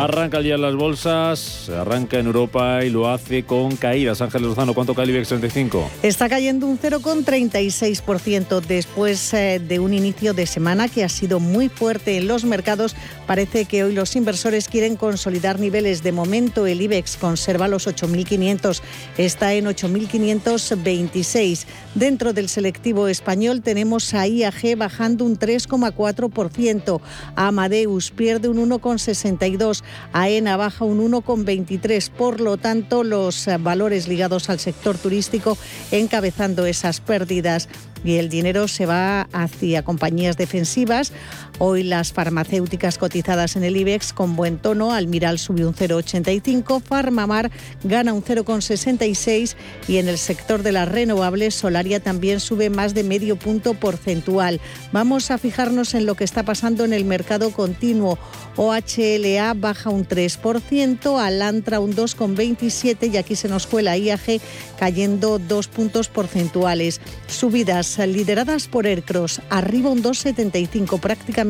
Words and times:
Arranca 0.00 0.38
el 0.38 0.44
día 0.44 0.54
en 0.54 0.62
las 0.62 0.76
bolsas, 0.76 1.68
arranca 1.68 2.18
en 2.18 2.24
Europa 2.24 2.82
y 2.82 2.88
lo 2.88 3.10
hace 3.10 3.44
con 3.44 3.76
caídas. 3.76 4.22
Ángel 4.22 4.44
Lozano, 4.44 4.72
¿cuánto 4.72 4.94
cae 4.94 5.04
el 5.04 5.10
IBEX 5.10 5.28
35? 5.28 5.90
Está 6.02 6.30
cayendo 6.30 6.66
un 6.66 6.78
0,36% 6.78 8.62
después 8.62 9.34
eh, 9.34 9.60
de 9.62 9.78
un 9.78 9.92
inicio 9.92 10.32
de 10.32 10.46
semana 10.46 10.88
que 10.88 11.04
ha 11.04 11.10
sido 11.10 11.38
muy 11.38 11.68
fuerte 11.68 12.16
en 12.16 12.28
los 12.28 12.46
mercados. 12.46 12.96
Parece 13.26 13.66
que 13.66 13.84
hoy 13.84 13.92
los 13.92 14.16
inversores 14.16 14.68
quieren 14.68 14.96
consolidar 14.96 15.60
niveles. 15.60 16.02
De 16.02 16.12
momento 16.12 16.66
el 16.66 16.80
IBEX 16.80 17.18
conserva 17.18 17.68
los 17.68 17.86
8.500, 17.86 18.80
está 19.18 19.52
en 19.52 19.66
8.526. 19.66 21.66
Dentro 21.94 22.32
del 22.32 22.48
selectivo 22.48 23.06
español 23.06 23.60
tenemos 23.60 24.14
a 24.14 24.26
IAG 24.26 24.78
bajando 24.78 25.26
un 25.26 25.38
3,4%, 25.38 27.02
Amadeus 27.36 28.10
pierde 28.12 28.48
un 28.48 28.70
1,62%, 28.70 29.89
AENA 30.12 30.56
baja 30.56 30.84
un 30.84 31.00
1,23. 31.10 32.10
Por 32.10 32.40
lo 32.40 32.56
tanto, 32.56 33.04
los 33.04 33.46
eh, 33.46 33.56
valores 33.58 34.08
ligados 34.08 34.50
al 34.50 34.58
sector 34.58 34.98
turístico 34.98 35.56
encabezando 35.90 36.66
esas 36.66 37.00
pérdidas 37.00 37.68
y 38.04 38.16
el 38.16 38.28
dinero 38.28 38.68
se 38.68 38.86
va 38.86 39.22
hacia 39.32 39.82
compañías 39.82 40.36
defensivas. 40.36 41.12
Hoy 41.62 41.82
las 41.82 42.14
farmacéuticas 42.14 42.96
cotizadas 42.96 43.54
en 43.54 43.64
el 43.64 43.76
IBEX 43.76 44.14
con 44.14 44.34
buen 44.34 44.56
tono. 44.56 44.92
Almiral 44.92 45.38
sube 45.38 45.66
un 45.66 45.74
0,85, 45.74 46.80
Farmamar 46.80 47.50
gana 47.84 48.14
un 48.14 48.24
0,66 48.24 49.56
y 49.86 49.98
en 49.98 50.08
el 50.08 50.16
sector 50.16 50.62
de 50.62 50.72
las 50.72 50.88
renovables 50.88 51.54
Solaria 51.54 52.00
también 52.00 52.40
sube 52.40 52.70
más 52.70 52.94
de 52.94 53.04
medio 53.04 53.36
punto 53.36 53.74
porcentual. 53.74 54.58
Vamos 54.90 55.30
a 55.30 55.36
fijarnos 55.36 55.92
en 55.92 56.06
lo 56.06 56.14
que 56.14 56.24
está 56.24 56.44
pasando 56.44 56.86
en 56.86 56.94
el 56.94 57.04
mercado 57.04 57.50
continuo. 57.50 58.18
OHLA 58.56 59.52
baja 59.52 59.90
un 59.90 60.08
3%, 60.08 61.22
Alantra 61.22 61.78
un 61.78 61.94
2,27 61.94 63.12
y 63.12 63.18
aquí 63.18 63.36
se 63.36 63.48
nos 63.48 63.66
fue 63.66 63.82
la 63.82 63.98
IAG 63.98 64.40
cayendo 64.78 65.38
dos 65.38 65.68
puntos 65.68 66.08
porcentuales. 66.08 67.02
Subidas 67.26 67.98
lideradas 67.98 68.66
por 68.66 68.86
Aircross, 68.86 69.42
arriba 69.50 69.90
un 69.90 70.02
2,75, 70.02 70.98
prácticamente 71.00 71.49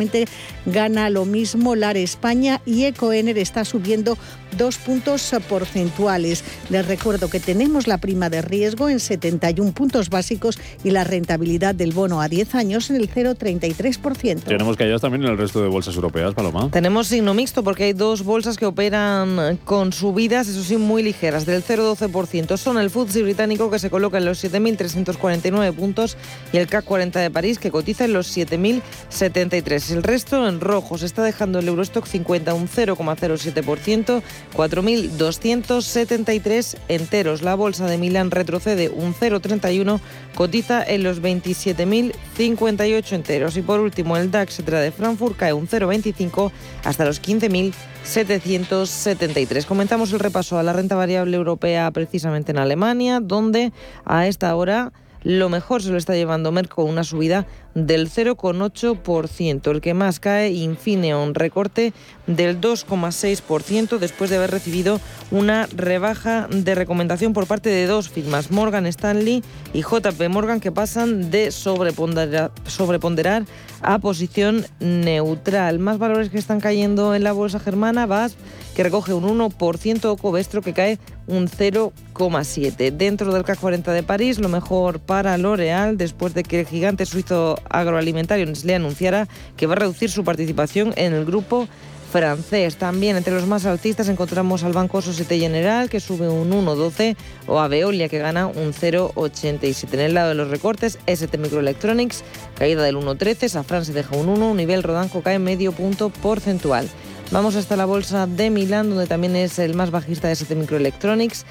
gana 0.67 1.11
lo 1.11 1.25
mismo 1.25 1.75
LAR 1.75 1.97
España 1.97 2.61
y 2.67 2.85
Ecoener 2.85 3.39
está 3.39 3.65
subiendo 3.65 4.17
dos 4.57 4.79
puntos 4.79 5.35
porcentuales. 5.49 6.45
Les 6.69 6.87
recuerdo 6.87 7.29
que 7.29 7.41
tenemos 7.41 7.87
la 7.87 7.99
prima 7.99 8.31
de 8.31 8.43
riesgo 8.43 8.89
en 8.89 9.01
71 9.01 9.73
puntos 9.73 10.11
básicos 10.11 10.59
y 10.85 10.91
la 10.91 11.05
rentabilidad 11.05 11.75
del 11.75 11.93
bono 11.93 12.21
a 12.21 12.29
10 12.29 12.55
años 12.55 12.91
en 12.91 12.97
el 12.97 13.11
0,33%. 13.11 14.43
Tenemos 14.45 14.77
caídas 14.77 15.01
también 15.01 15.25
en 15.25 15.31
el 15.31 15.39
resto 15.39 15.63
de 15.63 15.69
bolsas 15.69 15.95
europeas, 15.95 16.35
Paloma. 16.35 16.71
Tenemos 16.71 17.09
signo 17.09 17.35
mixto 17.35 17.63
porque 17.65 17.85
hay 17.85 17.93
dos 17.93 18.25
bolsas 18.25 18.57
que 18.57 18.67
operan 18.67 19.59
con 19.65 19.93
subidas, 19.93 20.49
eso 20.49 20.63
sí, 20.63 20.77
muy 20.77 21.03
ligeras, 21.03 21.47
del 21.47 21.65
0,12%. 21.65 22.57
Son 22.57 22.79
el 22.79 22.91
FTSE 22.91 23.23
británico 23.23 23.71
que 23.71 23.79
se 23.79 23.91
coloca 23.91 24.19
en 24.19 24.25
los 24.25 24.43
7.349 24.43 25.73
puntos 25.75 26.17
y 26.53 26.59
el 26.59 26.67
CAC 26.67 26.85
40 26.85 27.21
de 27.21 27.31
París 27.31 27.59
que 27.59 27.71
cotiza 27.71 28.05
en 28.05 28.13
los 28.13 28.37
7.073. 28.37 29.93
El 29.93 30.03
resto 30.03 30.47
en 30.49 30.61
rojo 30.61 30.99
se 30.99 31.07
está 31.07 31.23
dejando 31.23 31.59
el 31.59 31.69
Eurostock 31.69 32.07
50 32.07 32.55
un 32.55 32.69
0,07%, 32.69 34.23
4.273 34.55 36.77
enteros. 36.89 37.43
La 37.43 37.55
bolsa 37.55 37.87
de 37.87 37.99
Milán 37.99 38.31
retrocede 38.31 38.89
un 38.89 39.13
0,31, 39.15 40.01
cotiza 40.35 40.83
en 40.85 41.03
los 41.03 41.21
27.058 41.23 43.13
enteros. 43.13 43.57
Y 43.57 43.63
por 43.63 43.81
último, 43.81 44.17
el 44.17 44.31
DAX 44.31 44.65
de 44.65 44.93
Frankfurt 44.93 45.37
cae 45.37 45.53
un 45.53 45.67
0,25 45.69 46.53
hasta 46.85 47.05
los 47.05 47.21
15.773. 47.23 49.65
Comentamos 49.65 50.13
el 50.13 50.21
repaso 50.21 50.59
a 50.59 50.63
la 50.63 50.73
renta 50.73 50.95
variable 50.97 51.37
europea 51.37 51.91
precisamente 51.91 52.53
en 52.53 52.59
Alemania, 52.59 53.21
donde 53.21 53.73
a 54.05 54.27
esta 54.27 54.55
hora 54.55 54.93
lo 55.23 55.51
mejor 55.51 55.83
se 55.83 55.91
lo 55.91 55.99
está 55.99 56.15
llevando 56.15 56.51
Merck 56.51 56.75
con 56.75 56.89
una 56.89 57.05
subida 57.05 57.47
del 57.75 58.11
0,8%. 58.11 59.71
El 59.71 59.81
que 59.81 59.95
más 59.95 60.21
cae, 60.21 60.51
Infineon, 60.51 61.35
recorte 61.35 61.93
del 62.27 62.61
2,6% 62.61 63.99
después 63.99 64.31
de 64.31 64.37
haber 64.37 64.51
recibido 64.51 65.01
una 65.31 65.67
rebaja 65.75 66.49
de 66.51 66.75
recomendación 66.75 67.33
por 67.33 67.47
parte 67.47 67.71
de 67.71 67.87
dos 67.87 68.09
firmas, 68.09 68.51
Morgan 68.51 68.87
Stanley 68.87 69.43
y 69.73 69.83
JP 69.83 70.29
Morgan, 70.29 70.61
que 70.61 70.73
pasan 70.73 71.31
de 71.31 71.51
sobreponderar, 71.51 72.53
sobreponderar 72.67 73.45
a 73.83 73.99
posición 73.99 74.67
neutral. 74.81 75.79
Más 75.79 75.99
valores 75.99 76.31
que 76.31 76.39
están 76.39 76.61
cayendo 76.61 77.15
en 77.15 77.25
la 77.25 77.33
bolsa 77.33 77.61
germana, 77.61 78.07
VAS 78.07 78.37
que 78.75 78.85
recoge 78.85 79.13
un 79.13 79.25
1%, 79.25 80.19
Covestro 80.19 80.63
que 80.63 80.73
cae 80.73 80.99
un 81.27 81.49
0,7%. 81.49 82.97
Dentro 82.97 83.33
del 83.33 83.45
CAC 83.45 83.59
40 83.59 83.93
de 83.93 84.03
París, 84.03 84.39
lo 84.39 84.49
mejor 84.49 85.01
para 85.01 85.37
L'Oreal 85.39 85.97
después 85.97 86.35
de 86.35 86.43
que 86.43 86.61
el 86.61 86.67
gigante 86.67 87.07
suizo 87.07 87.59
agroalimentario 87.69 88.47
le 88.65 88.75
anunciara 88.75 89.29
que 89.57 89.67
va 89.67 89.75
a 89.75 89.77
reducir 89.77 90.11
su 90.11 90.25
participación 90.25 90.93
en 90.97 91.13
el 91.15 91.25
grupo 91.25 91.69
francés. 92.11 92.77
También 92.77 93.17
entre 93.17 93.33
los 93.33 93.47
más 93.47 93.65
altistas 93.65 94.09
encontramos 94.09 94.65
al 94.65 94.73
Banco 94.73 95.01
Societe 95.01 95.39
General 95.39 95.89
que 95.89 96.01
sube 96.01 96.29
un 96.29 96.51
1,12 96.51 97.17
o 97.47 97.61
a 97.61 97.69
Veolia 97.69 98.09
que 98.09 98.19
gana 98.19 98.47
un 98.47 98.73
0,87. 98.73 99.95
En 99.95 100.01
el 100.01 100.15
lado 100.15 100.31
de 100.31 100.35
los 100.35 100.51
recortes, 100.51 100.99
ST 101.07 101.39
Microelectronics, 101.39 102.25
caída 102.57 102.83
del 102.83 102.97
1,13, 102.97 103.49
Safran 103.49 103.85
se 103.85 103.93
deja 103.93 104.17
un 104.17 104.29
1, 104.29 104.55
nivel 104.55 104.83
Rodanco 104.83 105.23
cae 105.23 105.39
medio 105.39 105.73
punto 105.73 106.11
porcentual. 106.11 106.89
Vamos 107.31 107.55
hasta 107.55 107.77
la 107.77 107.85
bolsa 107.85 108.27
de 108.27 108.51
Milán, 108.51 108.91
donde 108.91 109.07
también 109.07 109.37
es 109.37 109.61
el 109.61 109.75
más 109.75 109.93
bajista 109.93 110.27
de 110.27 110.35
ST 110.35 110.57
Microelectronics. 110.57 111.47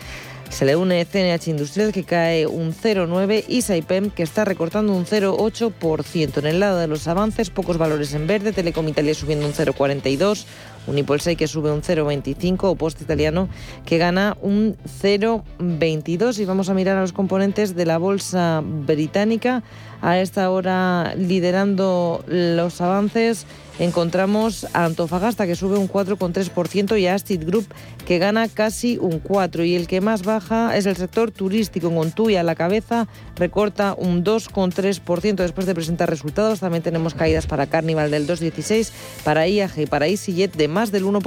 Se 0.50 0.66
le 0.66 0.76
une 0.76 1.06
CNH 1.06 1.48
Industrial 1.48 1.92
que 1.94 2.04
cae 2.04 2.48
un 2.48 2.74
0,9 2.74 3.46
y 3.48 3.62
Saipem 3.62 4.10
que 4.10 4.24
está 4.24 4.46
recortando 4.46 4.94
un 4.94 5.06
0,8%. 5.06 6.40
En 6.40 6.46
el 6.48 6.60
lado 6.60 6.80
de 6.80 6.88
los 6.88 7.08
avances, 7.08 7.50
pocos 7.50 7.78
valores 7.78 8.14
en 8.14 8.28
verde, 8.28 8.52
Telecom 8.52 8.88
Italia 8.88 9.14
subiendo 9.14 9.46
un 9.46 9.54
0,42, 9.54 10.46
Unipolsai 10.88 11.36
que 11.36 11.48
sube 11.48 11.72
un 11.72 11.82
0,25 11.82 12.64
o 12.64 12.76
Post 12.76 13.02
Italiano 13.02 13.48
que 13.86 14.00
gana 14.00 14.38
un 14.42 14.76
0,22. 15.02 16.40
Y 16.40 16.46
vamos 16.46 16.70
a 16.70 16.74
mirar 16.74 16.98
a 16.98 17.02
los 17.02 17.14
componentes 17.14 17.76
de 17.76 17.86
la 17.86 17.98
bolsa 17.98 18.62
británica. 18.64 19.64
A 20.02 20.20
esta 20.20 20.50
hora 20.50 21.14
liderando 21.16 22.24
los 22.28 22.82
avances 22.82 23.46
encontramos 23.80 24.68
a 24.74 24.86
Antofagasta 24.86 25.48
que 25.48 25.56
sube 25.56 25.78
un 25.78 25.90
4,3% 25.90 27.00
y 27.00 27.08
a 27.08 27.16
Astit 27.16 27.44
Group 27.44 27.66
que 28.06 28.20
gana 28.20 28.48
casi 28.48 28.98
un 28.98 29.24
4%. 29.24 29.66
Y 29.66 29.76
el 29.76 29.88
que 29.88 30.02
más 30.02 30.24
baja 30.24 30.78
es 30.78 30.86
el 30.86 30.96
sector 30.96 31.32
turístico, 31.32 31.90
TUI 32.16 32.36
a 32.36 32.44
la 32.44 32.56
cabeza 32.56 33.08
recorta 33.36 33.96
un 33.98 34.24
2,3% 34.24 35.36
después 35.36 35.66
de 35.66 35.76
presentar 35.76 36.10
resultados. 36.10 36.60
También 36.60 36.84
tenemos 36.84 37.14
caídas 37.14 37.48
para 37.48 37.68
Carnival 37.68 38.12
del 38.12 38.28
2,16%, 38.28 38.92
para 39.24 39.48
IAG 39.48 39.80
y 39.80 39.86
para 39.86 40.08
EasyJet 40.08 40.56
de 40.56 40.68
más 40.68 40.92
del 40.92 41.06
1%. 41.06 41.22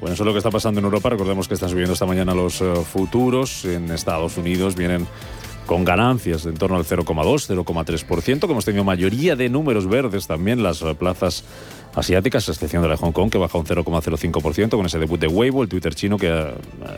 Bueno, 0.00 0.14
eso 0.14 0.22
es 0.22 0.26
lo 0.26 0.32
que 0.32 0.38
está 0.38 0.50
pasando 0.50 0.80
en 0.80 0.84
Europa. 0.84 1.10
Recordemos 1.10 1.48
que 1.48 1.54
están 1.54 1.70
subiendo 1.70 1.94
esta 1.94 2.06
mañana 2.06 2.34
los 2.34 2.60
eh, 2.60 2.74
futuros. 2.76 3.64
En 3.64 3.90
Estados 3.90 4.36
Unidos 4.36 4.76
vienen 4.76 5.06
con 5.68 5.84
ganancias 5.84 6.44
de 6.44 6.50
en 6.50 6.56
torno 6.56 6.76
al 6.76 6.84
0,2, 6.84 7.04
0,3%, 7.46 8.40
como 8.40 8.52
hemos 8.52 8.64
tenido 8.64 8.84
mayoría 8.84 9.36
de 9.36 9.50
números 9.50 9.86
verdes 9.86 10.26
también 10.26 10.62
las 10.62 10.80
eh, 10.80 10.94
plazas 10.94 11.44
asiáticas, 11.94 12.48
a 12.48 12.52
excepción 12.52 12.82
de 12.82 12.88
la 12.88 12.94
de 12.94 13.00
Hong 13.00 13.12
Kong, 13.12 13.30
que 13.30 13.38
baja 13.38 13.58
un 13.58 13.64
0,05% 13.64 14.70
con 14.70 14.86
ese 14.86 14.98
debut 14.98 15.20
de 15.20 15.26
Weibo, 15.26 15.62
el 15.62 15.68
Twitter 15.68 15.94
chino, 15.94 16.16
que 16.16 16.28
eh, 16.28 16.54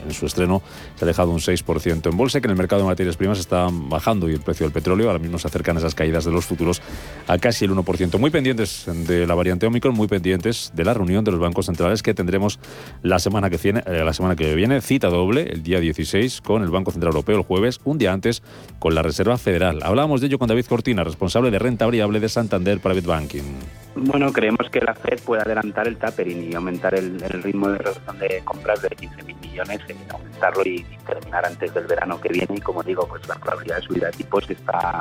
en 0.06 0.12
su 0.12 0.26
estreno 0.26 0.62
se 0.96 1.04
ha 1.04 1.08
dejado 1.08 1.30
un 1.30 1.38
6% 1.38 2.10
en 2.10 2.16
bolsa, 2.16 2.40
que 2.40 2.46
en 2.46 2.52
el 2.52 2.56
mercado 2.56 2.82
de 2.82 2.88
materias 2.88 3.16
primas 3.16 3.38
está 3.38 3.68
bajando 3.70 4.28
y 4.28 4.34
el 4.34 4.40
precio 4.40 4.66
del 4.66 4.72
petróleo 4.72 5.08
ahora 5.08 5.18
mismo 5.18 5.38
se 5.38 5.48
acercan 5.48 5.76
esas 5.76 5.94
caídas 5.94 6.24
de 6.24 6.32
los 6.32 6.44
futuros 6.44 6.82
a 7.26 7.38
casi 7.38 7.64
el 7.64 7.72
1%. 7.72 8.18
Muy 8.18 8.30
pendientes 8.30 8.84
de 8.86 9.26
la 9.26 9.34
variante 9.34 9.66
Omicron, 9.66 9.94
muy 9.94 10.08
pendientes 10.08 10.72
de 10.74 10.84
la 10.84 10.94
reunión 10.94 11.24
de 11.24 11.30
los 11.30 11.40
bancos 11.40 11.66
centrales 11.66 12.02
que 12.02 12.14
tendremos 12.14 12.58
la 13.02 13.18
semana 13.18 13.50
que 13.50 13.56
viene, 13.56 13.82
eh, 13.86 14.02
la 14.04 14.12
semana 14.12 14.36
que 14.36 14.54
viene 14.54 14.80
cita 14.80 15.08
doble, 15.08 15.42
el 15.42 15.62
día 15.62 15.80
16, 15.80 16.40
con 16.40 16.62
el 16.62 16.70
Banco 16.70 16.90
Central 16.90 17.12
Europeo 17.12 17.38
el 17.38 17.42
jueves, 17.42 17.80
un 17.84 17.98
día 17.98 18.12
antes 18.12 18.42
con 18.78 18.94
la 18.94 19.02
Reserva 19.02 19.38
Federal. 19.38 19.80
Hablábamos 19.82 20.20
de 20.20 20.28
ello 20.28 20.38
con 20.38 20.48
David 20.48 20.66
Cortina, 20.66 21.04
responsable 21.04 21.50
de 21.50 21.58
renta 21.58 21.86
variable 21.86 22.20
de 22.20 22.28
Santander 22.28 22.80
Private 22.80 23.06
Banking. 23.06 23.42
Bueno, 23.94 24.32
creemos 24.32 24.70
que 24.70 24.80
la 24.80 24.94
Fed 24.94 25.20
puede 25.24 25.42
adelantar 25.42 25.88
el 25.88 25.96
tapering 25.96 26.50
y 26.50 26.54
aumentar 26.54 26.94
el, 26.94 27.20
ritmo 27.42 27.68
de 27.68 27.78
reducción 27.78 28.18
de 28.18 28.40
compras 28.44 28.82
de 28.82 28.88
15.000 28.90 29.40
millones, 29.40 29.80
aumentarlo 30.10 30.62
y, 30.64 30.86
terminar 31.06 31.44
antes 31.44 31.74
del 31.74 31.86
verano 31.86 32.20
que 32.20 32.28
viene. 32.28 32.54
Y 32.56 32.60
como 32.60 32.82
digo, 32.82 33.06
pues 33.08 33.26
la 33.26 33.34
probabilidad 33.34 33.76
de 33.76 33.82
subida 33.82 34.06
de 34.06 34.12
tipos 34.12 34.48
está 34.48 35.00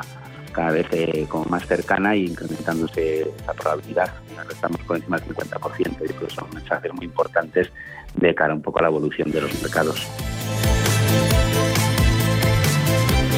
cada 0.52 0.72
vez 0.72 0.86
eh, 0.90 1.26
como 1.28 1.44
más 1.44 1.64
cercana 1.66 2.14
e 2.14 2.18
incrementándose 2.18 3.22
esa 3.22 3.54
probabilidad. 3.54 4.12
Estamos 4.50 4.80
por 4.82 4.96
encima 4.96 5.18
del 5.18 5.28
50%. 5.36 5.78
y 5.78 6.12
creo 6.12 6.28
que 6.28 6.34
son 6.34 6.50
mensajes 6.52 6.92
muy 6.92 7.04
importantes 7.04 7.70
de 8.14 8.34
cara 8.34 8.52
un 8.52 8.62
poco 8.62 8.80
a 8.80 8.82
la 8.82 8.88
evolución 8.88 9.30
de 9.30 9.40
los 9.40 9.62
mercados. 9.62 10.06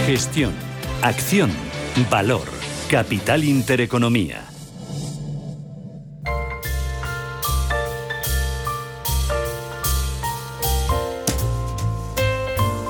Gestión, 0.06 0.52
acción, 1.02 1.50
valor, 2.10 2.46
capital 2.90 3.44
intereconomía. 3.44 4.51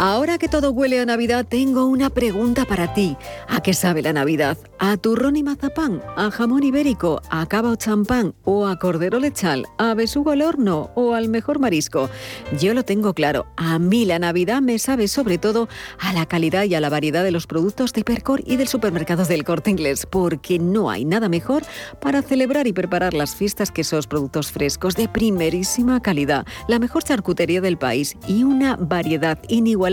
Ahora 0.04 0.36
que 0.36 0.48
todo 0.48 0.72
huele 0.72 0.98
a 0.98 1.06
Navidad, 1.06 1.46
tengo 1.48 1.86
una 1.86 2.10
pregunta 2.10 2.64
para 2.64 2.92
ti. 2.92 3.16
¿A 3.46 3.62
qué 3.62 3.72
sabe 3.72 4.02
la 4.02 4.12
Navidad? 4.12 4.58
¿A 4.80 4.96
turrón 4.96 5.36
y 5.36 5.44
mazapán? 5.44 6.02
¿A 6.16 6.32
jamón 6.32 6.64
ibérico? 6.64 7.22
¿A 7.30 7.46
cava 7.46 7.70
o 7.70 7.76
champán? 7.76 8.34
¿O 8.42 8.66
a 8.66 8.80
cordero 8.80 9.20
lechal? 9.20 9.64
¿A 9.78 9.94
besugo 9.94 10.32
al 10.32 10.42
horno? 10.42 10.90
¿O 10.96 11.14
al 11.14 11.28
mejor 11.28 11.60
marisco? 11.60 12.10
Yo 12.58 12.74
lo 12.74 12.84
tengo 12.84 13.14
claro. 13.14 13.46
A 13.56 13.78
mí 13.78 14.04
la 14.04 14.18
Navidad 14.18 14.60
me 14.60 14.80
sabe 14.80 15.06
sobre 15.06 15.38
todo 15.38 15.68
a 16.00 16.12
la 16.12 16.26
calidad 16.26 16.64
y 16.64 16.74
a 16.74 16.80
la 16.80 16.90
variedad 16.90 17.22
de 17.22 17.30
los 17.30 17.46
productos 17.46 17.92
de 17.92 18.02
Percor 18.02 18.42
y 18.44 18.56
del 18.56 18.66
supermercado 18.66 19.24
del 19.24 19.44
Corte 19.44 19.70
Inglés, 19.70 20.04
porque 20.10 20.58
no 20.58 20.90
hay 20.90 21.04
nada 21.04 21.28
mejor 21.28 21.62
para 22.00 22.22
celebrar 22.22 22.66
y 22.66 22.72
preparar 22.72 23.14
las 23.14 23.36
fiestas 23.36 23.70
que 23.70 23.82
esos 23.82 24.08
productos 24.08 24.50
frescos 24.50 24.96
de 24.96 25.08
primerísima 25.08 26.02
calidad, 26.02 26.44
la 26.66 26.80
mejor 26.80 27.04
charcutería 27.04 27.60
del 27.60 27.78
país 27.78 28.16
y 28.26 28.42
una 28.42 28.74
variedad 28.74 29.38
inigualable 29.48 29.91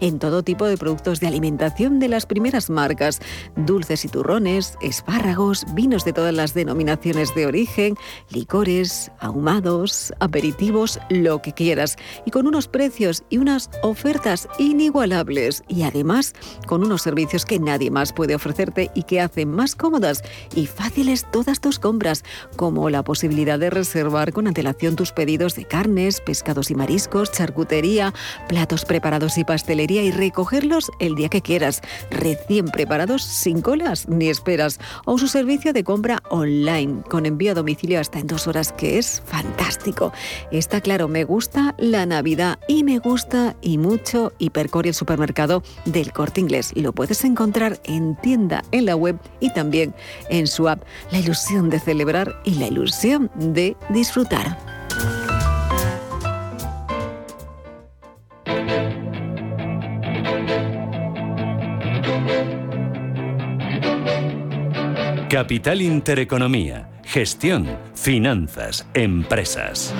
en 0.00 0.18
todo 0.18 0.42
tipo 0.42 0.66
de 0.66 0.76
productos 0.76 1.20
de 1.20 1.28
alimentación 1.28 2.00
de 2.00 2.08
las 2.08 2.26
primeras 2.26 2.70
marcas, 2.70 3.20
dulces 3.56 4.04
y 4.04 4.08
turrones, 4.08 4.76
espárragos, 4.82 5.64
vinos 5.74 6.04
de 6.04 6.12
todas 6.12 6.34
las 6.34 6.54
denominaciones 6.54 7.34
de 7.34 7.46
origen, 7.46 7.94
licores, 8.30 9.12
ahumados, 9.20 10.12
aperitivos, 10.18 10.98
lo 11.08 11.40
que 11.40 11.52
quieras, 11.52 11.96
y 12.26 12.30
con 12.30 12.46
unos 12.46 12.66
precios 12.68 13.22
y 13.30 13.38
unas 13.38 13.70
ofertas 13.82 14.48
inigualables. 14.58 15.62
Y 15.68 15.82
además 15.82 16.34
con 16.66 16.84
unos 16.84 17.02
servicios 17.02 17.44
que 17.44 17.60
nadie 17.60 17.90
más 17.90 18.12
puede 18.12 18.34
ofrecerte 18.34 18.90
y 18.94 19.04
que 19.04 19.20
hacen 19.20 19.50
más 19.50 19.76
cómodas 19.76 20.22
y 20.54 20.66
fáciles 20.66 21.26
todas 21.30 21.60
tus 21.60 21.78
compras, 21.78 22.24
como 22.56 22.90
la 22.90 23.04
posibilidad 23.04 23.58
de 23.58 23.70
reservar 23.70 24.32
con 24.32 24.48
antelación 24.48 24.96
tus 24.96 25.12
pedidos 25.12 25.54
de 25.54 25.64
carnes, 25.64 26.20
pescados 26.20 26.70
y 26.70 26.74
mariscos, 26.74 27.30
charcutería, 27.30 28.12
platos 28.48 28.84
preparados 28.84 29.27
y 29.36 29.44
pastelería 29.44 30.02
y 30.02 30.10
recogerlos 30.10 30.90
el 31.00 31.14
día 31.14 31.28
que 31.28 31.42
quieras, 31.42 31.82
recién 32.10 32.66
preparados, 32.66 33.22
sin 33.22 33.60
colas 33.60 34.08
ni 34.08 34.28
esperas, 34.28 34.78
o 35.04 35.18
su 35.18 35.28
servicio 35.28 35.72
de 35.72 35.84
compra 35.84 36.22
online 36.30 37.02
con 37.10 37.26
envío 37.26 37.52
a 37.52 37.54
domicilio 37.54 38.00
hasta 38.00 38.18
en 38.18 38.26
dos 38.26 38.46
horas, 38.46 38.72
que 38.72 38.98
es 38.98 39.22
fantástico. 39.26 40.12
Está 40.50 40.80
claro, 40.80 41.08
me 41.08 41.24
gusta 41.24 41.74
la 41.78 42.06
Navidad 42.06 42.58
y 42.68 42.84
me 42.84 42.98
gusta 42.98 43.56
y 43.60 43.78
mucho 43.78 44.32
Hipercor 44.38 44.86
y 44.86 44.90
el 44.90 44.94
supermercado 44.94 45.62
del 45.84 46.12
Corte 46.12 46.40
Inglés. 46.40 46.72
Lo 46.74 46.92
puedes 46.92 47.24
encontrar 47.24 47.80
en 47.84 48.16
tienda, 48.16 48.62
en 48.70 48.86
la 48.86 48.96
web 48.96 49.18
y 49.40 49.52
también 49.52 49.94
en 50.30 50.46
su 50.46 50.68
app. 50.68 50.82
La 51.10 51.18
ilusión 51.18 51.70
de 51.70 51.80
celebrar 51.80 52.40
y 52.44 52.54
la 52.54 52.68
ilusión 52.68 53.30
de 53.34 53.76
disfrutar. 53.90 55.37
Capital 65.28 65.82
Intereconomía, 65.82 66.88
gestión, 67.04 67.68
finanzas, 67.94 68.86
empresas. 68.94 69.94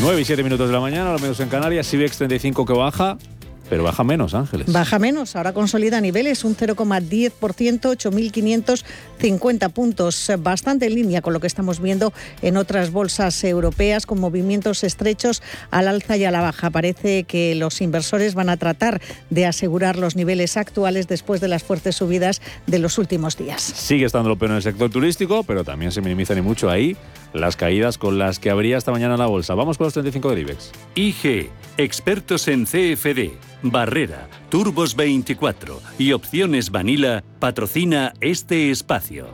9 0.00 0.20
y 0.20 0.24
7 0.24 0.42
minutos 0.42 0.66
de 0.68 0.72
la 0.72 0.80
mañana, 0.80 1.14
al 1.14 1.20
menos 1.20 1.38
en 1.40 1.48
Canarias, 1.48 1.92
IBEX 1.94 2.18
35 2.18 2.66
que 2.66 2.72
baja, 2.72 3.18
pero 3.72 3.84
baja 3.84 4.04
menos, 4.04 4.34
Ángeles. 4.34 4.70
Baja 4.70 4.98
menos, 4.98 5.34
ahora 5.34 5.54
consolida 5.54 5.98
niveles 6.02 6.44
un 6.44 6.54
0,10%, 6.54 7.32
8.550 7.80 9.72
puntos, 9.72 10.30
bastante 10.40 10.84
en 10.84 10.94
línea 10.94 11.22
con 11.22 11.32
lo 11.32 11.40
que 11.40 11.46
estamos 11.46 11.80
viendo 11.80 12.12
en 12.42 12.58
otras 12.58 12.90
bolsas 12.90 13.42
europeas, 13.44 14.04
con 14.04 14.20
movimientos 14.20 14.84
estrechos 14.84 15.42
al 15.70 15.88
alza 15.88 16.18
y 16.18 16.26
a 16.26 16.30
la 16.30 16.42
baja. 16.42 16.68
Parece 16.68 17.24
que 17.24 17.54
los 17.54 17.80
inversores 17.80 18.34
van 18.34 18.50
a 18.50 18.58
tratar 18.58 19.00
de 19.30 19.46
asegurar 19.46 19.96
los 19.96 20.16
niveles 20.16 20.58
actuales 20.58 21.08
después 21.08 21.40
de 21.40 21.48
las 21.48 21.62
fuertes 21.62 21.96
subidas 21.96 22.42
de 22.66 22.78
los 22.78 22.98
últimos 22.98 23.38
días. 23.38 23.62
Sigue 23.62 24.04
estando 24.04 24.28
lo 24.28 24.36
peor 24.36 24.50
en 24.50 24.56
el 24.58 24.62
sector 24.62 24.90
turístico, 24.90 25.44
pero 25.44 25.64
también 25.64 25.92
se 25.92 26.02
minimizan 26.02 26.36
y 26.36 26.42
mucho 26.42 26.68
ahí 26.68 26.94
las 27.32 27.56
caídas 27.56 27.96
con 27.96 28.18
las 28.18 28.38
que 28.38 28.50
habría 28.50 28.76
esta 28.76 28.92
mañana 28.92 29.16
la 29.16 29.24
bolsa. 29.24 29.54
Vamos 29.54 29.78
con 29.78 29.86
los 29.86 29.94
35 29.94 30.34
de 30.34 30.40
IBEX. 30.42 30.72
IG, 30.94 31.50
expertos 31.82 32.48
en 32.48 32.64
CFD, 32.64 33.32
Barrera, 33.62 34.28
Turbos 34.50 34.96
24 34.96 35.80
y 35.98 36.12
Opciones 36.12 36.70
Vanilla 36.70 37.24
patrocina 37.38 38.12
este 38.20 38.70
espacio. 38.70 39.26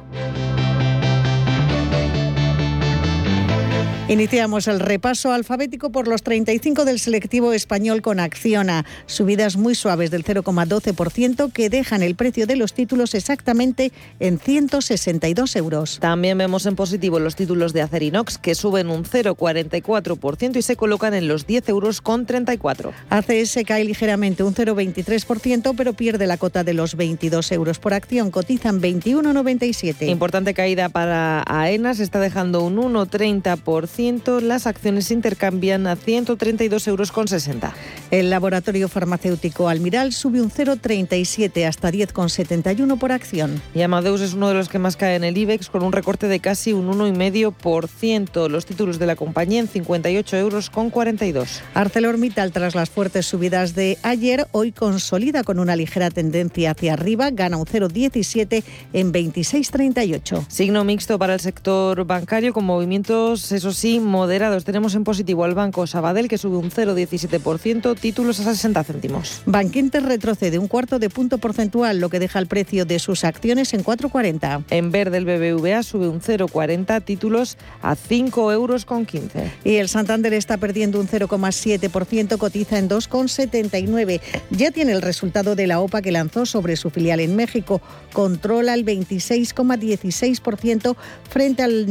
Iniciamos 4.09 4.69
el 4.69 4.81
repaso 4.81 5.33
alfabético 5.35 5.93
por 5.93 6.09
los 6.09 6.23
35 6.23 6.87
del 6.87 6.99
selectivo 6.99 7.53
español 7.53 8.01
con 8.01 8.21
Acciona, 8.21 8.87
subidas 9.05 9.59
muy 9.59 9.75
suaves 9.75 10.11
del 10.11 10.25
0,12% 10.25 11.53
que 11.53 11.69
dejan 11.69 12.03
el 12.03 12.15
precio 12.15 12.47
de 12.47 12.57
los 12.57 12.73
títulos 12.73 13.13
exactamente 13.13 13.93
en 14.19 14.39
162 14.39 15.57
euros. 15.57 15.99
También 16.01 16.39
vemos 16.39 16.65
en 16.65 16.75
positivo 16.75 17.19
los 17.19 17.37
títulos 17.37 17.75
de 17.75 17.83
Acerinox 17.83 18.39
que 18.39 18.55
suben 18.55 18.89
un 18.89 19.05
0,44% 19.05 20.57
y 20.57 20.63
se 20.63 20.77
colocan 20.77 21.13
en 21.13 21.29
los 21.29 21.47
10 21.47 21.69
euros 21.69 22.01
con 22.01 22.25
34. 22.25 22.95
ACS 23.11 23.59
cae 23.67 23.85
ligeramente 23.85 24.43
un 24.43 24.55
0,23% 24.55 25.75
pero 25.77 25.93
pierde 25.93 26.27
la 26.27 26.39
cota 26.39 26.65
de 26.65 26.73
los 26.73 26.95
22 26.95 27.53
euros 27.53 27.79
por 27.79 27.93
acción, 27.93 28.31
cotizan 28.31 28.81
21,97. 28.81 30.09
Importante 30.09 30.55
caída 30.55 30.89
para 30.89 31.45
AENA, 31.47 31.93
se 31.93 32.05
está 32.05 32.21
dejando 32.21 32.63
un 32.65 32.79
1,30% 32.79 33.98
las 33.99 34.69
acciones 34.69 35.07
se 35.07 35.15
intercambian 35.15 35.89
a 35.89 35.97
132,60 35.97 36.87
euros. 36.87 37.13
El 38.13 38.31
laboratorio 38.31 38.89
farmacéutico 38.89 39.69
Almiral 39.69 40.13
sube 40.13 40.41
un 40.41 40.53
0,37 40.53 41.67
hasta 41.67 41.91
10,71 41.91 42.97
por 42.97 43.11
acción. 43.11 43.61
Y 43.75 43.83
Amadeus 43.83 44.21
es 44.21 44.35
uno 44.35 44.49
de 44.49 44.55
los 44.55 44.69
que 44.69 44.79
más 44.79 44.97
cae 44.97 45.17
en 45.17 45.25
el 45.25 45.37
IBEX 45.37 45.69
con 45.69 45.83
un 45.83 45.91
recorte 45.91 46.29
de 46.29 46.39
casi 46.39 46.73
un 46.73 46.89
1,5%. 46.93 48.49
Los 48.49 48.67
títulos 48.67 49.01
de 49.01 49.07
la 49.07 49.17
compañía 49.17 49.59
en 49.59 49.67
58 49.67 50.37
euros 50.37 50.71
con 50.71 50.91
42. 50.91 51.61
ArcelorMittal, 51.75 52.53
tras 52.53 52.77
las 52.77 52.91
fuertes 52.91 53.27
subidas 53.27 53.75
de 53.75 53.99
ayer, 54.05 54.47
hoy 54.53 54.71
consolida 54.71 55.43
con 55.43 55.59
una 55.59 55.75
ligera 55.75 56.11
tendencia 56.11 56.71
hacia 56.71 56.93
arriba, 56.93 57.31
gana 57.31 57.57
un 57.57 57.67
0,17 57.67 58.63
en 58.93 59.13
26,38. 59.13 60.47
Signo 60.49 60.85
mixto 60.85 61.19
para 61.19 61.35
el 61.35 61.41
sector 61.41 62.05
bancario 62.05 62.53
con 62.53 62.65
movimientos, 62.65 63.51
eso 63.51 63.73
sí, 63.73 63.88
moderados. 63.99 64.65
Tenemos 64.65 64.95
en 64.95 65.05
positivo 65.05 65.45
al 65.45 65.55
Banco 65.55 65.87
Sabadell, 65.87 66.29
que 66.29 66.37
sube 66.37 66.59
un 66.59 66.71
0,17%, 66.71 67.99
títulos 67.99 68.41
a 68.41 68.45
60 68.45 68.85
céntimos. 68.85 69.41
Bankinter 69.47 70.05
retrocede 70.05 70.59
un 70.59 70.69
cuarto 70.69 70.99
de 70.99 71.09
punto 71.09 71.39
porcentual, 71.39 71.99
lo 71.99 72.11
que 72.11 72.19
deja 72.19 72.39
el 72.39 72.47
precio 72.47 72.85
de 72.85 72.99
sus 72.99 73.25
acciones 73.25 73.73
en 73.73 73.83
4,40. 73.83 74.65
En 74.71 74.91
verde, 74.91 75.17
el 75.19 75.25
BBVA 75.25 75.83
sube 75.83 76.09
un 76.09 76.21
0,40, 76.21 77.03
títulos 77.03 77.57
a 77.81 77.95
5 77.95 78.53
euros 78.53 78.85
con 78.85 79.07
15. 79.07 79.51
Y 79.65 79.77
el 79.77 79.89
Santander 79.89 80.35
está 80.35 80.59
perdiendo 80.59 81.01
un 81.01 81.09
0,7%, 81.09 82.37
cotiza 82.37 82.79
en 82.79 82.91
2,79. 82.91 84.21
Ya 84.51 84.71
tiene 84.71 84.93
el 84.93 85.03
resultado 85.03 85.57
de 85.57 85.67
la 85.67 85.81
OPA 85.81 86.03
que 86.03 86.13
lanzó 86.13 86.45
sobre 86.45 86.77
su 86.77 86.91
filial 86.91 87.21
en 87.21 87.37
México. 87.37 87.81
Controla 88.13 88.75
el 88.75 88.85
26,16% 88.85 90.97
frente 91.31 91.63
al, 91.63 91.87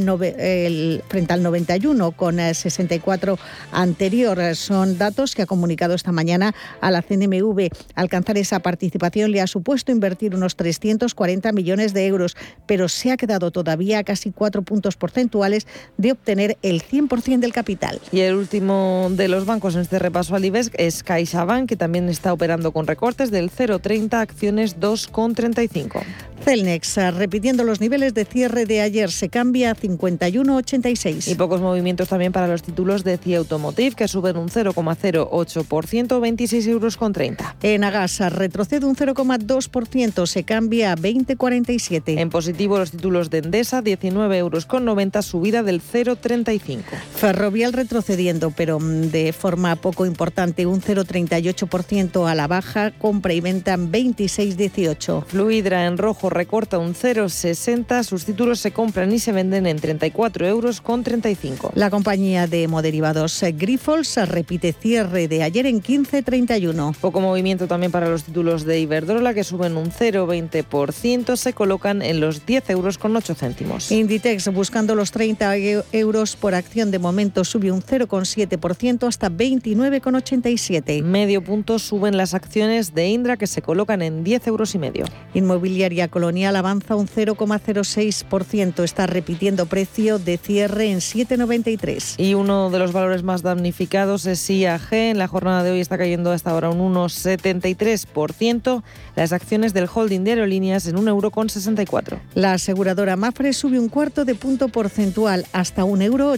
frente 1.07 1.33
al 1.33 1.41
91 1.43 1.86
61,64 1.93 3.37
anterior. 3.71 4.55
Son 4.55 4.97
datos 4.97 5.35
que 5.35 5.43
ha 5.43 5.45
comunicado 5.45 5.93
esta 5.93 6.11
mañana 6.11 6.53
a 6.81 6.91
la 6.91 7.01
CNMV. 7.01 7.69
Alcanzar 7.95 8.37
esa 8.37 8.59
participación 8.59 9.31
le 9.31 9.41
ha 9.41 9.47
supuesto 9.47 9.91
invertir 9.91 10.35
unos 10.35 10.55
340 10.55 11.51
millones 11.51 11.93
de 11.93 12.07
euros, 12.07 12.35
pero 12.65 12.89
se 12.89 13.11
ha 13.11 13.17
quedado 13.17 13.51
todavía 13.51 13.99
a 13.99 14.03
casi 14.03 14.31
cuatro 14.31 14.61
puntos 14.61 14.95
porcentuales 14.95 15.67
de 15.97 16.11
obtener 16.11 16.57
el 16.61 16.83
100% 16.83 17.39
del 17.39 17.53
capital. 17.53 17.99
Y 18.11 18.21
el 18.21 18.35
último 18.35 19.07
de 19.11 19.27
los 19.27 19.45
bancos 19.45 19.75
en 19.75 19.81
este 19.81 19.99
repaso 19.99 20.35
al 20.35 20.45
IBEX 20.45 20.71
es 20.73 21.03
CaixaBank, 21.03 21.69
que 21.69 21.75
también 21.75 22.09
está 22.09 22.33
operando 22.33 22.71
con 22.71 22.87
recortes 22.87 23.31
del 23.31 23.51
0,30 23.51 24.13
acciones 24.13 24.79
2,35. 24.79 26.03
Celnex, 26.43 26.97
repitiendo 27.15 27.63
los 27.63 27.81
niveles 27.81 28.13
de 28.13 28.23
cierre 28.23 28.65
de 28.65 28.81
ayer, 28.81 29.11
se 29.11 29.27
cambia 29.27 29.71
a 29.71 29.75
51,86. 29.75 31.27
Y 31.27 31.35
pocos 31.35 31.59
movimientos 31.59 31.76
también 32.07 32.31
para 32.31 32.47
los 32.47 32.63
títulos 32.63 33.03
de 33.03 33.17
CIA 33.17 33.39
Automotive, 33.39 33.95
que 33.95 34.07
suben 34.07 34.37
un 34.37 34.49
0,08%, 34.49 36.19
26 36.19 36.67
euros 36.67 36.97
con 36.97 37.13
30. 37.13 37.55
En 37.61 37.83
Agasa 37.83 38.29
retrocede 38.29 38.85
un 38.85 38.95
0,2%, 38.95 40.25
se 40.25 40.43
cambia 40.43 40.91
a 40.91 40.95
20,47. 40.95 42.19
En 42.19 42.29
positivo 42.29 42.77
los 42.77 42.91
títulos 42.91 43.29
de 43.29 43.39
Endesa, 43.39 43.81
19 43.81 44.37
euros 44.37 44.65
con 44.65 44.85
90, 44.85 45.21
subida 45.21 45.63
del 45.63 45.81
0,35. 45.81 46.83
Ferrovial 47.15 47.73
retrocediendo, 47.73 48.51
pero 48.51 48.79
mm, 48.79 49.09
de 49.11 49.33
forma 49.33 49.75
poco 49.75 50.05
importante, 50.05 50.65
un 50.65 50.81
0,38% 50.81 52.29
a 52.29 52.35
la 52.35 52.47
baja, 52.47 52.91
compra 52.91 53.33
y 53.33 53.41
venta 53.41 53.73
en 53.73 53.91
26,18. 53.91 55.25
Fluidra 55.25 55.85
en 55.85 55.97
rojo 55.97 56.29
recorta 56.29 56.77
un 56.77 56.93
0,60. 56.93 58.03
Sus 58.03 58.25
títulos 58.25 58.59
se 58.59 58.71
compran 58.71 59.11
y 59.11 59.19
se 59.19 59.31
venden 59.31 59.67
en 59.67 59.77
34 59.77 60.47
euros 60.47 60.81
con 60.81 61.03
35. 61.03 61.66
La 61.75 61.89
compañía 61.89 62.47
de 62.47 62.63
hemoderivados 62.63 63.43
Grifols 63.53 64.17
repite 64.27 64.73
cierre 64.73 65.27
de 65.27 65.43
ayer 65.43 65.65
en 65.65 65.81
15,31. 65.81 66.95
Poco 66.95 67.21
movimiento 67.21 67.67
también 67.67 67.91
para 67.91 68.09
los 68.09 68.23
títulos 68.23 68.65
de 68.65 68.79
Iberdrola 68.79 69.33
que 69.33 69.43
suben 69.43 69.77
un 69.77 69.91
0,20%. 69.91 71.35
Se 71.35 71.53
colocan 71.53 72.01
en 72.01 72.19
los 72.19 72.45
10 72.45 72.69
euros 72.69 72.97
con 72.97 73.15
8 73.15 73.35
céntimos. 73.35 73.91
Inditex 73.91 74.51
buscando 74.53 74.95
los 74.95 75.11
30 75.11 75.55
euros 75.91 76.35
por 76.35 76.55
acción 76.55 76.91
de 76.91 76.99
momento 76.99 77.43
sube 77.43 77.71
un 77.71 77.81
0,7% 77.81 79.07
hasta 79.07 79.29
29,87. 79.29 81.03
Medio 81.03 81.43
punto 81.43 81.79
suben 81.79 82.17
las 82.17 82.33
acciones 82.33 82.93
de 82.93 83.07
Indra 83.09 83.37
que 83.37 83.47
se 83.47 83.61
colocan 83.61 84.01
en 84.01 84.23
10 84.23 84.47
euros 84.47 84.75
y 84.75 84.79
medio. 84.79 85.05
Inmobiliaria 85.33 86.07
Colonial 86.07 86.55
avanza 86.55 86.95
un 86.95 87.07
0,06%. 87.07 88.83
Está 88.83 89.07
repitiendo 89.07 89.65
precio 89.65 90.19
de 90.19 90.37
cierre 90.37 90.91
en 90.91 91.01
7,93. 91.47 92.15
Y 92.17 92.33
uno 92.33 92.69
de 92.69 92.79
los 92.79 92.93
valores 92.93 93.23
más 93.23 93.41
damnificados 93.41 94.25
es 94.25 94.49
IAG. 94.49 94.93
En 94.93 95.17
la 95.17 95.27
jornada 95.27 95.63
de 95.63 95.71
hoy 95.71 95.79
está 95.79 95.97
cayendo 95.97 96.31
hasta 96.31 96.51
ahora 96.51 96.69
un 96.69 96.93
1,73%. 96.93 98.83
Las 99.15 99.33
acciones 99.33 99.73
del 99.73 99.89
holding 99.91 100.23
de 100.23 100.31
aerolíneas 100.31 100.87
en 100.87 100.97
1,64 100.97 101.87
euro. 101.91 102.21
La 102.33 102.53
aseguradora 102.53 103.15
Mafre 103.15 103.53
sube 103.53 103.79
un 103.79 103.89
cuarto 103.89 104.25
de 104.25 104.35
punto 104.35 104.67
porcentual 104.67 105.45
hasta 105.53 105.83
1,83 105.83 106.03
euro 106.05 106.35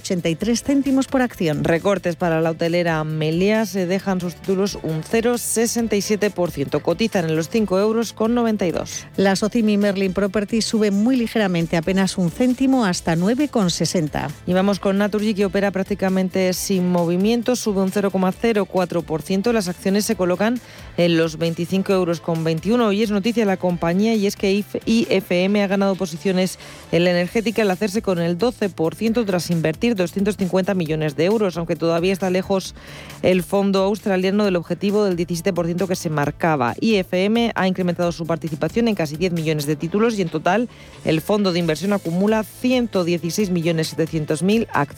por 1.09 1.21
acción. 1.21 1.63
Recortes 1.63 2.15
para 2.15 2.41
la 2.41 2.51
hotelera 2.51 3.03
Melia 3.03 3.65
se 3.65 3.85
dejan 3.85 4.21
sus 4.21 4.35
títulos 4.35 4.77
un 4.83 5.03
0,67%. 5.03 6.81
Cotizan 6.81 7.25
en 7.25 7.35
los 7.35 7.49
5 7.49 7.79
euros 7.79 8.13
con 8.13 8.35
92. 8.35 9.07
La 9.17 9.35
Socimi 9.35 9.77
Merlin 9.77 10.13
Property 10.13 10.61
sube 10.61 10.91
muy 10.91 11.15
ligeramente, 11.15 11.77
apenas 11.77 12.17
un 12.17 12.31
céntimo 12.31 12.85
hasta 12.85 13.15
9,60. 13.15 14.29
Y 14.45 14.53
vamos 14.53 14.79
con 14.79 14.97
Naturgy 14.99 15.33
que 15.33 15.45
opera 15.45 15.71
prácticamente 15.71 16.53
sin 16.53 16.87
movimiento, 16.89 17.55
sube 17.55 17.81
un 17.81 17.91
0,04%. 17.91 19.51
Las 19.51 19.67
acciones 19.67 20.05
se 20.05 20.15
colocan 20.15 20.59
en 20.97 21.17
los 21.17 21.37
25 21.37 21.93
euros 21.93 22.21
con 22.21 22.43
21. 22.43 22.87
Hoy 22.87 23.01
es 23.01 23.09
noticia 23.09 23.45
la 23.45 23.57
compañía 23.57 24.15
y 24.15 24.27
es 24.27 24.35
que 24.35 24.63
IFM 24.85 25.63
ha 25.63 25.67
ganado 25.67 25.95
posiciones 25.95 26.59
en 26.91 27.05
la 27.05 27.11
energética 27.11 27.61
al 27.61 27.71
hacerse 27.71 28.01
con 28.01 28.19
el 28.19 28.37
12% 28.37 29.25
tras 29.25 29.49
invertir 29.49 29.95
250 29.95 30.73
millones 30.73 31.15
de 31.15 31.25
euros, 31.25 31.57
aunque 31.57 31.75
todavía 31.75 32.13
está 32.13 32.29
lejos 32.29 32.75
el 33.21 33.41
fondo 33.43 33.83
australiano 33.83 34.45
del 34.45 34.57
objetivo 34.57 35.05
del 35.05 35.17
17% 35.17 35.87
que 35.87 35.95
se 35.95 36.09
marcaba. 36.09 36.75
IFM 36.79 37.53
ha 37.55 37.67
incrementado 37.67 38.11
su 38.11 38.27
participación 38.27 38.87
en 38.87 38.95
casi 38.95 39.17
10 39.17 39.33
millones 39.33 39.65
de 39.65 39.75
títulos 39.75 40.19
y 40.19 40.21
en 40.21 40.29
total 40.29 40.69
el 41.05 41.21
fondo 41.21 41.53
de 41.53 41.59
inversión 41.59 41.93
acumula 41.93 42.43
116 42.43 43.49
millones 43.49 43.95
mil 44.43 44.67
acciones, 44.73 44.88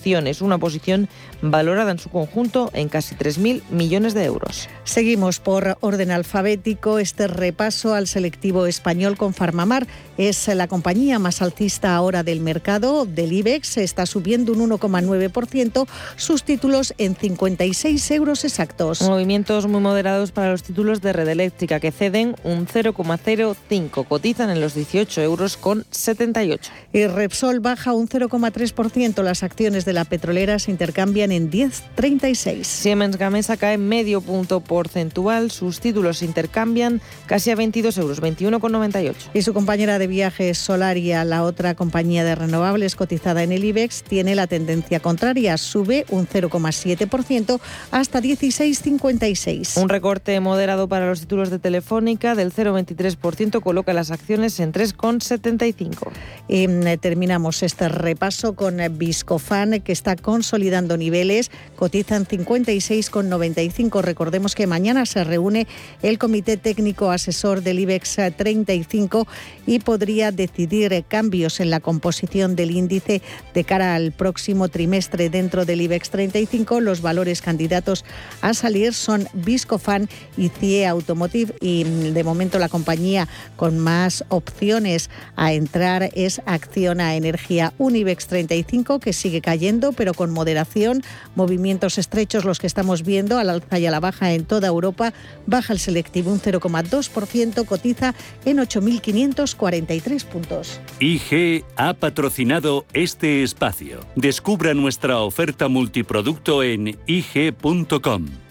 una 0.41 0.57
posición 0.57 1.09
valorada 1.41 1.91
en 1.91 1.99
su 1.99 2.09
conjunto 2.09 2.69
en 2.73 2.89
casi 2.89 3.15
3.000 3.15 3.61
millones 3.69 4.13
de 4.13 4.25
euros. 4.25 4.69
Seguimos 4.83 5.39
por 5.39 5.77
orden 5.81 6.11
alfabético 6.11 6.99
este 6.99 7.27
repaso 7.27 7.93
al 7.93 8.07
selectivo 8.07 8.65
español 8.65 9.17
con 9.17 9.33
Farmamar. 9.33 9.87
Es 10.17 10.47
la 10.47 10.67
compañía 10.67 11.19
más 11.19 11.41
alcista 11.41 11.95
ahora 11.95 12.23
del 12.23 12.41
mercado 12.41 13.05
del 13.05 13.31
IBEX, 13.31 13.77
está 13.77 14.05
subiendo 14.05 14.51
un 14.53 14.69
1,9%, 14.69 15.87
sus 16.15 16.43
títulos 16.43 16.93
en 16.97 17.15
56 17.15 18.11
euros 18.11 18.43
exactos. 18.43 19.01
Movimientos 19.01 19.67
muy 19.67 19.81
moderados 19.81 20.31
para 20.31 20.51
los 20.51 20.63
títulos 20.63 21.01
de 21.01 21.13
red 21.13 21.27
eléctrica 21.27 21.79
que 21.79 21.91
ceden 21.91 22.35
un 22.43 22.67
0,05, 22.67 24.07
cotizan 24.07 24.49
en 24.49 24.61
los 24.61 24.75
18 24.75 25.21
euros 25.21 25.57
con 25.57 25.85
78. 25.89 26.71
Y 26.93 27.07
Repsol 27.07 27.59
baja 27.59 27.93
un 27.93 28.07
0,3%, 28.07 29.23
las 29.23 29.43
acciones 29.43 29.80
de 29.85 29.93
la 29.93 30.05
petrolera 30.05 30.59
se 30.59 30.71
intercambian 30.71 31.31
en 31.31 31.49
10,36. 31.49 32.63
Siemens 32.63 33.17
Gamesa 33.17 33.57
cae 33.57 33.77
medio 33.77 34.21
punto 34.21 34.59
porcentual, 34.61 35.51
sus 35.51 35.79
títulos 35.79 36.19
se 36.19 36.25
intercambian 36.25 37.01
casi 37.25 37.51
a 37.51 37.55
22 37.55 37.97
euros, 37.97 38.21
21,98. 38.21 39.15
Y 39.33 39.41
su 39.41 39.53
compañera 39.53 39.99
de 39.99 40.07
viajes 40.07 40.57
Solaria, 40.57 41.23
la 41.23 41.43
otra 41.43 41.75
compañía 41.75 42.23
de 42.23 42.35
renovables 42.35 42.95
cotizada 42.95 43.43
en 43.43 43.51
el 43.51 43.63
IBEX, 43.63 44.03
tiene 44.03 44.35
la 44.35 44.47
tendencia 44.47 44.99
contraria, 44.99 45.57
sube 45.57 46.05
un 46.09 46.27
0,7% 46.27 47.59
hasta 47.91 48.21
16,56. 48.21 49.81
Un 49.81 49.89
recorte 49.89 50.39
moderado 50.39 50.87
para 50.87 51.07
los 51.07 51.21
títulos 51.21 51.49
de 51.49 51.59
Telefónica 51.59 52.35
del 52.35 52.53
0,23% 52.53 53.61
coloca 53.61 53.93
las 53.93 54.11
acciones 54.11 54.59
en 54.59 54.73
3,75. 54.73 56.11
Y 56.47 56.67
mm, 56.67 56.97
terminamos 56.99 57.63
este 57.63 57.89
repaso 57.89 58.55
con 58.55 58.77
Viscofan, 58.97 59.70
que 59.79 59.91
está 59.91 60.15
consolidando 60.15 60.97
niveles, 60.97 61.49
cotizan 61.75 62.27
56,95. 62.27 64.01
Recordemos 64.01 64.53
que 64.53 64.67
mañana 64.67 65.05
se 65.05 65.23
reúne 65.23 65.67
el 66.01 66.17
Comité 66.17 66.57
Técnico 66.57 67.11
Asesor 67.11 67.61
del 67.61 67.79
IBEX 67.79 68.17
35 68.35 69.27
y 69.65 69.79
podría 69.79 70.31
decidir 70.31 71.03
cambios 71.07 71.59
en 71.59 71.69
la 71.69 71.79
composición 71.79 72.55
del 72.55 72.71
índice 72.71 73.21
de 73.53 73.63
cara 73.63 73.95
al 73.95 74.11
próximo 74.11 74.67
trimestre 74.67 75.29
dentro 75.29 75.65
del 75.65 75.81
IBEX 75.81 76.09
35. 76.09 76.81
Los 76.81 77.01
valores 77.01 77.41
candidatos 77.41 78.03
a 78.41 78.53
salir 78.53 78.93
son 78.93 79.27
Viscofan 79.33 80.09
y 80.37 80.49
CIE 80.49 80.87
Automotive 80.87 81.53
y 81.61 81.85
mm, 81.85 82.13
de 82.13 82.23
momento 82.23 82.59
la 82.59 82.69
compañía 82.69 83.27
con 83.55 83.79
más 83.79 84.25
opciones 84.29 85.09
a 85.35 85.53
entrar 85.53 86.09
es 86.13 86.41
Acciona 86.45 87.15
Energía 87.15 87.73
Unibex 87.77 88.27
35 88.27 88.99
que 88.99 89.13
sigue 89.13 89.41
cayendo 89.41 89.60
pero 89.95 90.13
con 90.13 90.31
moderación, 90.31 91.03
movimientos 91.35 91.97
estrechos 91.97 92.45
los 92.45 92.59
que 92.59 92.67
estamos 92.67 93.03
viendo 93.03 93.37
al 93.37 93.49
alza 93.49 93.77
y 93.77 93.85
a 93.85 93.91
la 93.91 93.99
baja 93.99 94.33
en 94.33 94.45
toda 94.45 94.67
Europa, 94.67 95.13
baja 95.45 95.73
el 95.73 95.79
selectivo 95.79 96.31
un 96.31 96.39
0,2%, 96.39 97.65
cotiza 97.65 98.15
en 98.45 98.57
8.543 98.57 100.25
puntos. 100.25 100.79
IG 100.99 101.63
ha 101.75 101.93
patrocinado 101.93 102.85
este 102.93 103.43
espacio. 103.43 103.99
Descubra 104.15 104.73
nuestra 104.73 105.19
oferta 105.19 105.67
multiproducto 105.67 106.63
en 106.63 106.97
ig.com. 107.05 108.50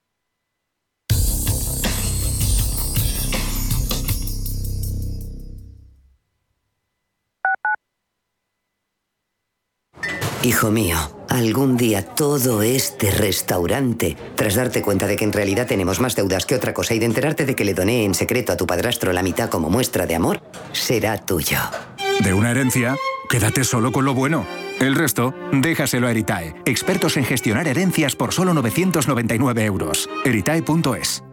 Hijo 10.43 10.71
mío, 10.71 10.97
algún 11.29 11.77
día 11.77 12.03
todo 12.03 12.63
este 12.63 13.11
restaurante, 13.11 14.17
tras 14.33 14.55
darte 14.55 14.81
cuenta 14.81 15.05
de 15.05 15.15
que 15.15 15.23
en 15.23 15.33
realidad 15.33 15.67
tenemos 15.67 15.99
más 15.99 16.15
deudas 16.15 16.47
que 16.47 16.55
otra 16.55 16.73
cosa 16.73 16.95
y 16.95 16.99
de 16.99 17.05
enterarte 17.05 17.45
de 17.45 17.55
que 17.55 17.63
le 17.63 17.75
doné 17.75 18.05
en 18.05 18.15
secreto 18.15 18.51
a 18.51 18.57
tu 18.57 18.65
padrastro 18.65 19.13
la 19.13 19.21
mitad 19.21 19.49
como 19.49 19.69
muestra 19.69 20.07
de 20.07 20.15
amor, 20.15 20.41
será 20.71 21.19
tuyo. 21.19 21.59
De 22.21 22.33
una 22.33 22.49
herencia, 22.49 22.97
quédate 23.29 23.63
solo 23.63 23.91
con 23.91 24.03
lo 24.03 24.15
bueno. 24.15 24.47
El 24.79 24.95
resto, 24.95 25.35
déjaselo 25.51 26.07
a 26.07 26.11
Eritae, 26.11 26.55
expertos 26.65 27.17
en 27.17 27.25
gestionar 27.25 27.67
herencias 27.67 28.15
por 28.15 28.33
solo 28.33 28.55
999 28.55 29.63
euros. 29.63 30.09
Eritae.es. 30.25 31.23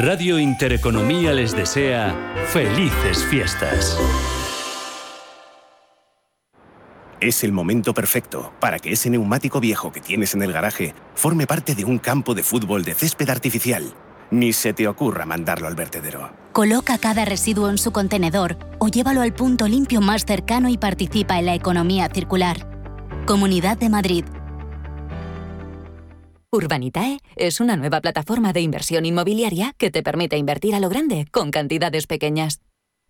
Radio 0.00 0.40
Intereconomía 0.40 1.32
les 1.32 1.54
desea 1.54 2.16
felices 2.48 3.24
fiestas. 3.30 3.96
Es 7.22 7.44
el 7.44 7.52
momento 7.52 7.94
perfecto 7.94 8.52
para 8.58 8.80
que 8.80 8.90
ese 8.90 9.08
neumático 9.08 9.60
viejo 9.60 9.92
que 9.92 10.00
tienes 10.00 10.34
en 10.34 10.42
el 10.42 10.52
garaje 10.52 10.92
forme 11.14 11.46
parte 11.46 11.76
de 11.76 11.84
un 11.84 12.00
campo 12.00 12.34
de 12.34 12.42
fútbol 12.42 12.82
de 12.82 12.94
césped 12.94 13.30
artificial. 13.30 13.94
Ni 14.32 14.52
se 14.52 14.72
te 14.72 14.88
ocurra 14.88 15.24
mandarlo 15.24 15.68
al 15.68 15.76
vertedero. 15.76 16.32
Coloca 16.50 16.98
cada 16.98 17.24
residuo 17.24 17.70
en 17.70 17.78
su 17.78 17.92
contenedor 17.92 18.56
o 18.80 18.88
llévalo 18.88 19.20
al 19.20 19.32
punto 19.34 19.68
limpio 19.68 20.00
más 20.00 20.24
cercano 20.24 20.68
y 20.68 20.78
participa 20.78 21.38
en 21.38 21.46
la 21.46 21.54
economía 21.54 22.08
circular. 22.12 22.68
Comunidad 23.24 23.78
de 23.78 23.88
Madrid. 23.88 24.24
Urbanitae 26.50 27.20
es 27.36 27.60
una 27.60 27.76
nueva 27.76 28.00
plataforma 28.00 28.52
de 28.52 28.62
inversión 28.62 29.06
inmobiliaria 29.06 29.74
que 29.78 29.92
te 29.92 30.02
permite 30.02 30.38
invertir 30.38 30.74
a 30.74 30.80
lo 30.80 30.88
grande 30.88 31.26
con 31.30 31.52
cantidades 31.52 32.08
pequeñas. 32.08 32.58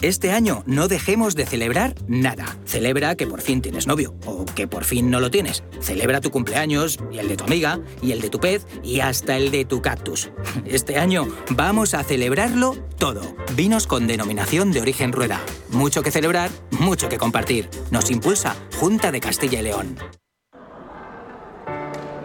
Este 0.00 0.32
año 0.32 0.64
no 0.66 0.88
dejemos 0.88 1.36
de 1.36 1.46
celebrar 1.46 1.94
nada. 2.08 2.56
Celebra 2.64 3.14
que 3.14 3.26
por 3.26 3.40
fin 3.40 3.62
tienes 3.62 3.86
novio 3.86 4.16
o 4.26 4.44
que 4.44 4.66
por 4.66 4.84
fin 4.84 5.10
no 5.10 5.20
lo 5.20 5.30
tienes. 5.30 5.62
Celebra 5.80 6.20
tu 6.20 6.32
cumpleaños 6.32 6.98
y 7.12 7.18
el 7.18 7.28
de 7.28 7.36
tu 7.36 7.44
amiga 7.44 7.78
y 8.02 8.10
el 8.10 8.20
de 8.20 8.28
tu 8.28 8.40
pez 8.40 8.66
y 8.82 8.98
hasta 8.98 9.36
el 9.36 9.52
de 9.52 9.64
tu 9.64 9.80
cactus. 9.80 10.30
Este 10.64 10.98
año 10.98 11.28
vamos 11.50 11.94
a 11.94 12.02
celebrarlo 12.02 12.76
todo. 12.98 13.36
Vinos 13.54 13.86
con 13.86 14.08
denominación 14.08 14.72
de 14.72 14.80
origen 14.80 15.12
rueda. 15.12 15.40
Mucho 15.70 16.02
que 16.02 16.10
celebrar, 16.10 16.50
mucho 16.70 17.08
que 17.08 17.18
compartir. 17.18 17.68
Nos 17.92 18.10
impulsa 18.10 18.56
Junta 18.80 19.12
de 19.12 19.20
Castilla 19.20 19.60
y 19.60 19.62
León. 19.62 19.98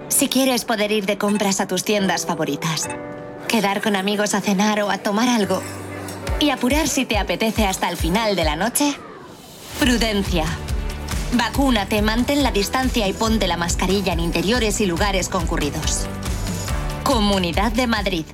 Si 0.08 0.30
quieres 0.30 0.66
poder 0.66 0.92
ir 0.92 1.06
de 1.06 1.20
compras 1.20 1.60
a 1.60 1.68
tus 1.68 1.84
tiendas 1.84 2.26
favoritas, 2.26 2.90
quedar 3.48 3.84
con 3.84 3.96
amigos 3.96 4.34
a 4.34 4.42
cenar 4.42 4.82
o 4.82 4.90
a 4.90 4.98
tomar 4.98 5.30
algo 5.30 5.62
y 6.40 6.50
apurar 6.50 6.88
si 6.88 7.06
te 7.06 7.18
apetece 7.18 7.66
hasta 7.66 7.90
el 7.90 7.98
final 7.98 8.36
de 8.36 8.44
la 8.44 8.56
noche? 8.56 8.94
Prudencia. 9.80 10.46
Vacúnate, 11.34 12.02
mantén 12.02 12.42
la 12.42 12.52
distancia 12.52 13.08
y 13.08 13.14
ponte 13.14 13.48
la 13.48 13.58
mascarilla 13.58 14.14
en 14.14 14.20
interiores 14.20 14.80
y 14.82 14.86
lugares 14.86 15.30
concurridos. 15.30 16.08
Comunidad 17.04 17.72
de 17.72 17.88
Madrid. 17.88 18.26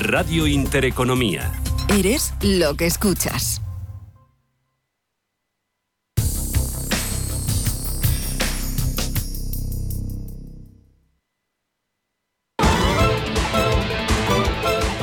Radio 0.00 0.46
Intereconomía. 0.46 1.50
Eres 1.88 2.34
lo 2.40 2.74
que 2.74 2.86
escuchas. 2.86 3.63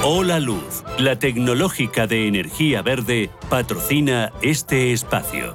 Hola 0.03 0.39
Luz, 0.39 0.83
la 0.97 1.19
tecnológica 1.19 2.07
de 2.07 2.27
energía 2.27 2.81
verde, 2.81 3.29
patrocina 3.51 4.33
este 4.41 4.93
espacio. 4.93 5.53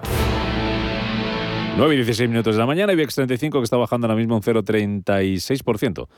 9 1.77 1.93
y 1.93 1.97
16 1.97 2.31
minutos 2.31 2.55
de 2.55 2.61
la 2.61 2.67
mañana, 2.67 2.93
IBEX 2.93 3.17
35 3.17 3.59
que 3.59 3.65
está 3.65 3.77
bajando 3.77 4.07
ahora 4.07 4.15
mismo 4.15 4.37
un 4.37 4.43
0,36%. 4.43 6.09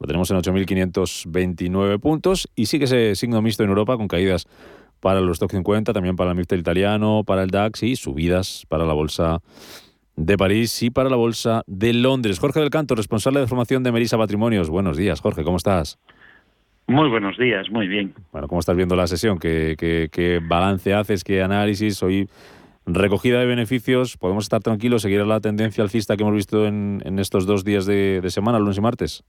Lo 0.00 0.06
tenemos 0.06 0.28
en 0.32 0.36
8.529 0.36 2.00
puntos 2.00 2.48
y 2.56 2.66
sigue 2.66 2.86
ese 2.86 3.14
signo 3.14 3.40
mixto 3.40 3.62
en 3.62 3.68
Europa 3.68 3.96
con 3.96 4.08
caídas 4.08 4.46
para 4.98 5.20
los 5.20 5.36
Stock 5.36 5.52
50, 5.52 5.92
también 5.92 6.16
para 6.16 6.30
el 6.30 6.36
MIFTEL 6.36 6.58
italiano, 6.58 7.22
para 7.24 7.44
el 7.44 7.50
DAX 7.50 7.84
y 7.84 7.94
subidas 7.94 8.64
para 8.68 8.84
la 8.84 8.94
bolsa 8.94 9.42
de 10.16 10.36
París 10.36 10.82
y 10.82 10.90
para 10.90 11.08
la 11.08 11.16
bolsa 11.16 11.62
de 11.68 11.92
Londres. 11.92 12.40
Jorge 12.40 12.58
del 12.58 12.70
Canto, 12.70 12.96
responsable 12.96 13.38
de 13.38 13.46
formación 13.46 13.84
de 13.84 13.92
Merisa 13.92 14.18
Patrimonios. 14.18 14.70
Buenos 14.70 14.96
días, 14.96 15.20
Jorge, 15.20 15.44
¿cómo 15.44 15.58
estás? 15.58 16.00
Muy 16.88 17.08
buenos 17.08 17.36
días, 17.36 17.68
muy 17.68 17.88
bien. 17.88 18.14
Bueno, 18.30 18.46
¿cómo 18.46 18.60
estás 18.60 18.76
viendo 18.76 18.94
la 18.94 19.08
sesión? 19.08 19.40
¿Qué, 19.40 19.74
qué, 19.76 20.40
balance 20.40 20.94
haces? 20.94 21.24
¿Qué 21.24 21.42
análisis? 21.42 22.00
Hoy 22.02 22.28
recogida 22.86 23.40
de 23.40 23.46
beneficios, 23.46 24.16
¿podemos 24.16 24.44
estar 24.44 24.60
tranquilos? 24.60 25.02
¿Seguir 25.02 25.26
la 25.26 25.40
tendencia 25.40 25.82
alcista 25.82 26.16
que 26.16 26.22
hemos 26.22 26.36
visto 26.36 26.64
en, 26.64 27.18
estos 27.18 27.44
dos 27.44 27.64
días 27.64 27.86
de, 27.86 28.22
semana, 28.28 28.60
lunes 28.60 28.78
y 28.78 28.80
martes? 28.80 29.24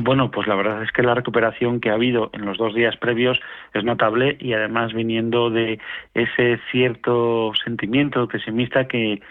Bueno, 0.00 0.30
pues 0.30 0.46
la 0.46 0.56
verdad 0.56 0.82
es 0.82 0.92
que 0.92 1.02
la 1.02 1.14
recuperación 1.14 1.80
que 1.80 1.88
ha 1.88 1.94
habido 1.94 2.28
en 2.34 2.44
los 2.44 2.58
dos 2.58 2.74
días 2.74 2.96
previos 2.98 3.40
es 3.72 3.84
notable 3.84 4.36
y 4.38 4.52
además 4.52 4.92
viniendo 4.92 5.48
de 5.48 5.78
ese 6.12 6.58
cierto 6.70 7.52
sentimiento 7.64 8.28
pesimista 8.28 8.88
que 8.88 9.22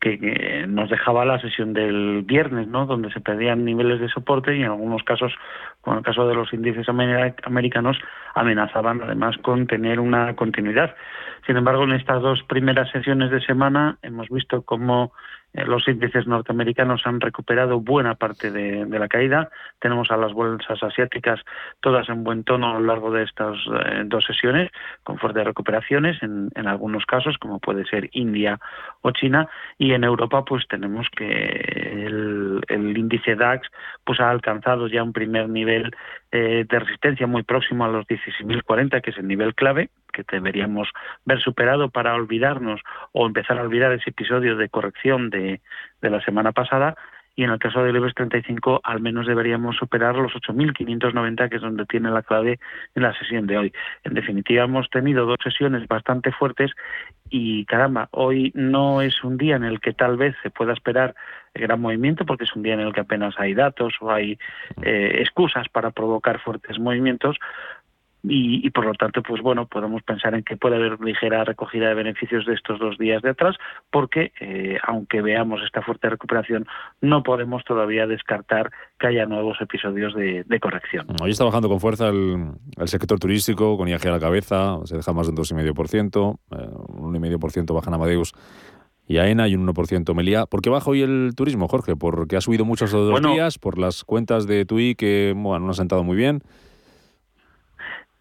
que, 0.00 0.66
nos 0.68 0.90
dejaba 0.90 1.24
la 1.24 1.40
sesión 1.40 1.72
del 1.72 2.22
viernes, 2.22 2.66
¿no? 2.66 2.86
donde 2.86 3.12
se 3.12 3.20
pedían 3.20 3.64
niveles 3.64 4.00
de 4.00 4.08
soporte 4.08 4.56
y 4.56 4.62
en 4.62 4.70
algunos 4.70 5.02
casos, 5.04 5.32
como 5.80 5.98
el 5.98 6.04
caso 6.04 6.26
de 6.26 6.34
los 6.34 6.52
índices 6.52 6.88
americanos, 6.88 7.96
amenazaban 8.34 9.00
además 9.02 9.36
con 9.38 9.66
tener 9.66 10.00
una 10.00 10.34
continuidad. 10.34 10.94
Sin 11.46 11.56
embargo, 11.56 11.84
en 11.84 11.92
estas 11.92 12.20
dos 12.20 12.42
primeras 12.42 12.90
sesiones 12.90 13.30
de 13.30 13.40
semana 13.40 13.98
hemos 14.02 14.28
visto 14.28 14.62
cómo 14.62 15.12
los 15.64 15.86
índices 15.88 16.26
norteamericanos 16.26 17.06
han 17.06 17.20
recuperado 17.20 17.80
buena 17.80 18.14
parte 18.14 18.50
de, 18.50 18.86
la 18.86 19.08
caída. 19.08 19.48
Tenemos 19.80 20.10
a 20.10 20.16
las 20.16 20.32
bolsas 20.32 20.82
asiáticas 20.82 21.40
todas 21.80 22.08
en 22.08 22.24
buen 22.24 22.44
tono 22.44 22.70
a 22.70 22.78
lo 22.78 22.86
largo 22.86 23.10
de 23.10 23.24
estas 23.24 23.56
eh, 23.66 24.02
dos 24.04 24.24
sesiones, 24.24 24.70
con 25.02 25.18
fuertes 25.18 25.44
recuperaciones 25.44 26.22
en, 26.22 26.50
algunos 26.66 27.06
casos, 27.06 27.38
como 27.38 27.58
puede 27.58 27.84
ser 27.84 28.08
India 28.12 28.58
o 29.02 29.10
China. 29.12 29.48
Y 29.78 29.92
en 29.92 30.04
Europa, 30.04 30.44
pues 30.44 30.66
tenemos 30.68 31.06
que 31.16 32.04
el, 32.06 32.62
índice 32.96 33.36
DAX 33.36 33.68
pues 34.04 34.20
ha 34.20 34.30
alcanzado 34.30 34.88
ya 34.88 35.02
un 35.02 35.12
primer 35.12 35.48
nivel 35.48 35.94
eh, 36.32 36.64
de 36.68 36.78
resistencia 36.78 37.26
muy 37.26 37.42
próximo 37.42 37.84
a 37.84 37.88
los 37.88 38.06
16.040, 38.06 39.00
que 39.02 39.10
es 39.10 39.18
el 39.18 39.28
nivel 39.28 39.54
clave 39.54 39.90
que 40.24 40.36
deberíamos 40.36 40.88
ver 41.24 41.40
superado 41.40 41.90
para 41.90 42.14
olvidarnos 42.14 42.80
o 43.12 43.26
empezar 43.26 43.58
a 43.58 43.62
olvidar 43.62 43.92
ese 43.92 44.10
episodio 44.10 44.56
de 44.56 44.68
corrección 44.68 45.30
de, 45.30 45.60
de 46.00 46.10
la 46.10 46.20
semana 46.22 46.52
pasada 46.52 46.96
y 47.36 47.44
en 47.44 47.50
el 47.50 47.58
caso 47.58 47.84
del 47.84 47.96
IBEX 47.96 48.14
35 48.14 48.80
al 48.82 49.00
menos 49.00 49.26
deberíamos 49.26 49.76
superar 49.76 50.16
los 50.16 50.32
8.590 50.32 51.50
que 51.50 51.56
es 51.56 51.62
donde 51.62 51.84
tiene 51.84 52.10
la 52.10 52.22
clave 52.22 52.58
en 52.94 53.02
la 53.02 53.16
sesión 53.16 53.46
de 53.46 53.58
hoy. 53.58 53.72
En 54.04 54.14
definitiva 54.14 54.64
hemos 54.64 54.88
tenido 54.88 55.26
dos 55.26 55.38
sesiones 55.44 55.86
bastante 55.86 56.32
fuertes 56.32 56.72
y 57.28 57.66
caramba, 57.66 58.08
hoy 58.12 58.52
no 58.54 59.02
es 59.02 59.22
un 59.22 59.36
día 59.36 59.56
en 59.56 59.64
el 59.64 59.80
que 59.80 59.92
tal 59.92 60.16
vez 60.16 60.34
se 60.42 60.50
pueda 60.50 60.72
esperar 60.72 61.14
gran 61.54 61.80
movimiento 61.80 62.24
porque 62.24 62.44
es 62.44 62.54
un 62.54 62.62
día 62.62 62.74
en 62.74 62.80
el 62.80 62.92
que 62.92 63.00
apenas 63.00 63.34
hay 63.38 63.54
datos 63.54 63.94
o 64.00 64.10
hay 64.10 64.38
eh, 64.82 65.18
excusas 65.20 65.68
para 65.68 65.90
provocar 65.90 66.40
fuertes 66.40 66.78
movimientos, 66.78 67.36
y, 68.28 68.70
por 68.70 68.86
lo 68.86 68.94
tanto, 68.94 69.22
pues 69.22 69.40
bueno, 69.40 69.66
podemos 69.66 70.02
pensar 70.02 70.34
en 70.34 70.42
que 70.42 70.56
puede 70.56 70.76
haber 70.76 71.00
ligera 71.00 71.44
recogida 71.44 71.88
de 71.88 71.94
beneficios 71.94 72.44
de 72.44 72.54
estos 72.54 72.78
dos 72.80 72.98
días 72.98 73.22
de 73.22 73.30
atrás, 73.30 73.56
porque 73.90 74.32
eh, 74.40 74.78
aunque 74.82 75.22
veamos 75.22 75.60
esta 75.64 75.82
fuerte 75.82 76.10
recuperación, 76.10 76.66
no 77.00 77.22
podemos 77.22 77.64
todavía 77.64 78.06
descartar 78.06 78.72
que 78.98 79.06
haya 79.06 79.26
nuevos 79.26 79.60
episodios 79.60 80.14
de, 80.14 80.44
corrección. 80.60 81.06
Hoy 81.22 81.30
está 81.30 81.44
bajando 81.44 81.68
con 81.68 81.80
fuerza 81.80 82.08
el, 82.08 82.54
sector 82.86 83.20
turístico, 83.20 83.76
con 83.76 83.88
IAG 83.88 84.08
a 84.08 84.10
la 84.10 84.20
cabeza, 84.20 84.78
se 84.84 84.96
deja 84.96 85.12
más 85.12 85.26
de 85.26 85.30
un 85.30 85.36
2,5%, 85.36 86.38
eh, 86.50 86.68
un 86.88 87.14
1,5% 87.14 87.74
baja 87.74 87.90
en 87.90 87.94
Amadeus 87.94 88.32
y 89.06 89.18
AENA 89.18 89.46
y 89.46 89.54
un 89.54 89.66
1% 89.68 90.14
Melía. 90.14 90.46
¿Por 90.46 90.62
qué 90.62 90.70
baja 90.70 90.90
hoy 90.90 91.02
el 91.02 91.34
turismo, 91.36 91.68
Jorge? 91.68 91.94
¿Porque 91.94 92.36
ha 92.36 92.40
subido 92.40 92.64
mucho 92.64 92.86
estos 92.86 93.08
dos 93.08 93.22
días? 93.22 93.58
¿Por 93.58 93.78
las 93.78 94.02
cuentas 94.02 94.46
de 94.46 94.64
TUI 94.64 94.96
que 94.96 95.32
bueno, 95.36 95.60
no 95.60 95.68
han 95.68 95.74
sentado 95.74 96.02
muy 96.02 96.16
bien? 96.16 96.42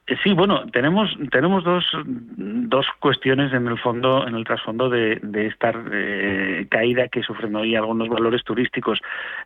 Eh, 0.08 0.15
sí, 0.24 0.34
bueno, 0.34 0.65
tenemos 0.72 1.18
tenemos 1.32 1.63
dos, 1.63 1.84
dos 2.06 2.86
cuestiones 3.00 3.52
en 3.54 3.68
el 3.68 3.80
fondo, 3.80 4.28
en 4.28 4.36
el 4.36 4.44
trasfondo 4.44 4.89
de, 4.89 5.20
esta 5.48 5.74
eh, 5.91 6.68
caída 6.70 7.08
que 7.08 7.24
sufren 7.24 7.56
hoy 7.56 7.76
algunos 7.76 8.10
valores 8.10 8.44
turísticos. 8.44 9.00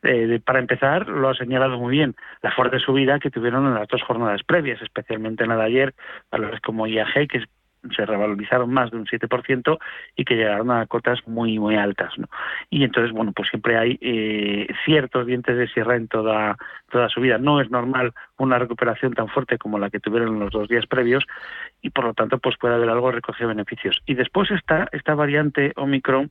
Eh, 0.03 0.39
para 0.43 0.59
empezar, 0.59 1.07
lo 1.07 1.29
ha 1.29 1.35
señalado 1.35 1.77
muy 1.79 1.91
bien, 1.95 2.15
la 2.41 2.51
fuerte 2.51 2.79
subida 2.79 3.19
que 3.19 3.31
tuvieron 3.31 3.67
en 3.67 3.75
las 3.75 3.87
dos 3.87 4.03
jornadas 4.03 4.43
previas, 4.43 4.81
especialmente 4.81 5.43
en 5.43 5.49
la 5.49 5.57
de 5.57 5.63
ayer, 5.63 5.93
valores 6.29 6.59
como 6.61 6.87
IAG, 6.87 7.27
que 7.29 7.43
se 7.95 8.05
revalorizaron 8.05 8.71
más 8.71 8.91
de 8.91 8.97
un 8.97 9.05
7% 9.05 9.77
y 10.15 10.25
que 10.25 10.35
llegaron 10.35 10.71
a 10.71 10.85
cotas 10.85 11.25
muy, 11.27 11.57
muy 11.59 11.75
altas. 11.75 12.17
¿no? 12.17 12.27
Y 12.69 12.83
entonces, 12.83 13.11
bueno, 13.11 13.31
pues 13.31 13.49
siempre 13.49 13.77
hay 13.77 13.97
eh, 14.01 14.67
ciertos 14.85 15.25
dientes 15.25 15.57
de 15.57 15.67
sierra 15.67 15.95
en 15.95 16.07
toda, 16.07 16.57
toda 16.89 17.09
su 17.09 17.21
vida. 17.21 17.37
No 17.37 17.61
es 17.61 17.69
normal 17.71 18.13
una 18.37 18.59
recuperación 18.59 19.13
tan 19.13 19.27
fuerte 19.27 19.57
como 19.57 19.79
la 19.79 19.89
que 19.89 19.99
tuvieron 19.99 20.39
los 20.39 20.51
dos 20.51 20.67
días 20.67 20.85
previos 20.87 21.25
y 21.81 21.89
por 21.89 22.05
lo 22.05 22.13
tanto 22.13 22.39
pues 22.39 22.57
puede 22.57 22.75
haber 22.75 22.89
algo 22.89 23.11
recogido 23.11 23.49
beneficios. 23.49 24.01
Y 24.05 24.15
después 24.15 24.51
está 24.51 24.87
esta 24.91 25.15
variante 25.15 25.73
Omicron 25.75 26.29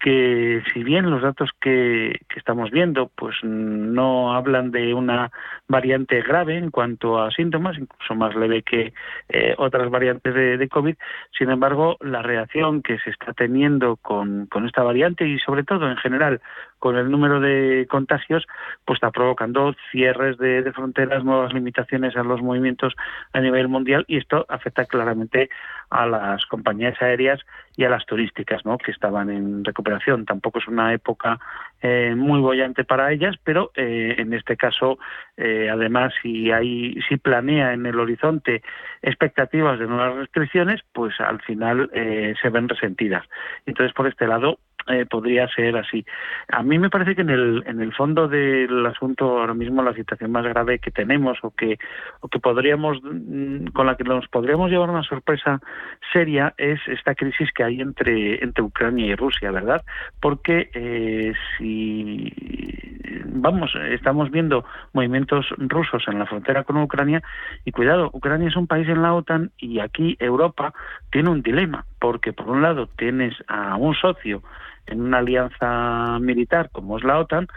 que 0.00 0.62
si 0.72 0.84
bien 0.84 1.10
los 1.10 1.22
datos 1.22 1.50
que, 1.60 2.20
que, 2.28 2.38
estamos 2.38 2.70
viendo 2.70 3.10
pues 3.16 3.36
no 3.42 4.32
hablan 4.32 4.70
de 4.70 4.94
una 4.94 5.32
variante 5.66 6.22
grave 6.22 6.56
en 6.56 6.70
cuanto 6.70 7.20
a 7.20 7.32
síntomas, 7.32 7.76
incluso 7.76 8.14
más 8.14 8.34
leve 8.36 8.62
que 8.62 8.92
eh, 9.28 9.54
otras 9.58 9.90
variantes 9.90 10.32
de, 10.32 10.56
de, 10.56 10.68
COVID, 10.68 10.94
sin 11.36 11.50
embargo 11.50 11.96
la 12.00 12.22
reacción 12.22 12.82
que 12.82 12.98
se 12.98 13.10
está 13.10 13.32
teniendo 13.32 13.96
con, 13.96 14.46
con 14.46 14.66
esta 14.66 14.82
variante 14.84 15.26
y 15.26 15.38
sobre 15.40 15.64
todo 15.64 15.90
en 15.90 15.96
general 15.96 16.40
con 16.78 16.96
el 16.96 17.10
número 17.10 17.40
de 17.40 17.86
contagios, 17.90 18.46
pues 18.84 18.98
está 18.98 19.10
provocando 19.10 19.74
cierres 19.90 20.38
de, 20.38 20.70
fronteras, 20.72 21.24
nuevas 21.24 21.52
limitaciones 21.52 22.16
a 22.16 22.22
los 22.22 22.42
movimientos 22.42 22.94
a 23.32 23.40
nivel 23.40 23.68
mundial 23.68 24.04
y 24.08 24.16
esto 24.16 24.46
afecta 24.48 24.84
claramente 24.84 25.50
a 25.90 26.06
las 26.06 26.44
compañías 26.46 27.00
aéreas 27.00 27.40
y 27.76 27.84
a 27.84 27.88
las 27.88 28.04
turísticas, 28.06 28.64
¿no? 28.64 28.76
que 28.76 28.90
estaban 28.90 29.30
en 29.30 29.64
recuperación. 29.64 30.24
Tampoco 30.24 30.58
es 30.58 30.68
una 30.68 30.92
época 30.92 31.38
eh, 31.80 32.14
muy 32.16 32.40
bollante 32.40 32.84
para 32.84 33.12
ellas, 33.12 33.36
pero 33.44 33.70
eh, 33.74 34.16
en 34.18 34.34
este 34.34 34.56
caso, 34.56 34.98
eh, 35.36 35.68
además, 35.70 36.12
si 36.22 36.50
hay, 36.50 37.00
si 37.08 37.16
planea 37.16 37.72
en 37.72 37.86
el 37.86 37.98
horizonte 37.98 38.62
expectativas 39.02 39.78
de 39.78 39.86
nuevas 39.86 40.16
restricciones, 40.16 40.80
pues 40.92 41.18
al 41.20 41.40
final 41.42 41.90
eh, 41.94 42.34
se 42.40 42.50
ven 42.50 42.68
resentidas. 42.68 43.24
Entonces, 43.66 43.94
por 43.94 44.06
este 44.08 44.26
lado, 44.26 44.58
eh, 44.88 45.06
podría 45.06 45.48
ser 45.48 45.76
así. 45.76 46.04
A 46.48 46.62
mí 46.62 46.78
me 46.78 46.90
parece 46.90 47.14
que 47.14 47.22
en 47.22 47.30
el, 47.30 47.62
en 47.66 47.80
el 47.80 47.92
fondo 47.94 48.28
del 48.28 48.84
asunto 48.86 49.38
ahora 49.38 49.54
mismo 49.54 49.82
la 49.82 49.94
situación 49.94 50.32
más 50.32 50.44
grave 50.44 50.78
que 50.78 50.90
tenemos 50.90 51.38
o 51.42 51.50
que, 51.50 51.78
o 52.20 52.28
que 52.28 52.38
podríamos, 52.38 52.98
mm, 53.02 53.66
con 53.68 53.86
la 53.86 53.96
que 53.96 54.04
nos 54.04 54.28
podríamos 54.28 54.70
llevar 54.70 54.90
una 54.90 55.02
sorpresa 55.02 55.60
seria 56.12 56.54
es 56.56 56.80
esta 56.88 57.14
crisis 57.14 57.50
que 57.52 57.64
hay 57.64 57.80
entre, 57.80 58.42
entre 58.42 58.62
Ucrania 58.62 59.06
y 59.06 59.14
Rusia, 59.14 59.50
¿verdad? 59.50 59.84
Porque 60.20 60.70
eh, 60.74 61.32
si, 61.56 62.32
vamos, 63.26 63.72
estamos 63.90 64.30
viendo 64.30 64.64
movimientos 64.92 65.46
rusos 65.58 66.04
en 66.08 66.18
la 66.18 66.26
frontera 66.26 66.64
con 66.64 66.76
Ucrania 66.78 67.22
y 67.64 67.72
cuidado, 67.72 68.10
Ucrania 68.12 68.48
es 68.48 68.56
un 68.56 68.66
país 68.66 68.88
en 68.88 69.02
la 69.02 69.14
OTAN 69.14 69.50
y 69.58 69.80
aquí 69.80 70.16
Europa 70.18 70.72
tiene 71.10 71.30
un 71.30 71.42
dilema, 71.42 71.84
porque 71.98 72.32
por 72.32 72.48
un 72.48 72.62
lado 72.62 72.88
tienes 72.96 73.34
a 73.46 73.76
un 73.76 73.94
socio 73.94 74.42
en 74.86 75.00
una 75.02 75.18
alianza 75.18 76.18
militar 76.20 76.70
como 76.72 76.98
es 76.98 77.04
la 77.04 77.18
OTAN, 77.18 77.48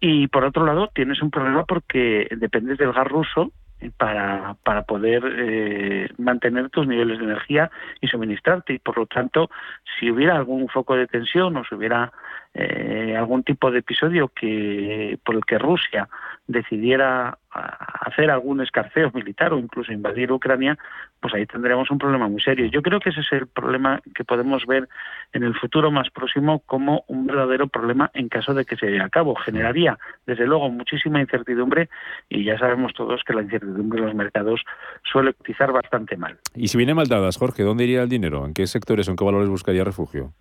y 0.00 0.28
por 0.28 0.44
otro 0.44 0.64
lado 0.66 0.90
tienes 0.94 1.22
un 1.22 1.30
problema 1.30 1.64
porque 1.64 2.28
dependes 2.36 2.78
del 2.78 2.92
gas 2.92 3.06
ruso 3.06 3.52
para, 3.96 4.56
para 4.62 4.82
poder 4.82 5.22
eh, 5.38 6.08
mantener 6.18 6.70
tus 6.70 6.86
niveles 6.86 7.18
de 7.18 7.24
energía 7.24 7.70
y 8.00 8.08
suministrarte. 8.08 8.74
Y 8.74 8.78
por 8.78 8.98
lo 8.98 9.06
tanto, 9.06 9.50
si 9.98 10.10
hubiera 10.10 10.36
algún 10.36 10.68
foco 10.68 10.96
de 10.96 11.06
tensión 11.06 11.56
o 11.56 11.64
si 11.64 11.74
hubiera 11.74 12.12
eh, 12.54 13.14
algún 13.16 13.42
tipo 13.42 13.70
de 13.70 13.80
episodio 13.80 14.28
que 14.28 15.18
por 15.24 15.34
el 15.34 15.44
que 15.44 15.58
Rusia 15.58 16.08
decidiera 16.46 17.38
hacer 17.50 18.30
algún 18.30 18.60
escarceo 18.60 19.10
militar 19.12 19.52
o 19.52 19.58
incluso 19.58 19.92
invadir 19.92 20.30
Ucrania, 20.30 20.78
pues 21.20 21.34
ahí 21.34 21.46
tendríamos 21.46 21.90
un 21.90 21.98
problema 21.98 22.28
muy 22.28 22.40
serio. 22.40 22.66
Yo 22.66 22.82
creo 22.82 23.00
que 23.00 23.10
ese 23.10 23.20
es 23.20 23.32
el 23.32 23.46
problema 23.46 24.00
que 24.14 24.24
podemos 24.24 24.66
ver 24.66 24.88
en 25.32 25.42
el 25.42 25.54
futuro 25.54 25.90
más 25.90 26.10
próximo 26.10 26.60
como 26.66 27.04
un 27.08 27.26
verdadero 27.26 27.66
problema 27.68 28.10
en 28.14 28.28
caso 28.28 28.54
de 28.54 28.64
que 28.64 28.76
se 28.76 28.86
lleve 28.86 29.02
a 29.02 29.08
cabo. 29.08 29.34
Generaría, 29.36 29.98
desde 30.26 30.46
luego, 30.46 30.68
muchísima 30.70 31.20
incertidumbre 31.20 31.88
y 32.28 32.44
ya 32.44 32.58
sabemos 32.58 32.92
todos 32.94 33.22
que 33.24 33.32
la 33.32 33.42
incertidumbre 33.42 34.00
en 34.00 34.06
los 34.06 34.14
mercados 34.14 34.62
suele 35.10 35.32
cotizar 35.34 35.72
bastante 35.72 36.16
mal. 36.16 36.38
Y 36.54 36.68
si 36.68 36.76
viene 36.76 36.94
mal 36.94 37.08
dadas, 37.08 37.38
Jorge, 37.38 37.62
¿dónde 37.62 37.84
iría 37.84 38.02
el 38.02 38.08
dinero? 38.08 38.44
¿En 38.44 38.54
qué 38.54 38.66
sectores 38.66 39.08
o 39.08 39.10
en 39.10 39.16
qué 39.16 39.24
valores 39.24 39.48
buscaría 39.48 39.84
refugio? 39.84 40.32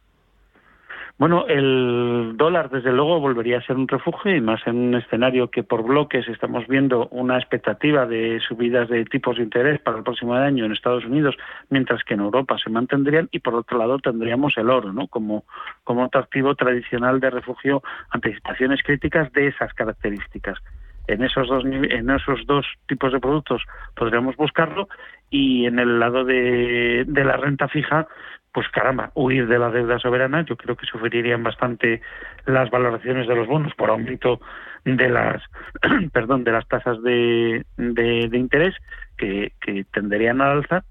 Bueno, 1.17 1.45
el 1.47 2.33
dólar 2.35 2.69
desde 2.69 2.91
luego 2.91 3.21
volvería 3.21 3.59
a 3.59 3.61
ser 3.61 3.77
un 3.77 3.87
refugio 3.87 4.35
y 4.35 4.41
más 4.41 4.59
en 4.67 4.75
un 4.75 4.95
escenario 4.95 5.49
que 5.49 5.63
por 5.63 5.81
bloques 5.81 6.27
estamos 6.27 6.67
viendo 6.67 7.07
una 7.07 7.37
expectativa 7.37 8.05
de 8.05 8.41
subidas 8.45 8.89
de 8.89 9.05
tipos 9.05 9.37
de 9.37 9.43
interés 9.43 9.79
para 9.79 9.97
el 9.97 10.03
próximo 10.03 10.33
año 10.33 10.65
en 10.65 10.73
Estados 10.73 11.05
Unidos, 11.05 11.37
mientras 11.69 12.03
que 12.03 12.15
en 12.15 12.19
Europa 12.19 12.57
se 12.61 12.69
mantendrían 12.69 13.29
y 13.31 13.39
por 13.39 13.55
otro 13.55 13.77
lado 13.77 13.97
tendríamos 13.99 14.57
el 14.57 14.69
oro, 14.69 14.91
¿no? 14.91 15.07
Como 15.07 15.45
como 15.85 16.03
otro 16.03 16.19
activo 16.19 16.53
tradicional 16.55 17.21
de 17.21 17.29
refugio 17.29 17.81
ante 18.09 18.35
situaciones 18.35 18.83
críticas 18.83 19.31
de 19.31 19.47
esas 19.47 19.73
características 19.73 20.59
en 21.07 21.23
esos 21.23 21.47
dos 21.47 21.63
en 21.65 22.09
esos 22.09 22.45
dos 22.45 22.65
tipos 22.87 23.11
de 23.11 23.19
productos 23.19 23.63
podríamos 23.95 24.35
buscarlo 24.35 24.87
y 25.29 25.65
en 25.65 25.79
el 25.79 25.99
lado 25.99 26.23
de, 26.23 27.05
la 27.07 27.37
renta 27.37 27.67
fija 27.67 28.07
pues 28.51 28.69
caramba, 28.69 29.11
huir 29.15 29.47
de 29.47 29.59
la 29.59 29.69
deuda 29.69 29.99
soberana, 29.99 30.45
yo 30.45 30.55
creo 30.55 30.77
que 30.77 30.85
sufrirían 30.85 31.43
bastante 31.43 32.01
las 32.45 32.69
valoraciones 32.69 33.27
de 33.27 33.35
los 33.35 33.47
bonos 33.47 33.73
por 33.75 33.89
aumento 33.89 34.39
de 34.85 35.09
las 35.09 35.41
perdón, 36.13 36.45
de 36.45 36.51
las 36.53 36.65
tasas 36.67 37.01
de, 37.03 37.65
de, 37.75 38.29
de 38.29 38.37
interés 38.37 38.73
que, 39.17 39.51
que 39.59 39.83
tenderían 39.91 40.39
al 40.39 40.59
alza 40.59 40.85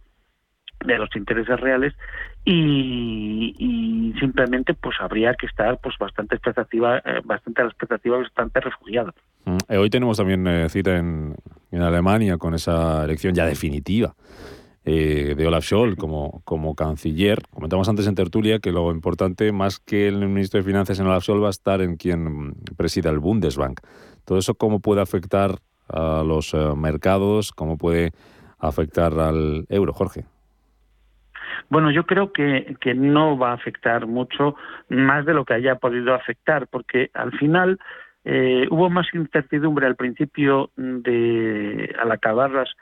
de 0.84 0.98
los 0.98 1.14
intereses 1.16 1.58
reales 1.60 1.94
y, 2.44 3.54
y, 3.58 4.18
simplemente 4.20 4.74
pues 4.74 4.96
habría 5.00 5.34
que 5.34 5.46
estar 5.46 5.78
pues 5.82 5.96
bastante 5.98 6.36
expectativa 6.36 6.98
eh, 6.98 7.20
bastante 7.24 7.62
a 7.62 7.64
la 7.64 7.70
expectativa 7.70 8.18
bastante 8.18 8.60
refugiado 8.60 9.14
mm, 9.46 9.56
eh, 9.68 9.78
hoy 9.78 9.90
tenemos 9.90 10.18
también 10.18 10.46
eh, 10.46 10.68
cita 10.68 10.96
en, 10.96 11.34
en 11.70 11.82
Alemania 11.82 12.36
con 12.36 12.54
esa 12.54 13.04
elección 13.04 13.34
ya 13.34 13.46
definitiva 13.46 14.14
de 14.84 15.46
Olaf 15.46 15.64
Scholz 15.64 15.96
como, 15.96 16.42
como 16.44 16.74
canciller. 16.74 17.40
Comentamos 17.54 17.88
antes 17.88 18.06
en 18.06 18.14
tertulia 18.14 18.58
que 18.58 18.70
lo 18.70 18.90
importante, 18.90 19.50
más 19.50 19.78
que 19.78 20.08
el 20.08 20.18
ministro 20.28 20.58
de 20.58 20.64
Finanzas 20.64 21.00
en 21.00 21.06
Olaf 21.06 21.22
Scholz, 21.22 21.42
va 21.42 21.46
a 21.46 21.50
estar 21.50 21.80
en 21.80 21.96
quien 21.96 22.52
presida 22.76 23.08
el 23.08 23.18
Bundesbank. 23.18 23.80
Todo 24.26 24.36
eso, 24.36 24.56
¿cómo 24.56 24.80
puede 24.80 25.00
afectar 25.00 25.56
a 25.88 26.22
los 26.22 26.52
mercados? 26.76 27.52
¿Cómo 27.52 27.78
puede 27.78 28.12
afectar 28.58 29.18
al 29.18 29.64
euro, 29.70 29.94
Jorge? 29.94 30.26
Bueno, 31.68 31.90
yo 31.90 32.04
creo 32.06 32.32
que, 32.32 32.76
que 32.80 32.94
no 32.94 33.38
va 33.38 33.50
a 33.50 33.54
afectar 33.54 34.06
mucho 34.06 34.56
más 34.88 35.24
de 35.26 35.34
lo 35.34 35.44
que 35.44 35.54
haya 35.54 35.76
podido 35.76 36.14
afectar, 36.14 36.66
porque 36.68 37.10
al 37.14 37.32
final 37.32 37.78
eh, 38.24 38.66
hubo 38.70 38.90
más 38.90 39.06
incertidumbre 39.12 39.86
al 39.86 39.96
principio 39.96 40.70
de 40.76 41.94
al 42.00 42.10
acabar 42.12 42.50
las 42.50 42.74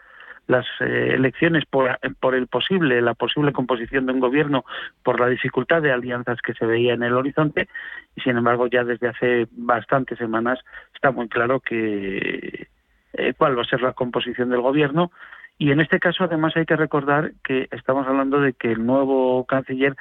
las 0.47 0.67
eh, 0.81 1.15
elecciones 1.15 1.65
por, 1.67 1.99
por 2.21 2.35
el 2.35 2.47
posible, 2.49 3.01
la 3.01 3.15
posible 3.15 3.53
composición 3.53 4.07
de 4.07 4.13
un 4.13 4.21
gobierno, 4.21 4.65
por 5.03 5.21
la 5.21 5.29
dificultad 5.29 5.83
de 5.83 5.93
alianzas 5.93 6.41
que 6.43 6.55
se 6.55 6.67
veía 6.67 6.95
en 6.95 7.03
el 7.03 7.15
horizonte, 7.15 7.69
y 8.17 8.21
sin 8.21 8.37
embargo 8.37 8.67
ya 8.67 8.85
desde 8.85 9.09
hace 9.09 9.47
bastantes 9.53 10.19
semanas 10.19 10.59
está 10.95 11.11
muy 11.11 11.29
claro 11.29 11.61
que 11.61 12.69
eh, 13.13 13.35
cuál 13.37 13.57
va 13.57 13.63
a 13.63 13.67
ser 13.67 13.83
la 13.83 13.93
composición 13.93 14.51
del 14.51 14.61
gobierno. 14.61 15.13
Y 15.62 15.70
en 15.70 15.79
este 15.79 16.01
caso, 16.01 16.25
además, 16.25 16.57
hay 16.57 16.66
que 16.66 16.75
recordar 16.75 17.35
que 17.44 17.68
estamos 17.70 18.05
hablando 18.09 18.40
de 18.40 18.53
que 18.53 18.72
el 18.72 18.85
nuevo 18.85 19.44
canciller 19.44 19.94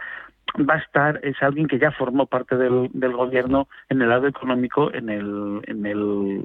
va 0.57 0.73
a 0.73 0.79
estar, 0.79 1.19
es 1.21 1.35
alguien 1.43 1.67
que 1.67 1.77
ya 1.77 1.91
formó 1.91 2.25
parte 2.25 2.57
del, 2.57 2.89
del 2.93 3.13
gobierno 3.13 3.67
en 3.87 4.01
el 4.01 4.09
lado 4.09 4.25
económico, 4.25 4.91
en 4.91 5.09
el, 5.09 5.61
en 5.67 5.85
el 5.85 6.43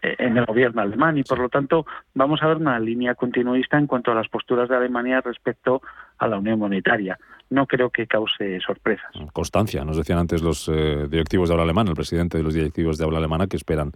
en 0.00 0.38
el 0.38 0.46
gobierno 0.46 0.80
alemán 0.80 1.18
y 1.18 1.24
por 1.24 1.38
lo 1.38 1.48
tanto 1.48 1.84
vamos 2.14 2.42
a 2.42 2.46
ver 2.46 2.58
una 2.58 2.78
línea 2.78 3.14
continuista 3.14 3.76
en 3.76 3.86
cuanto 3.86 4.12
a 4.12 4.14
las 4.14 4.28
posturas 4.28 4.68
de 4.68 4.76
Alemania 4.76 5.20
respecto 5.20 5.82
a 6.18 6.28
la 6.28 6.38
Unión 6.38 6.58
Monetaria. 6.58 7.18
No 7.50 7.66
creo 7.66 7.90
que 7.90 8.06
cause 8.06 8.60
sorpresas. 8.64 9.10
Constancia, 9.32 9.84
nos 9.84 9.96
decían 9.96 10.20
antes 10.20 10.42
los 10.42 10.68
eh, 10.68 11.06
directivos 11.08 11.48
de 11.48 11.54
habla 11.54 11.64
alemana, 11.64 11.90
el 11.90 11.96
presidente 11.96 12.38
de 12.38 12.44
los 12.44 12.54
directivos 12.54 12.98
de 12.98 13.04
habla 13.04 13.18
alemana, 13.18 13.46
que 13.46 13.56
esperan 13.56 13.92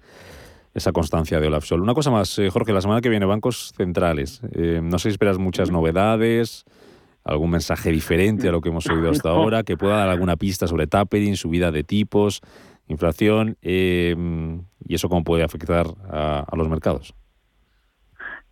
esa 0.74 0.92
constancia 0.92 1.40
de 1.40 1.48
Olaf 1.48 1.64
Scholz. 1.64 1.82
Una 1.82 1.94
cosa 1.94 2.10
más, 2.10 2.38
eh, 2.38 2.50
Jorge, 2.50 2.72
la 2.72 2.80
semana 2.80 3.00
que 3.00 3.08
viene 3.08 3.26
bancos 3.26 3.72
centrales. 3.76 4.40
Eh, 4.52 4.80
no 4.82 4.98
sé 4.98 5.10
si 5.10 5.14
esperas 5.14 5.38
muchas 5.38 5.70
novedades, 5.70 6.64
algún 7.24 7.50
mensaje 7.50 7.90
diferente 7.90 8.48
a 8.48 8.52
lo 8.52 8.60
que 8.60 8.68
hemos 8.68 8.88
oído 8.88 9.10
hasta 9.10 9.28
ahora, 9.30 9.62
que 9.62 9.76
pueda 9.76 9.96
dar 9.96 10.08
alguna 10.08 10.36
pista 10.36 10.66
sobre 10.66 10.86
tapering, 10.86 11.36
subida 11.36 11.70
de 11.70 11.84
tipos, 11.84 12.40
inflación 12.88 13.56
eh, 13.62 14.14
y 14.84 14.94
eso 14.94 15.08
cómo 15.08 15.24
puede 15.24 15.44
afectar 15.44 15.86
a, 16.10 16.44
a, 16.50 16.56
los 16.56 16.68
mercados. 16.68 17.14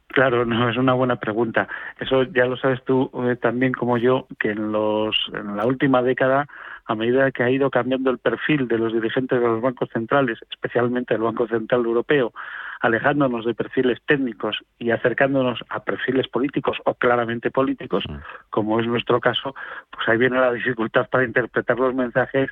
Claro, 0.09 0.45
no 0.45 0.71
es 0.71 0.77
una 0.77 0.95
buena 0.95 1.17
pregunta. 1.17 1.69
Eso 2.01 2.25
ya 2.25 2.47
lo 2.47 2.57
sabes 2.57 2.83
tú 2.85 3.11
eh, 3.25 3.37
también 3.37 3.73
como 3.73 3.99
yo 3.99 4.27
que 4.39 4.51
en 4.51 4.73
los 4.73 5.17
en 5.33 5.57
la 5.57 5.67
última 5.67 6.03
década 6.03 6.47
a 6.89 6.95
medida 6.95 7.31
que 7.31 7.43
ha 7.43 7.51
ido 7.51 7.71
cambiando 7.71 8.11
el 8.11 8.19
perfil 8.19 8.67
de 8.67 8.79
los 8.79 8.95
dirigentes 8.95 9.39
de 9.39 9.47
los 9.47 9.61
bancos 9.61 9.91
centrales, 9.93 10.39
especialmente 10.51 11.15
el 11.15 11.21
Banco 11.21 11.47
Central 11.47 11.85
Europeo, 11.85 12.33
alejándonos 12.81 13.45
de 13.45 13.55
perfiles 13.55 13.99
técnicos 14.07 14.57
y 14.79 14.91
acercándonos 14.91 15.61
a 15.69 15.85
perfiles 15.85 16.29
políticos 16.29 16.79
o 16.87 16.95
claramente 16.95 17.51
políticos, 17.51 18.05
como 18.49 18.81
es 18.81 18.87
nuestro 18.87 19.21
caso, 19.21 19.55
pues 19.91 20.09
ahí 20.09 20.17
viene 20.17 20.41
la 20.41 20.51
dificultad 20.51 21.11
para 21.11 21.25
interpretar 21.25 21.79
los 21.79 21.95
mensajes 21.95 22.51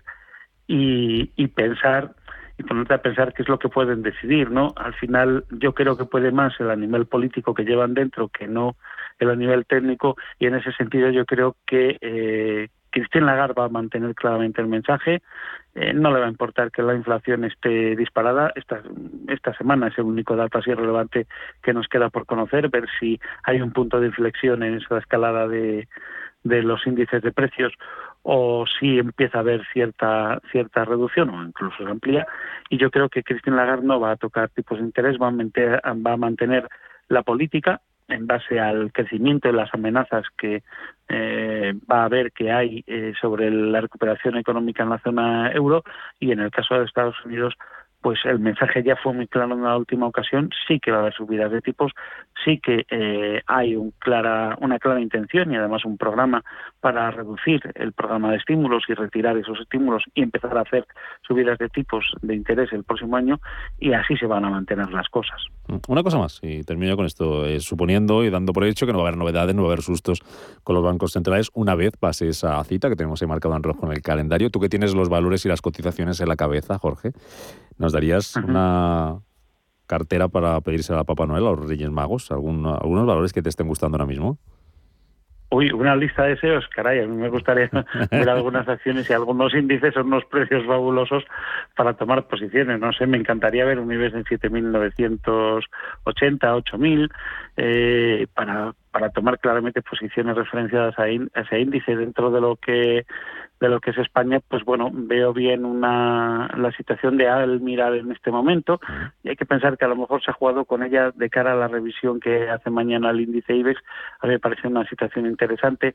y, 0.66 1.30
y 1.34 1.46
pensar 1.48 2.14
y 2.58 2.62
ponerte 2.62 2.92
a 2.92 3.02
pensar 3.02 3.32
qué 3.32 3.42
es 3.42 3.48
lo 3.48 3.58
que 3.58 3.70
pueden 3.70 4.02
decidir, 4.02 4.50
¿no? 4.50 4.74
Al 4.76 4.92
final 4.94 5.44
yo 5.50 5.74
creo 5.74 5.96
que 5.96 6.04
puede 6.04 6.30
más 6.30 6.52
el 6.60 6.78
nivel 6.78 7.06
político 7.06 7.54
que 7.54 7.64
llevan 7.64 7.94
dentro 7.94 8.28
que 8.28 8.46
no 8.48 8.76
el 9.18 9.30
a 9.30 9.36
nivel 9.36 9.64
técnico 9.64 10.16
y 10.38 10.46
en 10.46 10.56
ese 10.56 10.72
sentido 10.72 11.10
yo 11.10 11.24
creo 11.24 11.56
que 11.66 11.96
eh, 12.02 12.68
Christine 12.96 13.26
Lagarde 13.26 13.60
va 13.60 13.66
a 13.66 13.68
mantener 13.68 14.14
claramente 14.14 14.62
el 14.62 14.68
mensaje. 14.68 15.20
Eh, 15.74 15.92
no 15.92 16.10
le 16.10 16.20
va 16.20 16.24
a 16.24 16.30
importar 16.30 16.70
que 16.70 16.80
la 16.82 16.94
inflación 16.94 17.44
esté 17.44 17.94
disparada. 17.94 18.52
Esta, 18.54 18.80
esta 19.28 19.52
semana 19.58 19.88
es 19.88 19.98
el 19.98 20.04
único 20.04 20.34
dato 20.34 20.56
así 20.56 20.72
relevante 20.72 21.26
que 21.62 21.74
nos 21.74 21.88
queda 21.88 22.08
por 22.08 22.24
conocer, 22.24 22.70
ver 22.70 22.86
si 22.98 23.20
hay 23.42 23.60
un 23.60 23.72
punto 23.74 24.00
de 24.00 24.06
inflexión 24.06 24.62
en 24.62 24.76
esa 24.76 24.96
escalada 24.96 25.46
de, 25.46 25.88
de 26.42 26.62
los 26.62 26.86
índices 26.86 27.20
de 27.20 27.32
precios 27.32 27.74
o 28.22 28.64
si 28.80 28.98
empieza 28.98 29.36
a 29.36 29.40
haber 29.42 29.66
cierta 29.74 30.40
cierta 30.50 30.86
reducción 30.86 31.28
o 31.28 31.44
incluso 31.44 31.76
se 31.84 31.90
amplía 31.90 32.26
y 32.70 32.78
yo 32.78 32.90
creo 32.90 33.10
que 33.10 33.22
Christine 33.22 33.56
Lagarde 33.56 33.86
no 33.86 34.00
va 34.00 34.12
a 34.12 34.16
tocar 34.16 34.48
tipos 34.48 34.78
de 34.78 34.84
interés 34.84 35.16
va 35.20 35.28
a 35.28 35.30
mantener, 35.30 35.80
va 35.84 36.12
a 36.12 36.16
mantener 36.16 36.66
la 37.08 37.22
política 37.22 37.82
en 38.08 38.26
base 38.26 38.60
al 38.60 38.92
crecimiento 38.92 39.48
y 39.48 39.52
las 39.52 39.72
amenazas 39.74 40.24
que 40.36 40.62
eh, 41.08 41.74
va 41.90 42.02
a 42.02 42.04
haber 42.04 42.32
que 42.32 42.50
hay 42.50 42.84
eh, 42.86 43.12
sobre 43.20 43.50
la 43.50 43.80
recuperación 43.80 44.36
económica 44.36 44.82
en 44.82 44.90
la 44.90 44.98
zona 44.98 45.52
euro 45.52 45.84
y 46.18 46.32
en 46.32 46.40
el 46.40 46.50
caso 46.50 46.74
de 46.74 46.84
Estados 46.84 47.16
Unidos 47.24 47.54
pues 48.06 48.20
el 48.24 48.38
mensaje 48.38 48.84
ya 48.84 48.94
fue 48.94 49.12
muy 49.12 49.26
claro 49.26 49.54
en 49.54 49.64
la 49.64 49.76
última 49.76 50.06
ocasión, 50.06 50.50
sí 50.68 50.78
que 50.78 50.92
va 50.92 50.98
a 50.98 51.00
haber 51.00 51.14
subidas 51.14 51.50
de 51.50 51.60
tipos, 51.60 51.90
sí 52.44 52.60
que 52.62 52.86
eh, 52.88 53.42
hay 53.48 53.74
un 53.74 53.92
clara, 53.98 54.56
una 54.60 54.78
clara 54.78 55.00
intención 55.00 55.52
y 55.52 55.56
además 55.56 55.84
un 55.84 55.98
programa 55.98 56.44
para 56.80 57.10
reducir 57.10 57.60
el 57.74 57.92
programa 57.94 58.30
de 58.30 58.36
estímulos 58.36 58.84
y 58.86 58.94
retirar 58.94 59.36
esos 59.36 59.58
estímulos 59.58 60.04
y 60.14 60.22
empezar 60.22 60.56
a 60.56 60.60
hacer 60.60 60.86
subidas 61.26 61.58
de 61.58 61.68
tipos 61.68 62.04
de 62.22 62.36
interés 62.36 62.72
el 62.72 62.84
próximo 62.84 63.16
año 63.16 63.40
y 63.80 63.92
así 63.92 64.16
se 64.16 64.26
van 64.26 64.44
a 64.44 64.50
mantener 64.50 64.88
las 64.92 65.08
cosas. 65.08 65.42
Una 65.88 66.04
cosa 66.04 66.18
más, 66.18 66.38
y 66.44 66.62
termino 66.62 66.94
con 66.94 67.06
esto, 67.06 67.44
eh, 67.44 67.58
suponiendo 67.58 68.22
y 68.22 68.30
dando 68.30 68.52
por 68.52 68.62
hecho 68.62 68.86
que 68.86 68.92
no 68.92 68.98
va 68.98 69.06
a 69.06 69.08
haber 69.08 69.18
novedades, 69.18 69.56
no 69.56 69.62
va 69.62 69.70
a 69.70 69.72
haber 69.72 69.82
sustos 69.82 70.20
con 70.62 70.76
los 70.76 70.84
bancos 70.84 71.10
centrales, 71.10 71.50
una 71.54 71.74
vez 71.74 71.96
pase 71.96 72.28
esa 72.28 72.62
cita 72.62 72.88
que 72.88 72.94
tenemos 72.94 73.20
ahí 73.20 73.26
marcado 73.26 73.56
en 73.56 73.64
rojo 73.64 73.84
en 73.86 73.94
el 73.94 74.00
calendario, 74.00 74.50
tú 74.50 74.60
que 74.60 74.68
tienes 74.68 74.94
los 74.94 75.08
valores 75.08 75.44
y 75.44 75.48
las 75.48 75.60
cotizaciones 75.60 76.20
en 76.20 76.28
la 76.28 76.36
cabeza, 76.36 76.78
Jorge, 76.78 77.10
¿Nos 77.78 77.92
darías 77.96 78.36
una 78.36 79.20
cartera 79.86 80.28
para 80.28 80.60
pedirse 80.60 80.92
a 80.94 81.04
Papá 81.04 81.26
Noel, 81.26 81.46
a 81.46 81.50
los 81.50 81.68
Reyes 81.68 81.90
Magos? 81.90 82.30
¿Algunos 82.30 83.06
valores 83.06 83.32
que 83.32 83.42
te 83.42 83.48
estén 83.48 83.68
gustando 83.68 83.96
ahora 83.96 84.06
mismo? 84.06 84.38
Uy, 85.48 85.70
una 85.70 85.94
lista 85.94 86.24
de 86.24 86.30
deseos, 86.30 86.66
caray, 86.74 87.00
a 87.00 87.06
mí 87.06 87.16
me 87.16 87.28
gustaría 87.28 87.70
ver 88.10 88.28
algunas 88.28 88.68
acciones 88.68 89.08
y 89.08 89.12
algunos 89.12 89.54
índices 89.54 89.96
o 89.96 90.00
unos 90.00 90.24
precios 90.24 90.66
fabulosos 90.66 91.24
para 91.76 91.94
tomar 91.94 92.26
posiciones. 92.26 92.80
No 92.80 92.92
sé, 92.92 93.06
me 93.06 93.16
encantaría 93.16 93.64
ver 93.64 93.78
un 93.78 93.92
IBEX 93.92 94.14
en 94.16 94.24
7.980, 94.24 95.62
8.000, 96.04 97.10
eh, 97.58 98.26
para, 98.34 98.74
para 98.90 99.10
tomar 99.10 99.38
claramente 99.38 99.82
posiciones 99.82 100.34
referenciadas 100.34 100.98
a, 100.98 101.06
ese 101.08 101.60
índice 101.60 101.94
dentro 101.94 102.32
de 102.32 102.40
lo 102.40 102.56
que 102.56 103.06
de 103.60 103.68
lo 103.68 103.80
que 103.80 103.90
es 103.90 103.98
España, 103.98 104.40
pues 104.48 104.64
bueno, 104.64 104.90
veo 104.92 105.32
bien 105.32 105.64
una, 105.64 106.48
la 106.56 106.72
situación 106.72 107.16
de 107.16 107.28
Almiral 107.28 107.96
en 107.96 108.12
este 108.12 108.30
momento 108.30 108.80
y 109.22 109.30
hay 109.30 109.36
que 109.36 109.46
pensar 109.46 109.78
que 109.78 109.84
a 109.86 109.88
lo 109.88 109.96
mejor 109.96 110.22
se 110.22 110.30
ha 110.30 110.34
jugado 110.34 110.66
con 110.66 110.82
ella 110.82 111.10
de 111.14 111.30
cara 111.30 111.52
a 111.52 111.56
la 111.56 111.68
revisión 111.68 112.20
que 112.20 112.50
hace 112.50 112.68
mañana 112.68 113.10
el 113.10 113.20
índice 113.20 113.54
IBEX. 113.54 113.80
A 114.20 114.26
mí 114.26 114.34
me 114.34 114.38
parece 114.40 114.68
una 114.68 114.86
situación 114.86 115.26
interesante. 115.26 115.94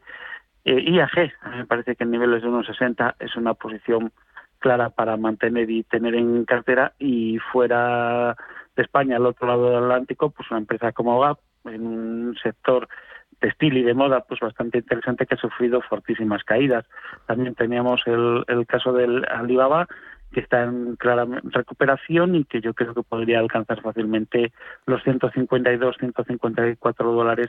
Eh, 0.65 0.81
IAG, 0.91 1.33
a 1.41 1.49
mí 1.49 1.57
me 1.57 1.65
parece 1.65 1.95
que 1.95 2.03
en 2.03 2.11
niveles 2.11 2.41
de 2.41 2.49
1,60 2.49 3.15
es 3.19 3.35
una 3.35 3.53
posición 3.53 4.11
clara 4.59 4.89
para 4.89 5.17
mantener 5.17 5.69
y 5.69 5.83
tener 5.83 6.15
en 6.15 6.45
cartera 6.45 6.93
y 6.99 7.37
fuera 7.51 8.35
de 8.75 8.83
España, 8.83 9.17
al 9.17 9.25
otro 9.25 9.47
lado 9.47 9.65
del 9.69 9.83
Atlántico, 9.83 10.29
pues 10.29 10.49
una 10.51 10.59
empresa 10.59 10.91
como 10.93 11.19
GAP, 11.19 11.39
en 11.65 11.85
un 11.85 12.37
sector 12.41 12.87
textil 13.41 13.77
y 13.77 13.83
de 13.83 13.93
moda 13.93 14.21
pues 14.21 14.39
bastante 14.39 14.77
interesante 14.77 15.25
que 15.25 15.35
ha 15.35 15.37
sufrido 15.37 15.81
fortísimas 15.81 16.43
caídas. 16.43 16.85
También 17.25 17.55
teníamos 17.55 18.01
el, 18.05 18.45
el 18.47 18.65
caso 18.65 18.93
del 18.93 19.25
Alibaba 19.29 19.87
que 20.31 20.39
está 20.39 20.63
en 20.63 20.95
clara 20.95 21.25
recuperación 21.43 22.35
y 22.35 22.45
que 22.45 22.61
yo 22.61 22.73
creo 22.73 22.93
que 22.93 23.03
podría 23.03 23.39
alcanzar 23.39 23.81
fácilmente 23.81 24.53
los 24.85 25.03
152, 25.03 25.97
154 25.99 27.11
dólares 27.11 27.47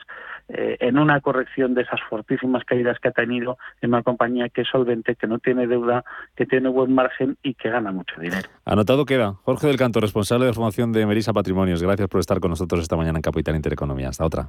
eh, 0.49 0.77
en 0.81 0.99
una 0.99 1.21
corrección 1.21 1.75
de 1.75 1.83
esas 1.83 2.01
fortísimas 2.11 2.65
caídas 2.65 2.99
que 2.99 3.09
ha 3.09 3.13
tenido 3.13 3.57
en 3.81 3.91
una 3.91 4.03
compañía 4.03 4.49
que 4.49 4.63
es 4.63 4.69
solvente, 4.69 5.15
que 5.15 5.27
no 5.27 5.39
tiene 5.39 5.67
deuda, 5.67 6.05
que 6.35 6.47
tiene 6.47 6.69
buen 6.69 6.93
margen 6.93 7.37
y 7.43 7.55
que 7.55 7.71
gana 7.71 7.93
mucho 7.93 8.21
dinero. 8.21 8.49
Anotado 8.65 9.05
queda. 9.05 9.35
Jorge 9.45 9.69
del 9.69 9.77
Canto, 9.77 10.01
responsable 10.01 10.47
de 10.47 10.53
formación 10.53 10.93
de 10.93 11.07
Merisa 11.07 11.33
Patrimonios. 11.33 11.83
Gracias 11.83 12.09
por 12.09 12.21
estar 12.21 12.41
con 12.41 12.51
nosotros 12.51 12.83
esta 12.83 12.97
mañana 12.97 13.19
en 13.19 13.23
Capital 13.23 13.55
Intereconomía. 13.55 14.09
Hasta 14.09 14.27
otra. 14.27 14.49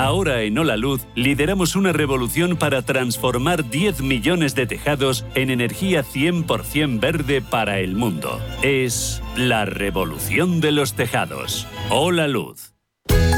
Ahora 0.00 0.40
en 0.40 0.56
Hola 0.56 0.78
Luz 0.78 1.02
lideramos 1.14 1.76
una 1.76 1.92
revolución 1.92 2.56
para 2.56 2.80
transformar 2.80 3.68
10 3.68 4.00
millones 4.00 4.54
de 4.54 4.66
tejados 4.66 5.26
en 5.34 5.50
energía 5.50 6.02
100% 6.02 6.98
verde 6.98 7.42
para 7.42 7.80
el 7.80 7.96
mundo. 7.96 8.40
Es 8.62 9.20
la 9.36 9.66
revolución 9.66 10.62
de 10.62 10.72
los 10.72 10.94
tejados. 10.94 11.66
Hola 11.90 12.28
Luz. 12.28 12.72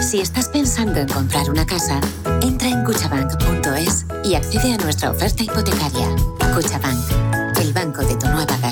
Si 0.09 0.20
estás 0.20 0.51
pensando 0.51 1.01
en 1.01 1.09
comprar 1.09 1.51
una 1.51 1.66
casa, 1.66 2.01
entra 2.42 2.68
en 2.68 2.85
cuchabank.es 2.85 4.07
y 4.25 4.37
accede 4.37 4.75
a 4.75 4.77
nuestra 4.77 5.11
oferta 5.11 5.42
hipotecaria. 5.42 6.14
Cuchabank, 6.55 7.59
el 7.61 7.72
banco 7.72 8.03
de 8.03 8.14
tu 8.14 8.27
nueva 8.27 8.46
casa. 8.46 8.71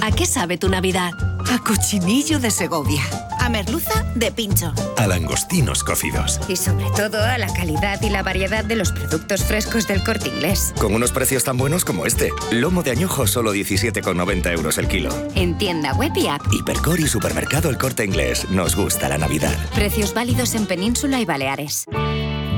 ¿A 0.00 0.10
qué 0.12 0.26
sabe 0.26 0.58
tu 0.58 0.68
Navidad? 0.68 1.12
A 1.50 1.58
cochinillo 1.62 2.38
de 2.38 2.50
Segovia. 2.50 3.02
A 3.38 3.48
merluza 3.48 4.04
de 4.14 4.32
pincho. 4.32 4.72
A 4.96 5.06
langostinos 5.06 5.84
cocidos. 5.84 6.40
Y 6.48 6.56
sobre 6.56 6.86
todo 6.96 7.22
a 7.22 7.38
la 7.38 7.52
calidad 7.52 8.02
y 8.02 8.10
la 8.10 8.22
variedad 8.22 8.64
de 8.64 8.76
los 8.76 8.90
productos 8.92 9.44
frescos 9.44 9.86
del 9.86 10.02
corte 10.02 10.28
inglés. 10.28 10.74
Con 10.78 10.94
unos 10.94 11.12
precios 11.12 11.44
tan 11.44 11.56
buenos 11.56 11.84
como 11.84 12.06
este. 12.06 12.30
Lomo 12.50 12.82
de 12.82 12.90
añojo 12.90 13.26
solo 13.26 13.54
17,90 13.54 14.52
euros 14.52 14.78
el 14.78 14.88
kilo. 14.88 15.10
En 15.34 15.56
tienda 15.58 15.92
web 15.94 16.12
y 16.16 16.26
app. 16.26 16.42
Hipercor 16.52 16.98
y 16.98 17.06
supermercado 17.06 17.70
El 17.70 17.78
Corte 17.78 18.04
Inglés. 18.04 18.50
Nos 18.50 18.74
gusta 18.74 19.08
la 19.08 19.18
Navidad. 19.18 19.56
Precios 19.74 20.12
válidos 20.12 20.54
en 20.54 20.66
Península 20.66 21.20
y 21.20 21.24
Baleares. 21.24 21.84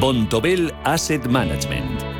Bontobel 0.00 0.72
Asset 0.84 1.26
Management. 1.26 2.07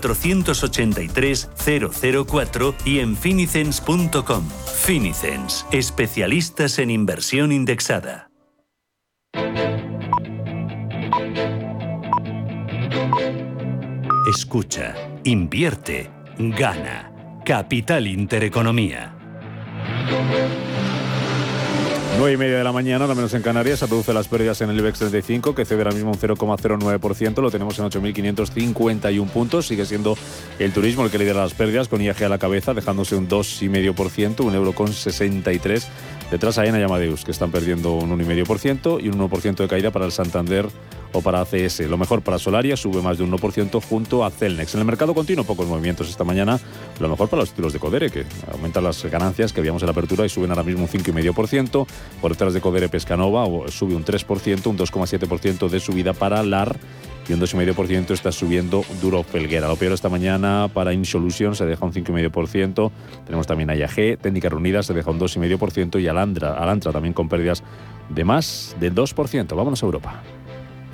483 0.00 1.48
004 2.26 2.74
y 2.84 2.98
en 3.00 3.16
finicens.com. 3.16 4.48
Finicens, 4.82 5.66
especialistas 5.72 6.78
en 6.78 6.90
inversión 6.90 7.52
indexada. 7.52 8.30
Escucha, 14.28 14.94
invierte, 15.24 16.10
gana. 16.38 17.12
Capital 17.44 18.06
Intereconomía. 18.06 19.14
9 22.16 22.32
y 22.32 22.36
media 22.36 22.58
de 22.58 22.64
la 22.64 22.72
mañana, 22.72 23.04
al 23.04 23.14
menos 23.14 23.32
en 23.34 23.42
Canarias, 23.42 23.78
se 23.78 23.86
producen 23.86 24.14
las 24.14 24.26
pérdidas 24.26 24.60
en 24.60 24.70
el 24.70 24.78
IBEX 24.78 24.98
35, 24.98 25.54
que 25.54 25.64
cede 25.64 25.78
ahora 25.78 25.92
mismo 25.92 26.10
un 26.10 26.18
0,09%, 26.18 27.40
lo 27.40 27.50
tenemos 27.50 27.78
en 27.78 27.84
8.551 27.84 29.28
puntos, 29.28 29.66
sigue 29.66 29.86
siendo 29.86 30.16
el 30.58 30.72
turismo 30.72 31.04
el 31.04 31.10
que 31.10 31.18
lidera 31.18 31.42
las 31.42 31.54
pérdidas, 31.54 31.88
con 31.88 32.00
IAG 32.00 32.24
a 32.24 32.28
la 32.28 32.38
cabeza, 32.38 32.74
dejándose 32.74 33.14
un 33.14 33.28
2,5%, 33.28 34.44
un 34.44 34.54
euro 34.54 34.72
con 34.72 34.92
63. 34.92 35.86
Detrás 36.30 36.58
hay 36.58 36.68
en 36.68 36.82
Amadeus, 36.82 37.24
que 37.24 37.30
están 37.30 37.50
perdiendo 37.50 37.94
un 37.94 38.10
1,5% 38.18 39.02
y 39.02 39.08
un 39.08 39.18
1% 39.18 39.56
de 39.56 39.68
caída 39.68 39.90
para 39.90 40.04
el 40.04 40.12
Santander 40.12 40.68
o 41.14 41.22
para 41.22 41.40
ACS. 41.40 41.80
Lo 41.80 41.96
mejor 41.96 42.20
para 42.20 42.38
Solaria 42.38 42.76
sube 42.76 43.00
más 43.00 43.16
de 43.16 43.24
un 43.24 43.32
1% 43.32 43.82
junto 43.82 44.26
a 44.26 44.30
Celnex. 44.30 44.74
En 44.74 44.80
el 44.80 44.86
mercado 44.86 45.14
continuo 45.14 45.44
pocos 45.44 45.66
movimientos 45.66 46.08
esta 46.08 46.24
mañana. 46.24 46.60
Lo 47.00 47.08
mejor 47.08 47.30
para 47.30 47.40
los 47.40 47.50
títulos 47.50 47.72
de 47.72 47.78
Codere, 47.78 48.10
que 48.10 48.26
aumentan 48.52 48.84
las 48.84 49.02
ganancias 49.06 49.54
que 49.54 49.60
habíamos 49.60 49.82
en 49.82 49.86
la 49.86 49.92
apertura 49.92 50.26
y 50.26 50.28
suben 50.28 50.50
ahora 50.50 50.64
mismo 50.64 50.82
un 50.82 50.88
5,5%. 50.88 51.86
Por 52.20 52.30
detrás 52.32 52.52
de 52.52 52.60
Codere 52.60 52.90
Pescanova 52.90 53.46
sube 53.70 53.94
un 53.94 54.04
3%, 54.04 54.66
un 54.66 54.76
2,7% 54.76 55.68
de 55.70 55.80
subida 55.80 56.12
para 56.12 56.42
LAR 56.42 56.76
y 57.28 57.32
un 57.32 57.40
2,5% 57.40 58.10
está 58.10 58.32
subiendo 58.32 58.84
Duro 59.00 59.22
Felguera. 59.22 59.68
Lo 59.68 59.76
peor 59.76 59.92
esta 59.92 60.08
mañana 60.08 60.68
para 60.72 60.92
InSolution 60.92 61.54
se 61.54 61.66
deja 61.66 61.84
un 61.84 61.92
5,5%. 61.92 62.90
Tenemos 63.24 63.46
también 63.46 63.70
a 63.70 63.76
IAG, 63.76 64.18
Técnicas 64.18 64.50
Reunidas 64.50 64.86
se 64.86 64.94
deja 64.94 65.10
un 65.10 65.20
2,5% 65.20 66.00
y 66.00 66.08
Alandra, 66.08 66.54
Alantra 66.54 66.92
también 66.92 67.12
con 67.12 67.28
pérdidas 67.28 67.62
de 68.08 68.24
más 68.24 68.76
del 68.80 68.94
2%. 68.94 69.54
Vámonos 69.54 69.82
a 69.82 69.86
Europa. 69.86 70.22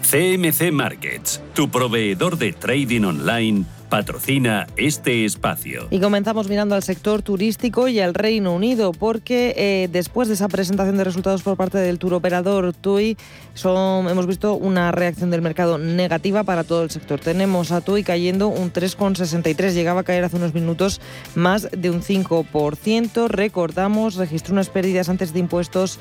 CMC 0.02 0.70
Markets, 0.70 1.40
tu 1.54 1.70
proveedor 1.70 2.36
de 2.36 2.52
trading 2.52 3.04
online, 3.04 3.64
patrocina 3.88 4.66
este 4.76 5.24
espacio. 5.24 5.86
Y 5.90 6.00
comenzamos 6.00 6.48
mirando 6.48 6.74
al 6.74 6.82
sector 6.82 7.22
turístico 7.22 7.88
y 7.88 8.00
al 8.00 8.14
Reino 8.14 8.54
Unido, 8.54 8.92
porque 8.92 9.54
eh, 9.56 9.88
después 9.90 10.28
de 10.28 10.34
esa 10.34 10.48
presentación 10.48 10.96
de 10.96 11.04
resultados 11.04 11.42
por 11.42 11.56
parte 11.56 11.78
del 11.78 11.98
tour 11.98 12.14
operador 12.14 12.72
TUI, 12.72 13.16
hemos 13.64 14.26
visto 14.26 14.54
una 14.54 14.92
reacción 14.92 15.30
del 15.30 15.42
mercado 15.42 15.78
negativa 15.78 16.44
para 16.44 16.64
todo 16.64 16.82
el 16.82 16.90
sector. 16.90 17.20
Tenemos 17.20 17.72
a 17.72 17.80
TUI 17.80 18.02
cayendo 18.02 18.48
un 18.48 18.72
3,63, 18.72 19.72
llegaba 19.72 20.00
a 20.00 20.04
caer 20.04 20.24
hace 20.24 20.36
unos 20.36 20.54
minutos 20.54 21.00
más 21.34 21.68
de 21.70 21.90
un 21.90 22.02
5%. 22.02 23.28
Recordamos, 23.28 24.16
registró 24.16 24.52
unas 24.52 24.70
pérdidas 24.70 25.08
antes 25.08 25.32
de 25.32 25.40
impuestos 25.40 25.98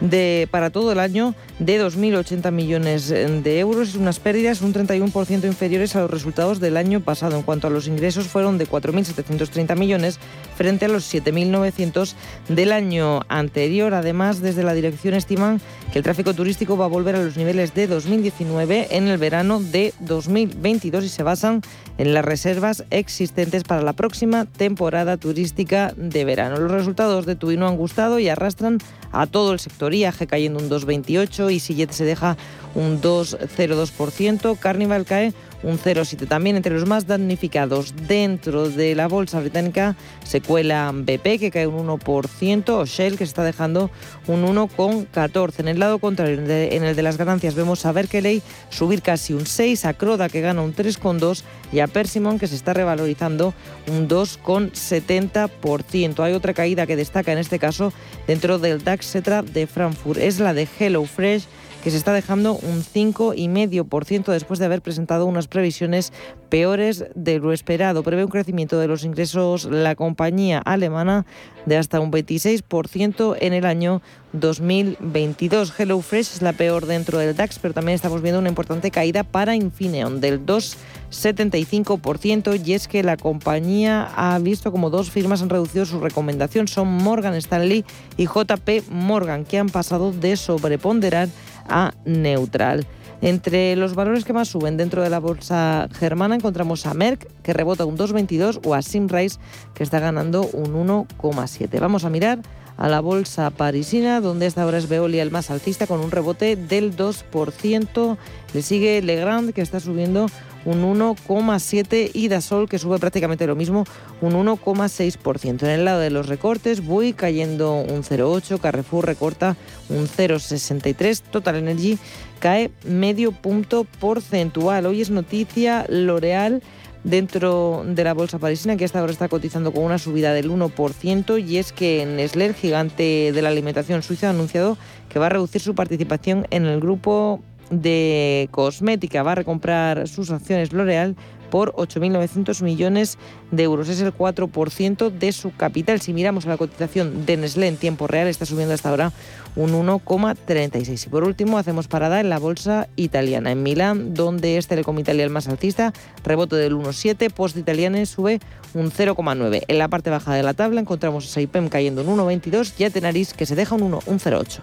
de, 0.00 0.48
para 0.50 0.70
todo 0.70 0.92
el 0.92 0.98
año 0.98 1.34
de 1.58 1.82
2.080 1.82 2.50
millones 2.52 3.08
de 3.08 3.58
euros, 3.58 3.94
unas 3.94 4.20
pérdidas 4.20 4.60
un 4.60 4.74
31% 4.74 5.44
inferiores 5.44 5.96
a 5.96 6.00
los 6.00 6.10
resultados 6.10 6.60
del 6.60 6.76
año 6.76 7.00
pasado. 7.00 7.36
En 7.36 7.42
cuanto 7.42 7.66
a 7.66 7.70
los 7.70 7.88
ingresos, 7.88 8.26
fueron 8.26 8.58
de 8.58 8.68
4.730 8.68 9.76
millones 9.76 10.18
frente 10.56 10.84
a 10.84 10.88
los 10.88 11.12
7.900 11.12 12.14
del 12.48 12.72
año 12.72 13.20
anterior. 13.28 13.94
Además, 13.94 14.40
desde 14.40 14.62
la 14.62 14.74
dirección 14.74 15.14
estiman 15.14 15.60
que 15.92 15.98
el 15.98 16.04
tráfico 16.04 16.34
turístico 16.34 16.76
va 16.76 16.86
a 16.86 16.88
volver 16.88 17.16
a 17.16 17.22
los 17.22 17.36
niveles 17.36 17.74
de 17.74 17.86
2019 17.86 18.88
en 18.90 19.08
el 19.08 19.18
verano 19.18 19.60
de 19.60 19.94
2022 20.00 21.04
y 21.04 21.08
se 21.08 21.22
basan 21.22 21.62
en 21.98 22.12
las 22.12 22.24
reservas 22.24 22.84
existentes 22.90 23.64
para 23.64 23.82
la 23.82 23.94
próxima 23.94 24.44
temporada 24.44 25.16
turística 25.16 25.94
de 25.96 26.24
verano. 26.24 26.56
Los 26.58 26.72
resultados 26.72 27.24
de 27.26 27.36
TUI 27.36 27.56
no 27.56 27.68
han 27.68 27.76
gustado 27.76 28.18
y 28.18 28.28
arrastran 28.28 28.78
a 29.12 29.26
todo 29.26 29.52
el 29.52 29.60
sector. 29.60 29.85
IAG 29.94 30.26
cayendo 30.26 30.58
un 30.58 30.68
2,28, 30.70 31.50
EasyJet 31.50 31.92
se 31.92 32.04
deja 32.04 32.36
un 32.74 33.00
2,02%, 33.00 34.58
Carnival 34.58 35.04
cae 35.04 35.32
un 35.66 35.78
0,7. 35.78 36.26
También 36.28 36.56
entre 36.56 36.72
los 36.72 36.86
más 36.86 37.06
damnificados 37.06 37.92
dentro 38.06 38.70
de 38.70 38.94
la 38.94 39.08
bolsa 39.08 39.40
británica 39.40 39.96
se 40.24 40.40
cuela 40.40 40.90
BP, 40.94 41.38
que 41.38 41.50
cae 41.52 41.66
un 41.66 41.88
1%, 41.88 42.70
o 42.70 42.86
Shell, 42.86 43.18
que 43.18 43.26
se 43.26 43.30
está 43.30 43.42
dejando 43.42 43.90
un 44.28 44.46
1,14. 44.46 45.58
En 45.58 45.68
el 45.68 45.80
lado 45.80 45.98
contrario, 45.98 46.38
en 46.38 46.84
el 46.84 46.94
de 46.94 47.02
las 47.02 47.16
ganancias, 47.18 47.56
vemos 47.56 47.84
a 47.84 47.90
Berkeley 47.92 48.42
subir 48.70 49.02
casi 49.02 49.34
un 49.34 49.44
6, 49.44 49.84
a 49.84 49.94
Croda, 49.94 50.28
que 50.28 50.40
gana 50.40 50.62
un 50.62 50.72
3,2, 50.74 51.42
y 51.72 51.80
a 51.80 51.88
Persimmon, 51.88 52.38
que 52.38 52.46
se 52.46 52.54
está 52.54 52.72
revalorizando 52.72 53.52
un 53.88 54.08
2,70%. 54.08 56.22
Hay 56.22 56.32
otra 56.32 56.54
caída 56.54 56.86
que 56.86 56.94
destaca 56.94 57.32
en 57.32 57.38
este 57.38 57.58
caso 57.58 57.92
dentro 58.28 58.60
del 58.60 58.84
DAX 58.84 59.10
Cetra 59.10 59.42
de 59.42 59.66
Frankfurt, 59.66 60.20
es 60.20 60.38
la 60.38 60.54
de 60.54 60.68
HelloFresh 60.78 61.48
que 61.86 61.92
se 61.92 61.98
está 61.98 62.12
dejando 62.12 62.54
un 62.54 62.82
5,5% 62.82 64.32
después 64.32 64.58
de 64.58 64.64
haber 64.64 64.82
presentado 64.82 65.24
unas 65.24 65.46
previsiones 65.46 66.12
peores 66.48 67.04
de 67.14 67.38
lo 67.38 67.52
esperado. 67.52 68.02
Prevé 68.02 68.24
un 68.24 68.30
crecimiento 68.30 68.80
de 68.80 68.88
los 68.88 69.04
ingresos 69.04 69.66
la 69.66 69.94
compañía 69.94 70.58
alemana 70.58 71.26
de 71.64 71.76
hasta 71.76 72.00
un 72.00 72.10
26% 72.10 73.36
en 73.38 73.52
el 73.52 73.66
año 73.66 74.02
2022. 74.32 75.72
HelloFresh 75.78 76.32
es 76.34 76.42
la 76.42 76.54
peor 76.54 76.86
dentro 76.86 77.18
del 77.18 77.36
DAX, 77.36 77.60
pero 77.60 77.72
también 77.72 77.94
estamos 77.94 78.20
viendo 78.20 78.40
una 78.40 78.48
importante 78.48 78.90
caída 78.90 79.22
para 79.22 79.54
Infineon 79.54 80.20
del 80.20 80.44
2,75% 80.44 82.66
y 82.66 82.72
es 82.72 82.88
que 82.88 83.04
la 83.04 83.16
compañía 83.16 84.10
ha 84.16 84.36
visto 84.40 84.72
como 84.72 84.90
dos 84.90 85.12
firmas 85.12 85.40
han 85.40 85.50
reducido 85.50 85.86
su 85.86 86.00
recomendación. 86.00 86.66
Son 86.66 86.88
Morgan 86.88 87.34
Stanley 87.34 87.84
y 88.16 88.26
JP 88.26 88.90
Morgan, 88.90 89.44
que 89.44 89.60
han 89.60 89.68
pasado 89.68 90.10
de 90.10 90.36
sobreponderar 90.36 91.28
a 91.68 91.92
neutral. 92.04 92.86
Entre 93.22 93.74
los 93.76 93.94
valores 93.94 94.24
que 94.24 94.32
más 94.32 94.48
suben 94.48 94.76
dentro 94.76 95.02
de 95.02 95.10
la 95.10 95.20
bolsa 95.20 95.88
germana 95.92 96.34
encontramos 96.34 96.86
a 96.86 96.94
Merck, 96.94 97.26
que 97.42 97.54
rebota 97.54 97.86
un 97.86 97.96
2,22, 97.96 98.60
o 98.66 98.74
a 98.74 98.82
Simrise, 98.82 99.38
que 99.74 99.82
está 99.82 100.00
ganando 100.00 100.42
un 100.52 100.74
1,7. 100.74 101.80
Vamos 101.80 102.04
a 102.04 102.10
mirar 102.10 102.40
a 102.76 102.88
la 102.88 103.00
bolsa 103.00 103.50
parisina, 103.50 104.20
donde 104.20 104.46
esta 104.46 104.66
hora 104.66 104.78
es 104.78 104.88
Veolia 104.88 105.22
el 105.22 105.30
más 105.30 105.50
alcista, 105.50 105.86
con 105.86 106.00
un 106.00 106.10
rebote 106.10 106.56
del 106.56 106.96
2%. 106.96 108.16
Le 108.54 108.62
sigue 108.62 109.02
Legrand, 109.02 109.52
que 109.52 109.62
está 109.62 109.80
subiendo 109.80 110.26
un 110.66 110.82
1,7% 110.82 112.10
y 112.12 112.28
Dasol, 112.28 112.68
que 112.68 112.78
sube 112.78 112.98
prácticamente 112.98 113.46
lo 113.46 113.54
mismo, 113.54 113.84
un 114.20 114.32
1,6%. 114.32 115.62
En 115.62 115.70
el 115.70 115.84
lado 115.84 116.00
de 116.00 116.10
los 116.10 116.26
recortes, 116.26 116.84
Bui 116.84 117.12
cayendo 117.12 117.74
un 117.74 118.02
0,8%, 118.02 118.60
Carrefour 118.60 119.06
recorta 119.06 119.56
un 119.88 120.08
0,63%, 120.08 121.22
Total 121.30 121.56
Energy 121.56 121.98
cae 122.40 122.70
medio 122.84 123.32
punto 123.32 123.86
porcentual. 123.98 124.86
Hoy 124.86 125.00
es 125.00 125.10
noticia 125.10 125.86
L'Oreal 125.88 126.62
dentro 127.04 127.84
de 127.86 128.04
la 128.04 128.14
bolsa 128.14 128.38
parisina, 128.38 128.76
que 128.76 128.84
hasta 128.84 129.00
ahora 129.00 129.12
está 129.12 129.28
cotizando 129.28 129.72
con 129.72 129.84
una 129.84 129.98
subida 129.98 130.32
del 130.32 130.50
1%, 130.50 131.46
y 131.46 131.58
es 131.58 131.72
que 131.72 132.04
Nestlé, 132.06 132.46
el 132.46 132.54
gigante 132.54 133.32
de 133.32 133.42
la 133.42 133.48
alimentación 133.48 134.02
suiza, 134.02 134.28
ha 134.28 134.30
anunciado 134.30 134.76
que 135.08 135.18
va 135.18 135.26
a 135.26 135.30
reducir 135.30 135.60
su 135.60 135.74
participación 135.74 136.46
en 136.50 136.66
el 136.66 136.80
grupo 136.80 137.40
de 137.70 138.48
cosmética. 138.50 139.22
Va 139.22 139.32
a 139.32 139.36
recomprar 139.36 140.08
sus 140.08 140.30
acciones 140.30 140.72
L'Oreal 140.72 141.16
por 141.50 141.72
8.900 141.74 142.62
millones 142.62 143.18
de 143.50 143.62
euros. 143.62 143.88
Es 143.88 144.00
el 144.00 144.12
4% 144.14 145.10
de 145.10 145.32
su 145.32 145.54
capital. 145.54 146.00
Si 146.00 146.12
miramos 146.12 146.46
la 146.46 146.56
cotización 146.56 147.26
de 147.26 147.36
Nestlé 147.36 147.68
en 147.68 147.76
tiempo 147.76 148.06
real, 148.06 148.28
está 148.28 148.46
subiendo 148.46 148.74
hasta 148.74 148.90
ahora 148.90 149.12
un 149.54 149.72
1,36. 149.72 151.06
Y 151.06 151.08
por 151.08 151.24
último, 151.24 151.58
hacemos 151.58 151.88
parada 151.88 152.20
en 152.20 152.28
la 152.28 152.38
bolsa 152.38 152.88
italiana, 152.96 153.52
en 153.52 153.62
Milán, 153.62 154.14
donde 154.14 154.58
es 154.58 154.66
Telecom 154.66 154.98
Italia 154.98 155.24
el 155.24 155.30
más 155.30 155.48
alcista, 155.48 155.92
rebote 156.24 156.56
del 156.56 156.74
1,7, 156.74 157.32
Post 157.32 157.56
Italiane 157.56 158.06
sube 158.06 158.40
un 158.74 158.90
0,9. 158.90 159.62
En 159.68 159.78
la 159.78 159.88
parte 159.88 160.10
baja 160.10 160.34
de 160.34 160.42
la 160.42 160.54
tabla 160.54 160.80
encontramos 160.80 161.26
a 161.26 161.28
Saipem 161.28 161.68
cayendo 161.68 162.02
un 162.02 162.18
1,22 162.18 162.74
y 162.78 162.84
a 162.84 162.90
Tenaris 162.90 163.32
que 163.32 163.46
se 163.46 163.56
deja 163.56 163.74
un 163.74 163.92
1,08. 163.92 164.60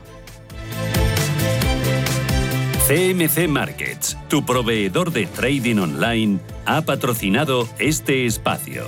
CMC 2.94 3.48
Markets, 3.48 4.16
tu 4.30 4.46
proveedor 4.46 5.12
de 5.12 5.26
trading 5.26 5.78
online, 5.80 6.40
ha 6.68 6.84
patrocinado 6.84 7.68
este 7.80 8.28
espacio. 8.28 8.84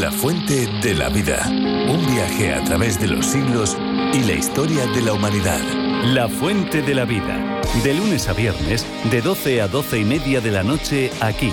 La 0.00 0.12
fuente 0.12 0.68
de 0.80 0.94
la 0.94 1.08
vida. 1.08 1.44
Un 1.48 2.06
viaje 2.06 2.54
a 2.54 2.62
través 2.62 3.00
de 3.00 3.08
los 3.08 3.26
siglos 3.26 3.76
y 4.12 4.22
la 4.22 4.34
historia 4.34 4.86
de 4.86 5.02
la 5.02 5.12
humanidad. 5.12 5.58
La 6.04 6.28
fuente 6.28 6.82
de 6.82 6.94
la 6.94 7.04
vida. 7.04 7.60
De 7.82 7.94
lunes 7.94 8.28
a 8.28 8.32
viernes, 8.32 8.86
de 9.10 9.22
12 9.22 9.60
a 9.60 9.66
12 9.66 9.98
y 9.98 10.04
media 10.04 10.40
de 10.40 10.52
la 10.52 10.62
noche, 10.62 11.10
aquí, 11.20 11.52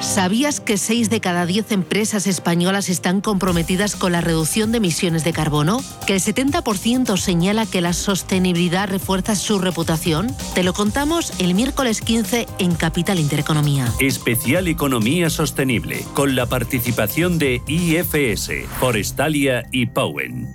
¿Sabías 0.00 0.60
que 0.60 0.78
6 0.78 1.10
de 1.10 1.20
cada 1.20 1.44
10 1.44 1.72
empresas 1.72 2.26
españolas 2.26 2.88
están 2.88 3.20
comprometidas 3.20 3.96
con 3.96 4.12
la 4.12 4.22
reducción 4.22 4.72
de 4.72 4.78
emisiones 4.78 5.24
de 5.24 5.34
carbono? 5.34 5.82
¿Que 6.06 6.14
el 6.14 6.20
70% 6.20 7.18
señala 7.18 7.66
que 7.66 7.82
la 7.82 7.92
sostenibilidad 7.92 8.88
refuerza 8.88 9.36
su 9.36 9.58
reputación? 9.58 10.34
Te 10.54 10.62
lo 10.62 10.72
contamos 10.72 11.32
el 11.38 11.54
miércoles 11.54 12.00
15 12.00 12.46
en 12.58 12.74
Capital 12.76 13.18
Intereconomía. 13.18 13.92
Especial 14.00 14.68
Economía 14.68 15.28
Sostenible, 15.28 16.04
con 16.14 16.34
la 16.34 16.46
participación 16.46 17.38
de 17.38 17.60
IFS, 17.66 18.50
Forestalia 18.78 19.66
y 19.70 19.86
Powen. 19.86 20.48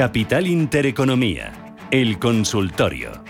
Capital 0.00 0.46
Intereconomía, 0.46 1.74
el 1.90 2.18
consultorio. 2.18 3.22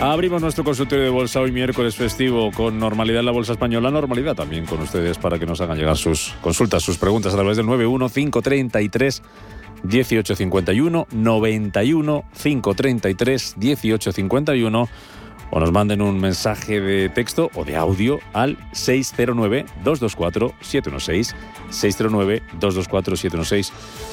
Abrimos 0.00 0.40
nuestro 0.40 0.64
consultorio 0.64 1.04
de 1.04 1.10
bolsa 1.10 1.40
hoy 1.40 1.52
miércoles 1.52 1.96
festivo 1.96 2.50
con 2.50 2.78
normalidad 2.78 3.20
en 3.20 3.26
la 3.26 3.32
bolsa 3.32 3.52
española, 3.52 3.90
normalidad 3.90 4.34
también 4.34 4.64
con 4.64 4.80
ustedes 4.80 5.18
para 5.18 5.38
que 5.38 5.44
nos 5.44 5.60
hagan 5.60 5.76
llegar 5.76 5.98
sus 5.98 6.34
consultas, 6.40 6.82
sus 6.82 6.96
preguntas 6.96 7.34
a 7.34 7.36
través 7.36 7.58
del 7.58 7.66
91533 7.66 9.22
1851 9.82 11.06
91 11.10 12.24
533 12.32 13.56
1851 13.56 14.88
o 15.50 15.60
nos 15.60 15.72
manden 15.72 16.00
un 16.00 16.20
mensaje 16.20 16.80
de 16.80 17.08
texto 17.08 17.50
o 17.54 17.64
de 17.64 17.76
audio 17.76 18.20
al 18.32 18.56
609-224-716. 18.72 21.34
609-224-716. 21.70 23.72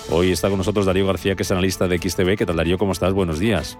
Hoy 0.09 0.31
está 0.31 0.49
con 0.49 0.57
nosotros 0.57 0.85
Darío 0.85 1.05
García, 1.05 1.35
que 1.35 1.43
es 1.43 1.51
analista 1.51 1.87
de 1.87 1.99
XTV. 1.99 2.37
¿Qué 2.37 2.45
tal, 2.45 2.55
Darío? 2.55 2.77
¿Cómo 2.77 2.91
estás? 2.91 3.13
Buenos 3.13 3.39
días. 3.39 3.77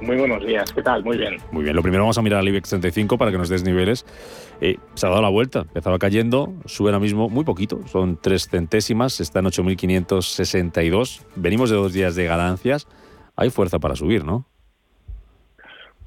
Muy 0.00 0.16
buenos 0.16 0.44
días, 0.46 0.72
¿qué 0.72 0.82
tal? 0.82 1.04
Muy 1.04 1.18
bien. 1.18 1.36
Muy 1.52 1.62
bien, 1.62 1.76
lo 1.76 1.82
primero 1.82 2.04
vamos 2.04 2.16
a 2.16 2.22
mirar 2.22 2.40
al 2.40 2.48
IBEX 2.48 2.70
35 2.70 3.18
para 3.18 3.30
que 3.30 3.36
nos 3.36 3.50
des 3.50 3.64
niveles. 3.64 4.06
Eh, 4.62 4.76
se 4.94 5.06
ha 5.06 5.10
dado 5.10 5.20
la 5.20 5.28
vuelta, 5.28 5.60
empezaba 5.60 5.98
cayendo, 5.98 6.54
sube 6.64 6.88
ahora 6.88 7.00
mismo 7.00 7.28
muy 7.28 7.44
poquito, 7.44 7.86
son 7.86 8.18
tres 8.20 8.48
centésimas, 8.48 9.20
está 9.20 9.40
en 9.40 9.46
8.562. 9.46 11.26
Venimos 11.36 11.68
de 11.68 11.76
dos 11.76 11.92
días 11.92 12.16
de 12.16 12.24
ganancias, 12.24 12.88
hay 13.36 13.50
fuerza 13.50 13.78
para 13.78 13.94
subir, 13.94 14.24
¿no? 14.24 14.46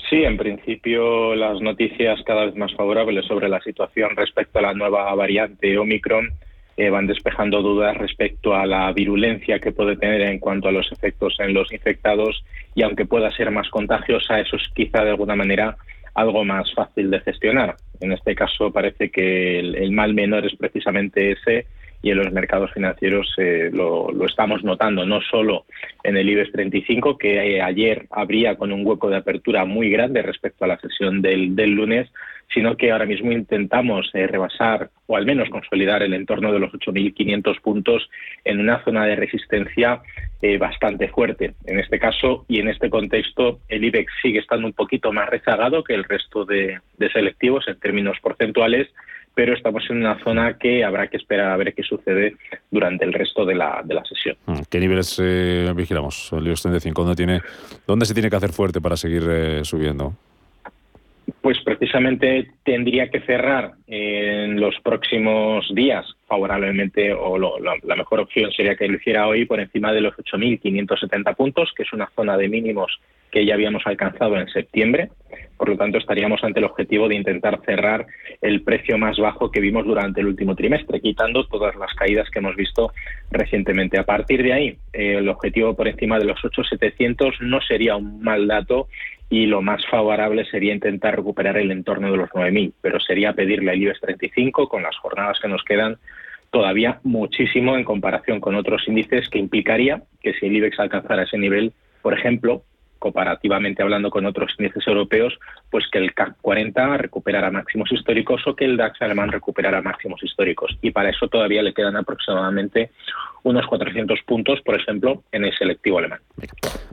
Sí, 0.09 0.23
en 0.23 0.37
principio 0.37 1.35
las 1.35 1.61
noticias 1.61 2.19
cada 2.25 2.45
vez 2.45 2.55
más 2.55 2.73
favorables 2.75 3.25
sobre 3.25 3.47
la 3.47 3.61
situación 3.61 4.15
respecto 4.15 4.59
a 4.59 4.63
la 4.63 4.73
nueva 4.73 5.13
variante 5.15 5.77
Omicron 5.77 6.29
eh, 6.75 6.89
van 6.89 7.07
despejando 7.07 7.61
dudas 7.61 7.95
respecto 7.97 8.55
a 8.55 8.65
la 8.65 8.91
virulencia 8.93 9.59
que 9.59 9.71
puede 9.71 9.95
tener 9.95 10.21
en 10.21 10.39
cuanto 10.39 10.67
a 10.67 10.71
los 10.71 10.91
efectos 10.91 11.35
en 11.39 11.53
los 11.53 11.71
infectados 11.71 12.43
y 12.73 12.81
aunque 12.81 13.05
pueda 13.05 13.31
ser 13.31 13.51
más 13.51 13.69
contagiosa, 13.69 14.39
eso 14.39 14.55
es 14.55 14.67
quizá 14.73 15.03
de 15.03 15.11
alguna 15.11 15.35
manera 15.35 15.77
algo 16.15 16.43
más 16.43 16.71
fácil 16.73 17.09
de 17.09 17.19
gestionar. 17.21 17.75
En 17.99 18.11
este 18.11 18.35
caso 18.35 18.71
parece 18.71 19.09
que 19.09 19.59
el, 19.59 19.91
mal 19.91 20.13
menor 20.13 20.45
es 20.45 20.55
precisamente 20.55 21.31
ese 21.31 21.67
y 22.03 22.11
en 22.11 22.17
los 22.17 22.31
mercados 22.33 22.71
financieros 22.73 23.33
eh, 23.37 23.69
lo, 23.73 24.11
estamos 24.27 24.61
notando, 24.61 25.05
no 25.05 25.21
solo 25.21 25.65
en 26.03 26.17
el 26.17 26.29
IBEX 26.29 26.51
35, 26.51 27.17
que 27.17 27.55
eh, 27.55 27.61
ayer 27.61 28.07
habría 28.11 28.57
con 28.57 28.73
un 28.73 28.85
hueco 28.85 29.09
de 29.09 29.15
apertura 29.15 29.63
muy 29.63 29.89
grande 29.89 30.21
respecto 30.21 30.65
a 30.65 30.67
la 30.67 30.77
sesión 30.79 31.21
del, 31.21 31.55
del 31.55 31.71
lunes, 31.71 32.11
sino 32.53 32.75
que 32.75 32.91
ahora 32.91 33.05
mismo 33.05 33.31
intentamos 33.31 34.11
eh, 34.13 34.27
rebasar 34.27 34.89
o 35.07 35.15
al 35.15 35.25
menos 35.25 35.49
consolidar 35.49 36.03
el 36.03 36.13
entorno 36.13 36.51
de 36.51 36.59
los 36.59 36.73
8.500 36.73 37.61
puntos 37.61 38.09
en 38.43 38.59
una 38.59 38.83
zona 38.83 39.05
de 39.05 39.15
resistencia 39.15 40.01
bastante 40.59 41.07
fuerte. 41.07 41.53
En 41.63 41.79
este 41.79 41.99
caso 41.99 42.43
y 42.49 42.59
en 42.59 42.67
este 42.67 42.89
contexto, 42.89 43.61
el 43.69 43.85
IBEX 43.85 44.11
sigue 44.21 44.39
estando 44.39 44.67
un 44.67 44.73
poquito 44.73 45.13
más 45.13 45.29
rezagado 45.29 45.85
que 45.85 45.93
el 45.93 46.03
resto 46.03 46.43
de, 46.43 46.81
selectivos 47.13 47.65
en 47.69 47.79
términos 47.79 48.17
porcentuales, 48.21 48.89
pero 49.35 49.53
estamos 49.53 49.83
en 49.89 49.97
una 49.97 50.21
zona 50.23 50.57
que 50.57 50.83
habrá 50.83 51.07
que 51.07 51.17
esperar 51.17 51.51
a 51.51 51.57
ver 51.57 51.73
qué 51.73 51.83
sucede 51.83 52.35
durante 52.71 53.05
el 53.05 53.13
resto 53.13 53.45
de 53.45 53.55
la, 53.55 53.81
de 53.83 53.93
la 53.93 54.05
sesión. 54.05 54.35
Mm, 54.45 54.61
¿Qué 54.69 54.79
niveles 54.79 55.19
eh, 55.23 55.71
vigilamos? 55.75 56.31
El 56.33 56.45
IBEX 56.45 56.61
35, 56.63 57.01
¿dónde, 57.03 57.15
tiene, 57.15 57.41
¿dónde 57.87 58.05
se 58.05 58.13
tiene 58.13 58.29
que 58.29 58.35
hacer 58.35 58.51
fuerte 58.51 58.81
para 58.81 58.97
seguir 58.97 59.23
subiendo? 59.63 60.13
Pues 61.41 61.57
precisamente 61.63 62.51
tendría 62.63 63.09
que 63.09 63.21
cerrar 63.21 63.73
en 63.87 64.59
los 64.59 64.75
próximos 64.81 65.65
días 65.73 66.05
favorablemente, 66.27 67.13
o 67.13 67.37
la 67.37 67.95
mejor 67.95 68.21
opción 68.21 68.51
sería 68.51 68.75
que 68.75 68.87
lo 68.87 68.97
hiciera 68.97 69.27
hoy 69.27 69.45
por 69.45 69.59
encima 69.59 69.93
de 69.93 70.01
los 70.01 70.15
8.570 70.15 71.35
puntos, 71.35 71.71
que 71.75 71.83
es 71.83 71.93
una 71.93 72.09
zona 72.15 72.37
de 72.37 72.49
mínimos 72.49 72.99
que 73.33 73.47
ya 73.47 73.55
habíamos 73.55 73.81
alcanzado 73.87 74.37
en 74.37 74.47
septiembre. 74.47 75.09
Por 75.57 75.69
lo 75.69 75.75
tanto, 75.75 75.97
estaríamos 75.97 76.43
ante 76.43 76.59
el 76.59 76.65
objetivo 76.65 77.07
de 77.07 77.15
intentar 77.15 77.59
cerrar 77.65 78.05
el 78.41 78.61
precio 78.61 78.99
más 78.99 79.17
bajo 79.17 79.49
que 79.49 79.59
vimos 79.59 79.85
durante 79.85 80.21
el 80.21 80.27
último 80.27 80.55
trimestre, 80.55 81.01
quitando 81.01 81.47
todas 81.47 81.75
las 81.75 81.91
caídas 81.95 82.29
que 82.29 82.37
hemos 82.37 82.55
visto 82.55 82.93
recientemente. 83.31 83.97
A 83.97 84.03
partir 84.03 84.43
de 84.43 84.53
ahí, 84.53 84.77
eh, 84.93 85.15
el 85.17 85.29
objetivo 85.29 85.75
por 85.75 85.87
encima 85.87 86.19
de 86.19 86.25
los 86.25 86.39
8.700 86.41 87.39
no 87.41 87.59
sería 87.61 87.95
un 87.95 88.21
mal 88.21 88.47
dato 88.47 88.87
y 89.31 89.47
lo 89.47 89.63
más 89.63 89.83
favorable 89.87 90.45
sería 90.45 90.75
intentar 90.75 91.15
recuperar 91.15 91.57
el 91.57 91.71
entorno 91.71 92.11
de 92.11 92.17
los 92.17 92.29
9.000, 92.29 92.73
pero 92.81 92.99
sería 92.99 93.33
pedirle 93.33 93.71
al 93.71 93.81
IBEX 93.81 93.99
35 94.01 94.69
con 94.69 94.83
las 94.83 94.95
jornadas 94.97 95.39
que 95.41 95.47
nos 95.47 95.63
quedan 95.63 95.97
todavía 96.51 96.99
muchísimo 97.01 97.77
en 97.77 97.83
comparación 97.83 98.39
con 98.39 98.53
otros 98.53 98.87
índices 98.87 99.27
que 99.27 99.39
implicaría 99.39 100.03
que 100.21 100.33
si 100.33 100.45
el 100.45 100.55
IBEX 100.57 100.79
alcanzara 100.79 101.23
ese 101.23 101.39
nivel, 101.39 101.73
por 102.03 102.13
ejemplo, 102.13 102.63
comparativamente 103.03 103.83
hablando 103.83 104.09
con 104.09 104.25
otros 104.25 104.53
índices 104.57 104.87
europeos, 104.87 105.37
pues 105.69 105.83
que 105.91 105.99
el 105.99 106.13
CAC 106.13 106.37
40 106.41 106.95
recuperara 106.95 107.51
máximos 107.51 107.91
históricos 107.91 108.41
o 108.47 108.55
que 108.55 108.63
el 108.63 108.77
DAX 108.77 109.01
alemán 109.01 109.29
recuperara 109.29 109.81
máximos 109.81 110.23
históricos. 110.23 110.77
Y 110.81 110.91
para 110.91 111.09
eso 111.09 111.27
todavía 111.27 111.61
le 111.61 111.73
quedan 111.73 111.97
aproximadamente 111.97 112.91
unos 113.43 113.67
400 113.67 114.21
puntos, 114.25 114.61
por 114.61 114.79
ejemplo, 114.79 115.21
en 115.33 115.43
el 115.43 115.53
selectivo 115.57 115.97
alemán. 115.97 116.21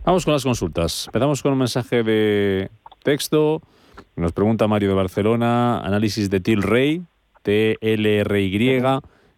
Vamos 0.04 0.24
con 0.24 0.34
las 0.34 0.42
consultas. 0.42 1.06
Empezamos 1.06 1.42
con 1.42 1.52
un 1.52 1.58
mensaje 1.58 2.02
de 2.02 2.70
texto. 3.04 3.62
Nos 4.16 4.32
pregunta 4.32 4.66
Mario 4.66 4.88
de 4.88 4.96
Barcelona, 4.96 5.78
análisis 5.78 6.28
de 6.28 6.40
Tilray, 6.40 7.02
TLRY, 7.42 8.82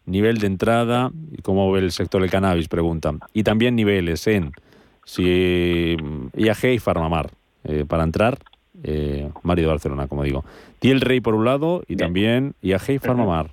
nivel 0.07 0.39
de 0.39 0.47
entrada 0.47 1.11
y 1.33 1.43
cómo 1.43 1.71
ve 1.71 1.81
el 1.81 1.93
sector 1.93 2.23
del 2.23 2.31
cannabis, 2.31 2.69
pregunta. 2.69 3.13
Y 3.35 3.43
también 3.43 3.77
niveles 3.77 4.27
en 4.27 4.53
si 5.05 5.97
IAG 6.37 6.65
y 6.65 6.79
Farmamar. 6.79 7.31
Eh, 7.65 7.85
para 7.89 8.03
entrar, 8.03 8.39
eh, 8.83 9.29
Mario 9.45 9.65
de 9.65 9.71
Barcelona, 9.71 10.09
como 10.09 10.25
digo. 10.25 10.45
Tiel 10.81 11.01
Rey 11.01 11.21
por 11.21 11.35
un 11.35 11.45
lado 11.45 11.85
y 11.87 11.97
también 11.97 12.55
IAG 12.61 12.91
y 12.91 12.99
Farmamar. 12.99 13.51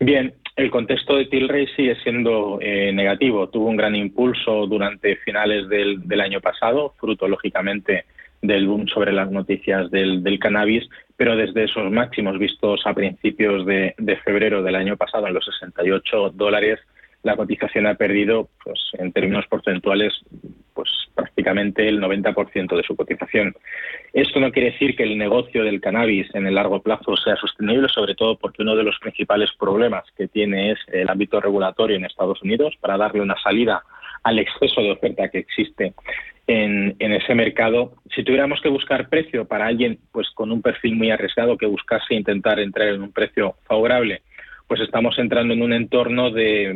Bien, 0.00 0.32
el 0.56 0.70
contexto 0.70 1.16
de 1.16 1.26
Tilray 1.26 1.66
sigue 1.76 1.96
siendo 2.02 2.58
eh, 2.62 2.92
negativo. 2.92 3.48
Tuvo 3.48 3.68
un 3.68 3.76
gran 3.76 3.94
impulso 3.94 4.66
durante 4.66 5.16
finales 5.16 5.68
del, 5.68 6.20
año 6.20 6.40
pasado, 6.40 6.94
fruto 6.98 7.28
lógicamente 7.28 8.04
del 8.40 8.66
boom 8.66 8.88
sobre 8.88 9.12
las 9.12 9.30
noticias 9.30 9.90
del, 9.90 10.38
cannabis, 10.38 10.88
pero 11.16 11.36
desde 11.36 11.64
esos 11.64 11.90
máximos 11.90 12.38
vistos 12.38 12.80
a 12.86 12.94
principios 12.94 13.66
de, 13.66 13.94
de, 13.98 14.16
febrero 14.18 14.62
del 14.62 14.76
año 14.76 14.96
pasado 14.96 15.26
en 15.26 15.34
los 15.34 15.44
68 15.44 16.30
dólares, 16.30 16.78
la 17.22 17.36
cotización 17.36 17.86
ha 17.86 17.94
perdido, 17.94 18.48
pues, 18.62 18.80
en 18.98 19.12
términos 19.12 19.46
porcentuales, 19.48 20.12
pues 20.74 20.90
prácticamente 21.14 21.88
el 21.88 22.00
90% 22.00 22.76
de 22.76 22.82
su 22.82 22.94
cotización. 22.94 23.54
Esto 24.12 24.38
no 24.38 24.52
quiere 24.52 24.72
decir 24.72 24.94
que 24.94 25.04
el 25.04 25.16
negocio 25.16 25.64
del 25.64 25.80
cannabis 25.80 26.32
en 26.34 26.46
el 26.46 26.54
largo 26.54 26.82
plazo 26.82 27.16
sea 27.16 27.36
sostenible, 27.36 27.88
sobre 27.88 28.14
todo 28.14 28.36
porque 28.38 28.62
uno 28.62 28.76
de 28.76 28.84
los 28.84 28.98
principales 28.98 29.50
problemas 29.58 30.04
que 30.16 30.28
tiene 30.28 30.72
es 30.72 30.78
el 30.88 31.08
ámbito 31.08 31.40
regulatorio 31.40 31.96
en 31.96 32.04
Estados 32.04 32.42
Unidos 32.42 32.74
para 32.80 32.98
darle 32.98 33.22
una 33.22 33.36
salida 33.42 33.82
al 34.22 34.38
exceso 34.38 34.82
de 34.82 34.92
oferta 34.92 35.28
que 35.28 35.38
existe 35.38 35.94
en, 36.46 36.96
ese 36.98 37.34
mercado. 37.34 37.94
Si 38.14 38.22
tuviéramos 38.22 38.60
que 38.60 38.68
buscar 38.68 39.08
precio 39.08 39.46
para 39.46 39.66
alguien 39.66 39.98
pues 40.12 40.28
con 40.34 40.52
un 40.52 40.62
perfil 40.62 40.96
muy 40.96 41.10
arriesgado 41.10 41.56
que 41.56 41.66
buscase 41.66 42.14
intentar 42.14 42.60
entrar 42.60 42.88
en 42.88 43.02
un 43.02 43.12
precio 43.12 43.56
favorable, 43.64 44.22
pues 44.66 44.80
estamos 44.80 45.18
entrando 45.18 45.54
en 45.54 45.62
un 45.62 45.72
entorno 45.72 46.30
de, 46.30 46.72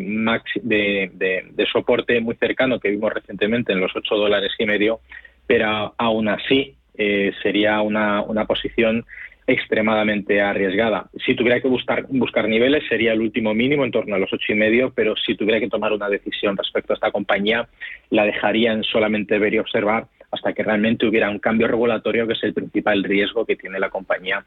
soporte 1.71 2.21
muy 2.21 2.37
cercano 2.37 2.79
que 2.79 2.91
vimos 2.91 3.13
recientemente 3.13 3.73
en 3.73 3.81
los 3.81 3.95
8 3.95 4.15
dólares 4.17 4.53
y 4.59 4.67
medio, 4.67 5.01
pero 5.47 5.95
aún 5.99 6.29
así 6.29 6.75
eh, 6.97 7.33
sería 7.43 7.81
una, 7.81 8.23
una 8.23 8.45
posición 8.45 9.05
extremadamente 9.47 10.41
arriesgada. 10.41 11.11
Si 11.25 11.35
tuviera 11.35 11.61
que 11.61 11.69
buscar, 11.69 12.07
buscar 12.09 12.49
niveles 12.49 12.85
sería 12.89 13.13
el 13.13 13.21
último 13.21 13.53
mínimo 13.53 13.85
en 13.85 13.91
torno 13.91 14.15
a 14.15 14.19
los 14.19 14.33
ocho 14.33 14.53
y 14.53 14.55
medio, 14.55 14.93
pero 14.95 15.17
si 15.17 15.35
tuviera 15.35 15.59
que 15.59 15.69
tomar 15.69 15.93
una 15.93 16.09
decisión 16.09 16.57
respecto 16.57 16.93
a 16.93 16.95
esta 16.95 17.11
compañía, 17.11 17.69
la 18.11 18.25
dejaría 18.25 18.73
en 18.73 18.85
solamente 18.85 19.39
ver 19.39 19.55
y 19.55 19.59
observar 19.59 20.07
hasta 20.31 20.53
que 20.53 20.63
realmente 20.63 21.07
hubiera 21.07 21.29
un 21.29 21.41
cambio 21.41 21.67
regulatorio, 21.67 22.27
que 22.27 22.35
es 22.35 22.45
el 22.45 22.55
principal 22.55 23.03
riesgo 23.03 23.45
que 23.45 23.57
tiene 23.57 23.81
la 23.81 23.91
compañía 23.91 24.45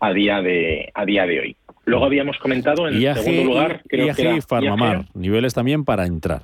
a 0.00 0.12
día 0.12 0.40
de, 0.40 0.90
a 0.94 1.04
día 1.04 1.26
de 1.26 1.40
hoy. 1.40 1.56
Luego 1.84 2.04
habíamos 2.04 2.38
comentado 2.38 2.88
en 2.88 3.00
IAG, 3.00 3.18
segundo 3.18 3.44
lugar, 3.44 3.82
creo 3.88 4.14
que 4.14 4.36
y 4.36 4.40
Farmamar, 4.40 5.04
niveles 5.14 5.54
también 5.54 5.84
para 5.84 6.06
entrar. 6.06 6.42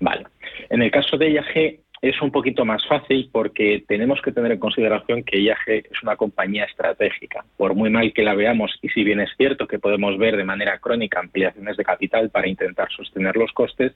Vale. 0.00 0.24
En 0.70 0.82
el 0.82 0.90
caso 0.90 1.16
de 1.16 1.30
IAG 1.30 1.78
es 2.02 2.20
un 2.20 2.32
poquito 2.32 2.64
más 2.64 2.84
fácil 2.86 3.28
porque 3.30 3.84
tenemos 3.86 4.20
que 4.22 4.32
tener 4.32 4.50
en 4.50 4.58
consideración 4.58 5.22
que 5.22 5.40
IAG 5.40 5.68
es 5.68 6.02
una 6.02 6.16
compañía 6.16 6.64
estratégica. 6.64 7.44
Por 7.56 7.74
muy 7.74 7.90
mal 7.90 8.12
que 8.12 8.24
la 8.24 8.34
veamos, 8.34 8.76
y 8.82 8.88
si 8.88 9.04
bien 9.04 9.20
es 9.20 9.30
cierto 9.36 9.68
que 9.68 9.78
podemos 9.78 10.18
ver 10.18 10.36
de 10.36 10.44
manera 10.44 10.78
crónica 10.78 11.20
ampliaciones 11.20 11.76
de 11.76 11.84
capital 11.84 12.30
para 12.30 12.48
intentar 12.48 12.88
sostener 12.90 13.36
los 13.36 13.52
costes, 13.52 13.92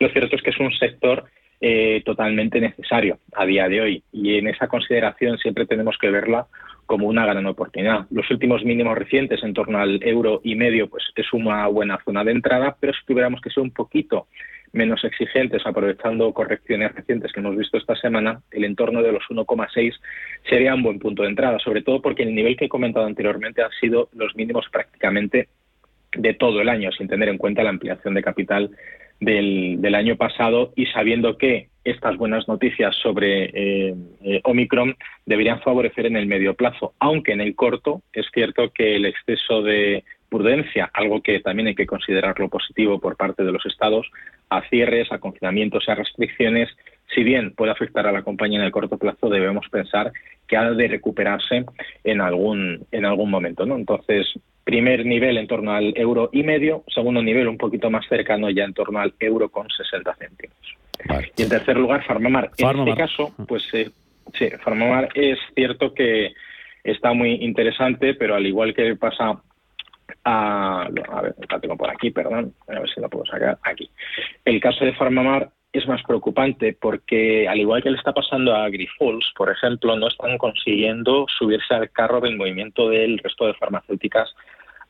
lo 0.00 0.08
cierto 0.08 0.34
es 0.34 0.42
que 0.42 0.50
es 0.50 0.58
un 0.58 0.72
sector 0.72 1.26
eh, 1.60 2.02
totalmente 2.04 2.60
necesario 2.60 3.18
a 3.34 3.46
día 3.46 3.68
de 3.68 3.80
hoy. 3.80 4.02
Y 4.12 4.36
en 4.36 4.48
esa 4.48 4.68
consideración 4.68 5.38
siempre 5.38 5.66
tenemos 5.66 5.96
que 5.98 6.10
verla 6.10 6.46
como 6.86 7.06
una 7.06 7.24
gran 7.24 7.46
oportunidad. 7.46 8.06
Los 8.10 8.30
últimos 8.30 8.64
mínimos 8.64 8.98
recientes, 8.98 9.42
en 9.42 9.54
torno 9.54 9.78
al 9.78 10.02
euro 10.02 10.40
y 10.44 10.54
medio, 10.54 10.88
pues 10.88 11.04
es 11.14 11.32
una 11.32 11.66
buena 11.68 11.98
zona 12.04 12.24
de 12.24 12.32
entrada, 12.32 12.76
pero 12.78 12.92
si 12.92 13.04
tuviéramos 13.06 13.40
que 13.40 13.50
ser 13.50 13.62
un 13.62 13.70
poquito 13.70 14.26
menos 14.72 15.04
exigentes, 15.04 15.64
aprovechando 15.64 16.32
correcciones 16.32 16.92
recientes 16.94 17.32
que 17.32 17.40
hemos 17.40 17.56
visto 17.56 17.78
esta 17.78 17.94
semana, 17.94 18.42
el 18.50 18.64
entorno 18.64 19.02
de 19.02 19.12
los 19.12 19.22
1,6 19.30 19.94
sería 20.48 20.74
un 20.74 20.82
buen 20.82 20.98
punto 20.98 21.22
de 21.22 21.28
entrada, 21.28 21.58
sobre 21.60 21.82
todo 21.82 22.02
porque 22.02 22.24
el 22.24 22.34
nivel 22.34 22.56
que 22.56 22.66
he 22.66 22.68
comentado 22.68 23.06
anteriormente 23.06 23.62
han 23.62 23.70
sido 23.80 24.08
los 24.14 24.34
mínimos 24.34 24.66
prácticamente 24.70 25.48
de 26.16 26.34
todo 26.34 26.60
el 26.60 26.68
año, 26.68 26.90
sin 26.92 27.08
tener 27.08 27.28
en 27.28 27.38
cuenta 27.38 27.62
la 27.62 27.70
ampliación 27.70 28.14
de 28.14 28.22
capital 28.22 28.70
del, 29.24 29.80
del 29.80 29.94
año 29.94 30.16
pasado 30.16 30.72
y 30.76 30.86
sabiendo 30.86 31.36
que 31.38 31.68
estas 31.84 32.16
buenas 32.16 32.48
noticias 32.48 32.96
sobre 32.96 33.44
eh, 33.44 33.94
eh, 34.22 34.40
Omicron 34.44 34.96
deberían 35.26 35.60
favorecer 35.60 36.06
en 36.06 36.16
el 36.16 36.26
medio 36.26 36.54
plazo, 36.54 36.94
aunque 36.98 37.32
en 37.32 37.40
el 37.40 37.54
corto 37.54 38.02
es 38.12 38.26
cierto 38.32 38.70
que 38.72 38.96
el 38.96 39.04
exceso 39.04 39.62
de 39.62 40.04
prudencia, 40.30 40.90
algo 40.94 41.22
que 41.22 41.40
también 41.40 41.68
hay 41.68 41.74
que 41.74 41.86
considerarlo 41.86 42.48
positivo 42.48 42.98
por 42.98 43.16
parte 43.16 43.44
de 43.44 43.52
los 43.52 43.64
estados, 43.66 44.10
a 44.48 44.62
cierres, 44.68 45.12
a 45.12 45.18
confinamientos, 45.18 45.88
a 45.88 45.94
restricciones, 45.94 46.70
si 47.14 47.22
bien 47.22 47.52
puede 47.54 47.72
afectar 47.72 48.06
a 48.06 48.12
la 48.12 48.22
compañía 48.22 48.58
en 48.58 48.64
el 48.64 48.72
corto 48.72 48.98
plazo, 48.98 49.28
debemos 49.28 49.68
pensar 49.68 50.10
que 50.48 50.56
ha 50.56 50.70
de 50.70 50.88
recuperarse 50.88 51.64
en 52.02 52.20
algún, 52.20 52.86
en 52.90 53.04
algún 53.04 53.30
momento. 53.30 53.66
¿no? 53.66 53.76
Entonces, 53.76 54.26
primer 54.64 55.04
nivel 55.04 55.36
en 55.36 55.46
torno 55.46 55.72
al 55.72 55.92
euro 55.96 56.30
y 56.32 56.42
medio, 56.42 56.84
segundo 56.88 57.22
nivel 57.22 57.48
un 57.48 57.58
poquito 57.58 57.90
más 57.90 58.06
cercano 58.08 58.50
ya 58.50 58.64
en 58.64 58.74
torno 58.74 58.98
al 58.98 59.14
euro 59.20 59.50
con 59.50 59.68
60 59.68 60.14
céntimos. 60.14 60.56
Y 61.36 61.42
en 61.42 61.48
tercer 61.48 61.76
lugar, 61.76 62.04
Farmamar. 62.04 62.50
En 62.56 62.78
este 62.78 62.94
caso, 62.94 63.34
pues 63.46 63.68
eh, 63.74 63.90
sí, 64.32 64.48
Farmamar 64.62 65.10
es 65.14 65.38
cierto 65.54 65.92
que 65.92 66.32
está 66.82 67.12
muy 67.12 67.32
interesante, 67.34 68.14
pero 68.14 68.34
al 68.34 68.46
igual 68.46 68.74
que 68.74 68.96
pasa 68.96 69.40
a, 70.24 70.82
a 70.82 71.22
ver, 71.22 71.34
la 71.50 71.60
tengo 71.60 71.76
por 71.76 71.90
aquí, 71.90 72.10
perdón, 72.10 72.54
a 72.68 72.80
ver 72.80 72.90
si 72.90 73.00
la 73.00 73.08
puedo 73.08 73.26
sacar 73.26 73.58
aquí. 73.62 73.90
El 74.44 74.60
caso 74.60 74.84
de 74.84 74.94
Farmamar 74.94 75.50
es 75.74 75.86
más 75.88 76.02
preocupante 76.04 76.76
porque, 76.80 77.48
al 77.48 77.58
igual 77.58 77.82
que 77.82 77.90
le 77.90 77.98
está 77.98 78.12
pasando 78.12 78.54
a 78.54 78.68
Grifols, 78.68 79.32
por 79.36 79.50
ejemplo, 79.50 79.96
no 79.96 80.06
están 80.06 80.38
consiguiendo 80.38 81.26
subirse 81.36 81.74
al 81.74 81.90
carro 81.90 82.20
del 82.20 82.36
movimiento 82.36 82.88
del 82.88 83.18
resto 83.18 83.46
de 83.46 83.54
farmacéuticas 83.54 84.32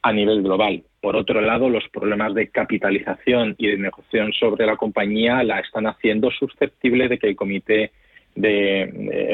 a 0.04 0.12
nivel 0.12 0.42
global. 0.42 0.82
Por 1.00 1.16
otro 1.16 1.40
lado, 1.40 1.70
los 1.70 1.88
problemas 1.88 2.34
de 2.34 2.48
capitalización 2.48 3.54
y 3.56 3.68
de 3.68 3.78
negociación 3.78 4.34
sobre 4.34 4.66
la 4.66 4.76
compañía 4.76 5.42
la 5.42 5.60
están 5.60 5.86
haciendo 5.86 6.30
susceptible 6.30 7.08
de 7.08 7.18
que 7.18 7.28
el 7.28 7.36
comité 7.36 7.90
de, 8.34 8.82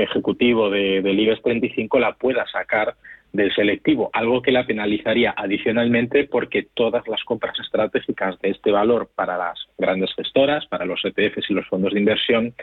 ejecutivo 0.04 0.70
de, 0.70 1.02
del 1.02 1.18
IBEX 1.18 1.42
35 1.42 1.98
la 1.98 2.12
pueda 2.12 2.46
sacar 2.46 2.94
del 3.32 3.54
selectivo, 3.54 4.10
algo 4.12 4.42
que 4.42 4.52
la 4.52 4.66
penalizaría 4.66 5.34
adicionalmente 5.36 6.24
porque 6.24 6.66
todas 6.74 7.06
las 7.06 7.22
compras 7.24 7.58
estratégicas 7.60 8.38
de 8.40 8.50
este 8.50 8.72
valor 8.72 9.08
para 9.14 9.36
las 9.36 9.58
grandes 9.78 10.12
gestoras, 10.14 10.66
para 10.66 10.84
los 10.84 11.04
ETFs 11.04 11.48
y 11.48 11.54
los 11.54 11.66
fondos 11.68 11.92
de 11.92 12.00
inversión 12.00 12.54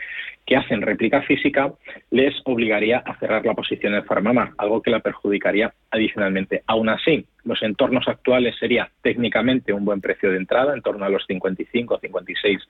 que 0.46 0.56
hacen 0.56 0.82
réplica 0.82 1.22
física, 1.22 1.72
les 2.10 2.34
obligaría 2.44 2.98
a 2.98 3.18
cerrar 3.18 3.44
la 3.44 3.54
posición 3.54 3.94
en 3.94 4.04
Farmama, 4.04 4.54
algo 4.58 4.82
que 4.82 4.90
la 4.90 5.00
perjudicaría 5.00 5.72
adicionalmente. 5.90 6.62
Aún 6.66 6.88
así, 6.88 7.26
los 7.44 7.62
entornos 7.62 8.06
actuales 8.08 8.56
sería 8.58 8.90
técnicamente 9.02 9.72
un 9.72 9.84
buen 9.84 10.00
precio 10.00 10.30
de 10.30 10.36
entrada, 10.36 10.74
en 10.74 10.82
torno 10.82 11.04
a 11.04 11.08
los 11.08 11.24
55 11.26 11.94
o 11.94 11.98
56 11.98 12.60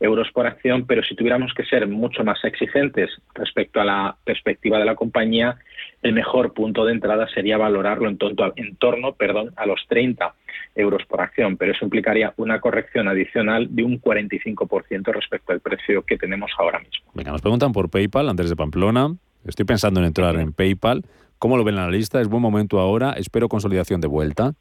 euros 0.00 0.30
por 0.32 0.46
acción, 0.46 0.86
pero 0.86 1.02
si 1.02 1.14
tuviéramos 1.14 1.54
que 1.54 1.64
ser 1.64 1.86
mucho 1.86 2.22
más 2.22 2.42
exigentes 2.44 3.10
respecto 3.34 3.80
a 3.80 3.84
la 3.84 4.16
perspectiva 4.24 4.78
de 4.78 4.84
la 4.84 4.94
compañía, 4.94 5.56
el 6.02 6.12
mejor 6.12 6.52
punto 6.52 6.84
de 6.84 6.92
entrada 6.92 7.26
sería 7.28 7.45
valorarlo 7.54 8.08
en, 8.08 8.16
torno, 8.16 9.14
a 9.56 9.66
los 9.66 9.86
30 9.88 10.34
euros 10.74 11.02
por 11.06 11.20
acción, 11.20 11.56
pero 11.56 11.72
eso 11.72 11.84
implicaría 11.84 12.34
una 12.36 12.60
corrección 12.60 13.08
adicional 13.08 13.68
de 13.70 13.84
un 13.84 14.00
45% 14.00 15.12
respecto 15.12 15.52
al 15.52 15.60
precio 15.60 16.02
que 16.02 16.18
tenemos 16.18 16.50
ahora 16.58 16.80
mismo. 16.80 17.06
Venga, 17.14 17.32
nos 17.32 17.40
preguntan 17.40 17.72
por 17.72 17.88
PayPal, 17.88 18.28
Andrés 18.28 18.50
de 18.50 18.56
Pamplona. 18.56 19.14
Estoy 19.44 19.64
pensando 19.64 20.00
en 20.00 20.06
entrar 20.06 20.36
en 20.36 20.52
PayPal. 20.52 21.04
¿Cómo 21.38 21.56
lo 21.56 21.64
ven 21.64 21.76
la 21.76 21.90
lista? 21.90 22.20
¿Es 22.20 22.28
buen 22.28 22.42
momento 22.42 22.80
ahora? 22.80 23.12
¿Espero 23.12 23.48
consolidación 23.48 24.00
de 24.00 24.08
vuelta? 24.08 24.54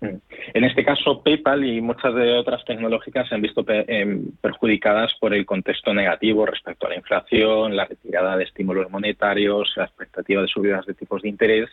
En 0.00 0.64
este 0.64 0.84
caso, 0.84 1.22
PayPal 1.22 1.64
y 1.64 1.80
muchas 1.80 2.14
de 2.14 2.34
otras 2.34 2.64
tecnológicas 2.64 3.28
se 3.28 3.34
han 3.34 3.40
visto 3.40 3.64
em, 3.68 4.30
perjudicadas 4.40 5.14
por 5.18 5.32
el 5.32 5.46
contexto 5.46 5.94
negativo 5.94 6.44
respecto 6.44 6.86
a 6.86 6.90
la 6.90 6.96
inflación, 6.96 7.74
la 7.74 7.86
retirada 7.86 8.36
de 8.36 8.44
estímulos 8.44 8.90
monetarios, 8.90 9.72
la 9.76 9.84
expectativa 9.84 10.42
de 10.42 10.48
subidas 10.48 10.84
de 10.86 10.94
tipos 10.94 11.22
de 11.22 11.28
interés. 11.28 11.70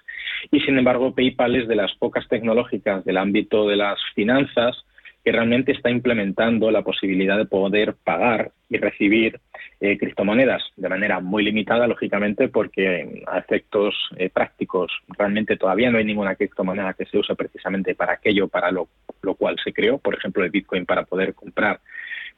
Y 0.51 0.61
sin 0.61 0.77
embargo, 0.77 1.13
PayPal 1.13 1.55
es 1.55 1.67
de 1.67 1.75
las 1.75 1.93
pocas 1.95 2.27
tecnológicas 2.27 3.03
del 3.03 3.17
ámbito 3.17 3.67
de 3.67 3.75
las 3.75 3.99
finanzas 4.15 4.85
que 5.23 5.31
realmente 5.31 5.71
está 5.71 5.89
implementando 5.89 6.69
la 6.69 6.81
posibilidad 6.81 7.37
de 7.37 7.45
poder 7.45 7.95
pagar 8.03 8.51
y 8.69 8.77
recibir 8.77 9.39
eh, 9.79 9.97
criptomonedas 9.97 10.63
de 10.75 10.89
manera 10.89 11.19
muy 11.19 11.43
limitada, 11.43 11.87
lógicamente, 11.87 12.49
porque 12.49 13.23
a 13.27 13.37
efectos 13.37 13.95
eh, 14.17 14.29
prácticos 14.29 14.91
realmente 15.17 15.57
todavía 15.57 15.91
no 15.91 15.97
hay 15.97 16.05
ninguna 16.05 16.35
criptomoneda 16.35 16.93
que 16.93 17.05
se 17.05 17.17
use 17.17 17.35
precisamente 17.35 17.95
para 17.95 18.13
aquello 18.13 18.47
para 18.47 18.71
lo, 18.71 18.89
lo 19.21 19.35
cual 19.35 19.55
se 19.63 19.71
creó, 19.71 19.97
por 19.97 20.15
ejemplo, 20.15 20.43
el 20.43 20.51
Bitcoin 20.51 20.85
para 20.85 21.03
poder 21.03 21.33
comprar 21.33 21.79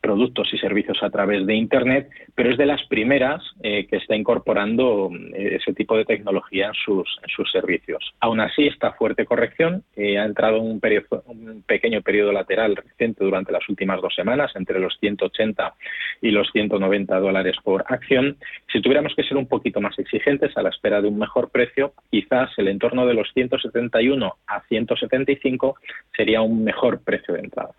productos 0.02 0.54
y 0.54 0.58
servicios 0.58 1.02
a 1.02 1.10
través 1.10 1.46
de 1.46 1.56
Internet, 1.56 2.10
pero 2.36 2.52
es 2.52 2.58
de 2.58 2.66
las 2.66 2.86
primeras 2.88 3.42
eh, 3.64 3.88
que 3.88 3.98
está 3.98 4.16
incorporando 4.16 5.10
eh, 5.34 5.58
ese 5.60 5.74
tipo 5.74 5.98
de 5.98 6.06
tecnología 6.06 6.68
en 6.68 6.74
sus, 6.74 7.08
servicios. 7.52 8.14
Aún 8.20 8.40
así, 8.40 8.68
esta 8.68 8.94
fuerte 8.94 9.26
corrección 9.26 9.84
ha 9.98 10.26
entrado 10.26 10.58
en 10.58 10.64
un, 10.64 10.80
periodo, 10.80 11.24
un 11.28 11.64
pequeño 11.66 12.02
periodo 12.02 12.32
lateral 12.32 12.76
reciente 12.76 13.24
durante 13.24 13.52
las 13.52 13.68
últimas 13.70 14.02
dos 14.02 14.14
semanas, 14.14 14.52
entre 14.56 14.80
los 14.80 14.98
180 15.00 15.74
y 16.22 16.32
los 16.32 16.50
190 16.52 17.20
dólares 17.20 17.56
por 17.64 17.86
acción. 17.88 18.38
Si 18.72 18.82
tuviéramos 18.82 19.14
que 19.16 19.24
ser 19.24 19.38
un 19.38 19.48
poquito 19.48 19.82
más 19.82 19.98
exigentes 20.00 20.56
a 20.58 20.62
la 20.62 20.70
espera 20.70 21.02
de 21.02 21.08
un 21.08 21.18
mejor 21.18 21.50
precio, 21.50 21.94
quizás 22.10 22.50
el 22.58 22.68
entorno 22.68 23.06
de 23.06 23.14
los 23.14 23.32
171 23.34 24.36
a 24.48 24.62
175 24.62 25.76
sería 26.16 26.42
un 26.42 26.64
mejor 26.64 27.02
precio 27.04 27.34
de 27.34 27.42
entrada. 27.42 27.72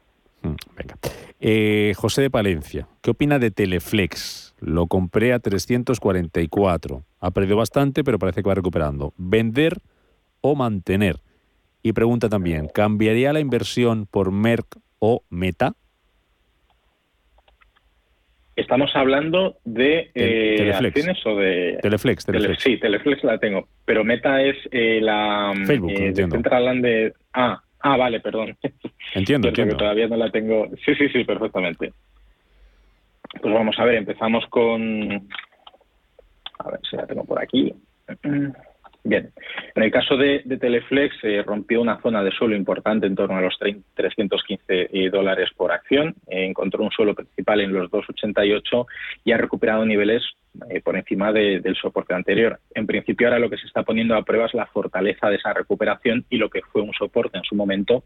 Mm, 0.46 0.56
venga. 0.76 0.96
Eh, 1.40 1.92
José 1.96 2.22
de 2.22 2.30
Palencia, 2.30 2.88
¿qué 3.02 3.10
opina 3.10 3.38
de 3.38 3.50
Teleflex? 3.50 4.54
Lo 4.60 4.86
compré 4.86 5.32
a 5.32 5.38
344. 5.38 7.02
Ha 7.20 7.30
perdido 7.30 7.56
bastante, 7.56 8.04
pero 8.04 8.18
parece 8.18 8.42
que 8.42 8.48
va 8.48 8.54
recuperando. 8.54 9.12
¿Vender 9.16 9.78
o 10.40 10.54
mantener? 10.54 11.16
Y 11.82 11.92
pregunta 11.92 12.28
también, 12.28 12.68
¿cambiaría 12.72 13.32
la 13.32 13.40
inversión 13.40 14.06
por 14.06 14.32
Merck 14.32 14.66
o 14.98 15.22
Meta? 15.30 15.74
Estamos 18.56 18.90
hablando 18.94 19.58
de 19.64 20.10
eh, 20.14 20.72
acciones 20.72 21.18
o 21.26 21.36
de... 21.36 21.78
Teleflex, 21.82 22.24
Teleflex. 22.24 22.62
sí, 22.62 22.78
Teleflex 22.78 23.22
la 23.22 23.38
tengo. 23.38 23.68
Pero 23.84 24.02
Meta 24.02 24.40
es 24.40 24.56
eh, 24.70 24.98
la... 25.02 25.52
Facebook, 25.66 25.90
eh, 25.90 26.06
entiendo. 26.06 26.36
Central 26.36 26.80
de... 26.80 27.12
Ah, 27.34 27.62
Ah, 27.86 27.96
vale, 27.96 28.18
perdón. 28.18 28.56
Entiendo, 29.14 29.48
entiendo. 29.48 29.74
Que 29.74 29.78
todavía 29.78 30.08
no 30.08 30.16
la 30.16 30.30
tengo. 30.30 30.68
Sí, 30.84 30.94
sí, 30.96 31.08
sí, 31.08 31.24
perfectamente. 31.24 31.92
Pues 33.40 33.54
vamos 33.54 33.78
a 33.78 33.84
ver, 33.84 33.94
empezamos 33.94 34.44
con. 34.48 35.28
A 36.58 36.70
ver 36.70 36.80
si 36.90 36.96
la 36.96 37.06
tengo 37.06 37.24
por 37.24 37.40
aquí. 37.40 37.72
Bien, 39.04 39.30
en 39.76 39.82
el 39.84 39.92
caso 39.92 40.16
de, 40.16 40.40
Teleflex 40.40 41.20
se 41.20 41.40
rompió 41.44 41.80
una 41.80 42.00
zona 42.00 42.24
de 42.24 42.32
suelo 42.32 42.56
importante 42.56 43.06
en 43.06 43.14
torno 43.14 43.36
a 43.36 43.40
los 43.40 43.56
315 43.56 44.64
eh, 44.68 45.10
dólares 45.10 45.50
por 45.56 45.70
acción, 45.70 46.16
encontró 46.26 46.82
un 46.82 46.90
suelo 46.90 47.14
principal 47.14 47.60
en 47.60 47.72
los 47.72 47.88
2,88 47.88 48.86
y 49.24 49.30
ha 49.30 49.36
recuperado 49.36 49.84
niveles 49.86 50.24
eh, 50.70 50.80
por 50.80 50.96
encima 50.96 51.32
del 51.32 51.76
soporte 51.76 52.14
anterior. 52.14 52.60
En 52.74 52.86
principio 52.86 53.26
ahora 53.26 53.38
lo 53.38 53.50
que 53.50 53.58
se 53.58 53.66
está 53.66 53.82
poniendo 53.82 54.14
a 54.14 54.24
prueba 54.24 54.46
es 54.46 54.54
la 54.54 54.66
fortaleza 54.66 55.28
de 55.28 55.36
esa 55.36 55.52
recuperación 55.52 56.24
y 56.30 56.36
lo 56.36 56.50
que 56.50 56.62
fue 56.62 56.82
un 56.82 56.92
soporte 56.92 57.38
en 57.38 57.44
su 57.44 57.54
momento 57.54 58.04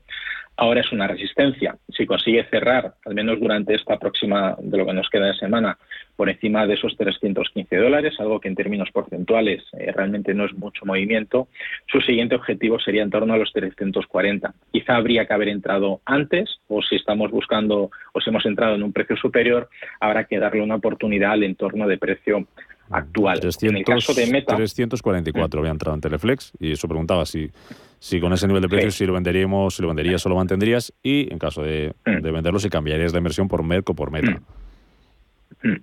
ahora 0.56 0.80
es 0.80 0.92
una 0.92 1.06
resistencia. 1.06 1.76
Si 1.88 2.06
consigue 2.06 2.44
cerrar, 2.50 2.94
al 3.04 3.14
menos 3.14 3.40
durante 3.40 3.74
esta 3.74 3.98
próxima 3.98 4.56
de 4.60 4.76
lo 4.76 4.86
que 4.86 4.92
nos 4.92 5.08
queda 5.08 5.26
de 5.26 5.34
semana, 5.34 5.78
por 6.16 6.28
encima 6.28 6.66
de 6.66 6.74
esos 6.74 6.96
315 6.98 7.76
dólares, 7.76 8.14
algo 8.18 8.40
que 8.40 8.48
en 8.48 8.54
términos 8.54 8.90
porcentuales 8.92 9.62
eh, 9.72 9.90
realmente 9.90 10.34
no 10.34 10.44
es 10.44 10.52
mucho 10.52 10.84
movimiento, 10.84 11.48
su 11.86 12.00
siguiente 12.02 12.34
objetivo 12.34 12.78
sería 12.78 13.02
en 13.02 13.10
torno 13.10 13.32
a 13.32 13.38
los 13.38 13.52
340. 13.52 14.52
Quizá 14.70 14.96
habría 14.96 15.26
que 15.26 15.32
haber 15.32 15.48
entrado 15.48 16.02
antes 16.04 16.60
o 16.68 16.82
si 16.82 16.96
estamos 16.96 17.30
buscando 17.30 17.90
o 18.12 18.20
si 18.20 18.28
hemos 18.28 18.44
entrado 18.44 18.74
en 18.74 18.82
un 18.82 18.92
precio 18.92 19.16
superior, 19.16 19.70
habrá 19.98 20.24
que 20.24 20.38
darle 20.38 20.60
una 20.60 20.74
oportunidad 20.74 21.32
al 21.32 21.44
entorno 21.44 21.88
de 21.88 21.96
precio 21.96 22.46
actual. 22.90 23.40
300, 23.40 23.70
en 23.70 23.76
el 23.78 23.84
caso 23.84 24.14
de 24.14 24.26
Meta... 24.26 24.56
344 24.56 25.60
había 25.60 25.72
entrado 25.72 25.94
en 25.94 26.00
Teleflex 26.00 26.52
y 26.58 26.72
eso 26.72 26.88
preguntaba 26.88 27.24
si, 27.26 27.50
si 27.98 28.20
con 28.20 28.32
ese 28.32 28.46
nivel 28.46 28.62
de 28.62 28.68
precios 28.68 28.94
si 28.94 29.06
lo 29.06 29.12
venderíamos, 29.14 29.74
si 29.74 29.82
lo 29.82 29.88
venderías 29.88 30.24
o 30.26 30.28
lo 30.28 30.36
mantendrías. 30.36 30.92
Y 31.02 31.32
en 31.32 31.38
caso 31.38 31.62
de, 31.62 31.94
de 32.04 32.30
venderlo 32.30 32.58
si 32.58 32.68
cambiarías 32.68 33.12
de 33.12 33.18
inversión 33.18 33.48
por 33.48 33.62
Merck 33.62 33.88
o 33.90 33.94
por 33.94 34.10
Meta. 34.10 34.40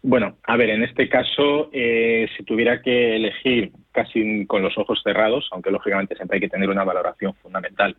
Bueno, 0.02 0.38
a 0.44 0.58
ver, 0.58 0.72
en 0.72 0.84
este 0.84 1.08
caso, 1.08 1.70
eh, 1.72 2.28
si 2.36 2.44
tuviera 2.44 2.82
que 2.82 3.16
elegir 3.16 3.72
casi 3.92 4.46
con 4.48 4.62
los 4.64 4.78
ojos 4.78 5.02
cerrados, 5.04 5.48
aunque 5.52 5.72
lógicamente 5.72 6.16
siempre 6.16 6.36
hay 6.38 6.42
que 6.42 6.50
tener 6.50 6.70
una 6.70 6.84
valoración 6.84 7.34
fundamental 7.36 7.96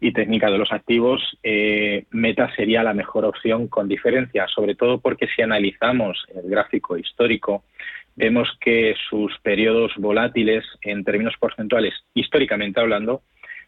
y 0.00 0.12
técnica 0.12 0.50
de 0.50 0.58
los 0.58 0.72
activos, 0.72 1.20
eh, 1.42 2.06
Meta 2.10 2.52
sería 2.56 2.82
la 2.82 2.94
mejor 2.94 3.24
opción 3.24 3.68
con 3.68 3.88
diferencia, 3.88 4.46
sobre 4.48 4.74
todo 4.74 4.98
porque 4.98 5.28
si 5.28 5.42
analizamos 5.42 6.24
el 6.34 6.48
gráfico 6.50 6.96
histórico, 6.96 7.64
vemos 8.16 8.48
que 8.60 8.94
sus 9.08 9.36
periodos 9.40 9.92
volátiles 9.96 10.64
en 10.82 11.04
términos 11.04 11.34
porcentuales, 11.38 11.94
históricamente 12.14 12.80
hablando, 12.80 13.22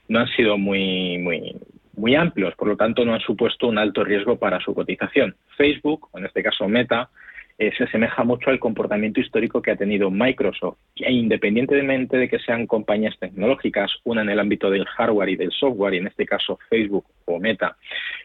no 0.09 0.21
han 0.21 0.29
sido 0.29 0.59
muy, 0.59 1.19
muy, 1.19 1.57
muy 1.97 2.15
amplios, 2.15 2.55
por 2.57 2.69
lo 2.69 2.77
tanto 2.77 3.05
no 3.05 3.15
han 3.15 3.21
supuesto 3.21 3.69
un 3.69 3.79
alto 3.79 4.05
riesgo 4.05 4.37
para 4.37 4.61
su 4.61 4.75
cotización. 4.75 5.35
Facebook, 5.57 6.09
o 6.13 6.19
en 6.19 6.27
este 6.27 6.43
caso 6.43 6.69
Meta, 6.69 7.11
eh, 7.57 7.71
se 7.79 7.85
asemeja 7.85 8.25
mucho 8.25 8.51
al 8.51 8.59
comportamiento 8.59 9.21
histórico 9.21 9.63
que 9.63 9.71
ha 9.71 9.77
tenido 9.77 10.11
Microsoft. 10.11 10.79
E 10.97 11.13
independientemente 11.13 12.17
de 12.17 12.29
que 12.29 12.41
sean 12.41 12.67
compañías 12.67 13.17
tecnológicas, 13.19 13.93
una 14.03 14.23
en 14.23 14.31
el 14.31 14.41
ámbito 14.41 14.71
del 14.71 14.85
hardware 14.87 15.29
y 15.29 15.37
del 15.37 15.53
software, 15.53 15.95
y 15.95 15.99
en 15.99 16.09
este 16.09 16.27
caso 16.27 16.59
Facebook 16.69 17.07
o 17.27 17.39
Meta, 17.39 17.77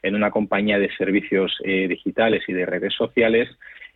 en 0.01 0.15
una 0.15 0.31
compañía 0.31 0.79
de 0.79 0.89
servicios 0.95 1.55
eh, 1.63 1.87
digitales 1.87 2.43
y 2.47 2.53
de 2.53 2.65
redes 2.65 2.93
sociales, 2.95 3.49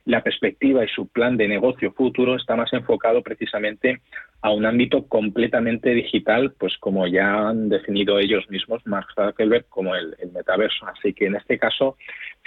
la 0.05 0.21
perspectiva 0.21 0.83
y 0.83 0.89
su 0.89 1.07
plan 1.07 1.37
de 1.37 1.47
negocio 1.47 1.93
futuro 1.93 2.35
está 2.35 2.55
más 2.55 2.71
enfocado 2.73 3.21
precisamente 3.21 4.01
a 4.41 4.51
un 4.51 4.65
ámbito 4.65 5.07
completamente 5.07 5.91
digital, 5.91 6.53
pues 6.57 6.77
como 6.77 7.07
ya 7.07 7.47
han 7.47 7.69
definido 7.69 8.19
ellos 8.19 8.49
mismos, 8.49 8.85
Mark 8.85 9.07
Zuckerberg, 9.15 9.65
como 9.69 9.95
el, 9.95 10.15
metaverso. 10.33 10.85
Así 10.87 11.13
que 11.13 11.27
en 11.27 11.35
este 11.35 11.57
caso, 11.57 11.95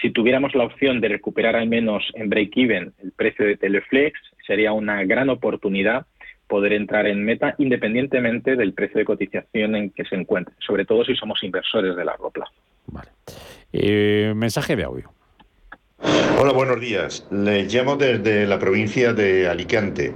si 0.01 0.11
tuviéramos 0.11 0.55
la 0.55 0.65
opción 0.65 1.01
de 1.01 1.09
recuperar 1.09 1.57
al 1.57 1.69
menos 1.69 2.05
en 2.15 2.29
break-even 2.29 2.93
el 3.03 3.13
precio 3.13 3.47
de 3.47 3.57
Teleflex, 3.57 4.21
sería 4.47 4.73
una 4.73 5.05
gran 5.05 5.31
oportunidad 5.31 6.07
poder 6.47 6.75
entrar 6.75 7.07
en 7.07 7.25
meta 7.25 7.55
independientemente 7.59 8.57
del 8.57 8.75
precio 8.75 8.99
de 8.99 9.05
cotización 9.05 9.75
en 9.75 9.91
que 9.91 10.05
se 10.05 10.15
encuentre, 10.15 10.55
sobre 10.59 10.85
todo 10.85 11.05
si 11.05 11.15
somos 11.17 11.43
inversores 11.43 11.97
de 11.97 12.05
largo 12.05 12.31
plazo. 12.31 12.53
Eh, 13.73 14.33
mensaje 14.37 14.77
de 14.77 14.85
audio. 14.85 15.16
Hola, 16.39 16.53
buenos 16.53 16.79
días. 16.83 17.27
Le 17.31 17.65
llamo 17.65 17.97
desde 17.97 18.47
la 18.47 18.59
provincia 18.59 19.15
de 19.15 19.49
Alicante. 19.49 20.15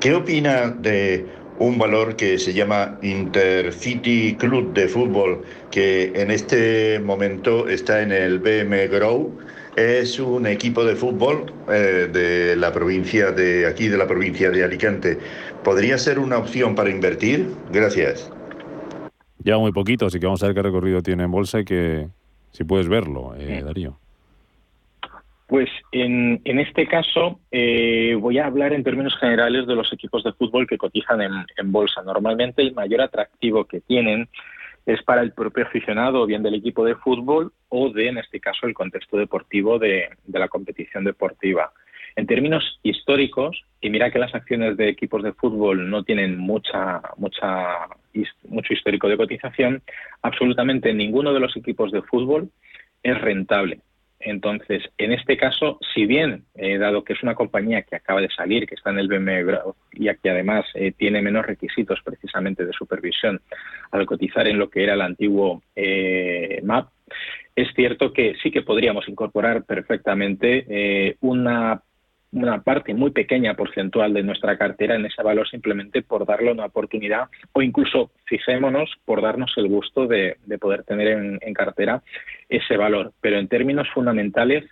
¿Qué 0.00 0.14
opina 0.14 0.68
de 0.68 1.24
un 1.58 1.78
valor 1.78 2.14
que 2.14 2.38
se 2.38 2.52
llama 2.52 2.98
Intercity 3.00 4.34
Club 4.34 4.74
de 4.74 4.86
Fútbol, 4.86 5.40
que 5.70 6.12
en 6.14 6.30
este 6.30 7.00
momento 7.00 7.68
está 7.70 8.02
en 8.02 8.12
el 8.12 8.38
BM 8.38 8.86
Grow? 8.88 9.34
Es 9.74 10.20
un 10.20 10.46
equipo 10.46 10.84
de 10.84 10.94
fútbol 10.94 11.50
eh, 11.70 12.06
de 12.12 12.54
la 12.54 12.70
provincia 12.70 13.32
de 13.32 13.66
aquí, 13.66 13.88
de 13.88 13.96
la 13.96 14.06
provincia 14.06 14.50
de 14.50 14.64
Alicante. 14.64 15.18
¿Podría 15.64 15.96
ser 15.96 16.18
una 16.18 16.36
opción 16.36 16.74
para 16.74 16.90
invertir? 16.90 17.48
Gracias. 17.72 18.30
Lleva 19.42 19.58
muy 19.58 19.72
poquito, 19.72 20.04
así 20.04 20.20
que 20.20 20.26
vamos 20.26 20.42
a 20.42 20.48
ver 20.48 20.54
qué 20.54 20.62
recorrido 20.62 21.02
tiene 21.02 21.24
en 21.24 21.30
bolsa 21.30 21.60
y 21.60 21.64
que 21.64 22.08
si 22.50 22.64
puedes 22.64 22.88
verlo, 22.88 23.34
eh, 23.38 23.62
Darío. 23.64 24.01
Pues 25.52 25.68
en, 25.92 26.40
este 26.46 26.86
caso 26.86 27.38
eh, 27.50 28.16
voy 28.18 28.38
a 28.38 28.46
hablar 28.46 28.72
en 28.72 28.82
términos 28.82 29.14
generales 29.18 29.66
de 29.66 29.74
los 29.74 29.92
equipos 29.92 30.24
de 30.24 30.32
fútbol 30.32 30.66
que 30.66 30.78
cotizan 30.78 31.20
en, 31.20 31.70
bolsa. 31.70 32.02
Normalmente 32.02 32.62
el 32.62 32.72
mayor 32.72 33.02
atractivo 33.02 33.66
que 33.66 33.82
tienen 33.82 34.30
es 34.86 35.02
para 35.02 35.20
el 35.20 35.32
propio 35.34 35.66
aficionado, 35.66 36.22
o 36.22 36.26
bien 36.26 36.42
del 36.42 36.54
equipo 36.54 36.86
de 36.86 36.94
fútbol 36.94 37.52
o 37.68 37.90
de, 37.90 38.08
en 38.08 38.16
este 38.16 38.40
caso, 38.40 38.66
el 38.66 38.72
contexto 38.72 39.18
deportivo 39.18 39.78
de, 39.78 40.08
la 40.26 40.48
competición 40.48 41.04
deportiva. 41.04 41.70
En 42.16 42.26
términos 42.26 42.80
históricos, 42.82 43.62
y 43.82 43.90
mira 43.90 44.10
que 44.10 44.20
las 44.20 44.34
acciones 44.34 44.78
de 44.78 44.88
equipos 44.88 45.22
de 45.22 45.34
fútbol 45.34 45.90
no 45.90 46.02
tienen 46.02 46.38
mucha, 46.38 47.02
mucha, 47.18 47.88
mucho 48.48 48.72
histórico 48.72 49.06
de 49.06 49.18
cotización, 49.18 49.82
absolutamente 50.22 50.94
ninguno 50.94 51.34
de 51.34 51.40
los 51.40 51.54
equipos 51.58 51.92
de 51.92 52.00
fútbol 52.00 52.48
es 53.02 53.20
rentable. 53.20 53.80
Entonces, 54.24 54.82
en 54.98 55.12
este 55.12 55.36
caso, 55.36 55.78
si 55.94 56.06
bien, 56.06 56.44
eh, 56.54 56.78
dado 56.78 57.04
que 57.04 57.12
es 57.12 57.22
una 57.22 57.34
compañía 57.34 57.82
que 57.82 57.96
acaba 57.96 58.20
de 58.20 58.30
salir, 58.30 58.66
que 58.66 58.74
está 58.74 58.90
en 58.90 58.98
el 58.98 59.08
BMW 59.08 59.72
y 59.92 60.14
que 60.16 60.30
además 60.30 60.64
eh, 60.74 60.92
tiene 60.92 61.22
menos 61.22 61.44
requisitos 61.44 62.00
precisamente 62.04 62.64
de 62.64 62.72
supervisión 62.72 63.40
al 63.90 64.06
cotizar 64.06 64.46
en 64.46 64.58
lo 64.58 64.70
que 64.70 64.84
era 64.84 64.94
el 64.94 65.00
antiguo 65.00 65.62
eh, 65.74 66.60
MAP, 66.62 66.88
es 67.54 67.68
cierto 67.74 68.12
que 68.12 68.34
sí 68.42 68.50
que 68.50 68.62
podríamos 68.62 69.06
incorporar 69.08 69.64
perfectamente 69.64 71.16
una 71.20 71.82
una 72.32 72.62
parte 72.62 72.94
muy 72.94 73.10
pequeña 73.10 73.54
porcentual 73.54 74.14
de 74.14 74.22
nuestra 74.22 74.56
cartera 74.56 74.96
en 74.96 75.04
ese 75.04 75.22
valor 75.22 75.48
simplemente 75.48 76.02
por 76.02 76.26
darle 76.26 76.50
una 76.50 76.66
oportunidad 76.66 77.28
o 77.52 77.62
incluso 77.62 78.10
fijémonos 78.24 78.90
por 79.04 79.20
darnos 79.20 79.52
el 79.56 79.68
gusto 79.68 80.06
de, 80.06 80.36
poder 80.60 80.82
tener 80.84 81.08
en, 81.08 81.54
cartera 81.54 82.02
ese 82.48 82.76
valor. 82.76 83.12
Pero 83.20 83.38
en 83.38 83.48
términos 83.48 83.86
fundamentales, 83.92 84.64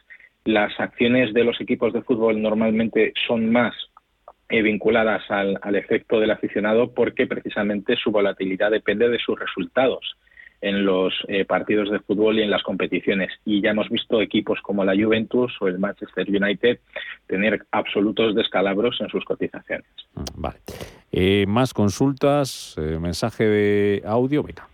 las 0.45 0.79
acciones 0.81 1.35
de 1.35 1.45
los 1.45 1.61
equipos 1.61 1.93
de 1.93 2.03
fútbol 2.03 2.41
normalmente 2.41 3.13
son 3.27 3.53
más 3.53 3.75
eh, 4.49 4.63
vinculadas 4.63 5.23
al, 5.31 5.59
al 5.61 5.77
efecto 5.77 6.19
del 6.19 6.31
aficionado 6.31 6.95
porque 6.95 7.27
precisamente 7.27 7.97
su 7.97 8.11
volatilidad 8.11 8.71
depende 8.71 9.09
de 9.11 9.19
sus 9.19 9.39
resultados 9.39 10.17
en 10.61 10.85
los 10.85 11.15
eh, 11.29 11.45
partidos 11.45 11.91
de 11.91 12.01
fútbol 12.01 12.39
y 12.39 12.43
en 12.43 12.51
las 12.51 12.63
competiciones. 12.63 13.33
Y 13.45 13.63
ya 13.63 13.71
hemos 13.71 13.89
visto 13.89 14.21
equipos 14.21 14.61
como 14.63 14.85
la 14.85 14.95
Juventus 14.95 15.53
o 15.61 15.69
el 15.69 15.79
Manchester 15.79 16.29
United 16.29 16.81
tener 17.27 17.65
absolutos 17.71 18.35
descalabros 18.35 19.01
en 19.01 19.09
sus 19.09 19.25
cotizaciones. 19.25 19.87
Mm, 20.15 20.25
vale. 20.35 20.59
Eh, 21.13 21.45
más 21.49 21.73
consultas, 21.75 22.75
eh, 22.79 22.99
mensaje 23.01 23.45
de 23.45 24.03
audio, 24.05 24.43
venga. 24.43 24.69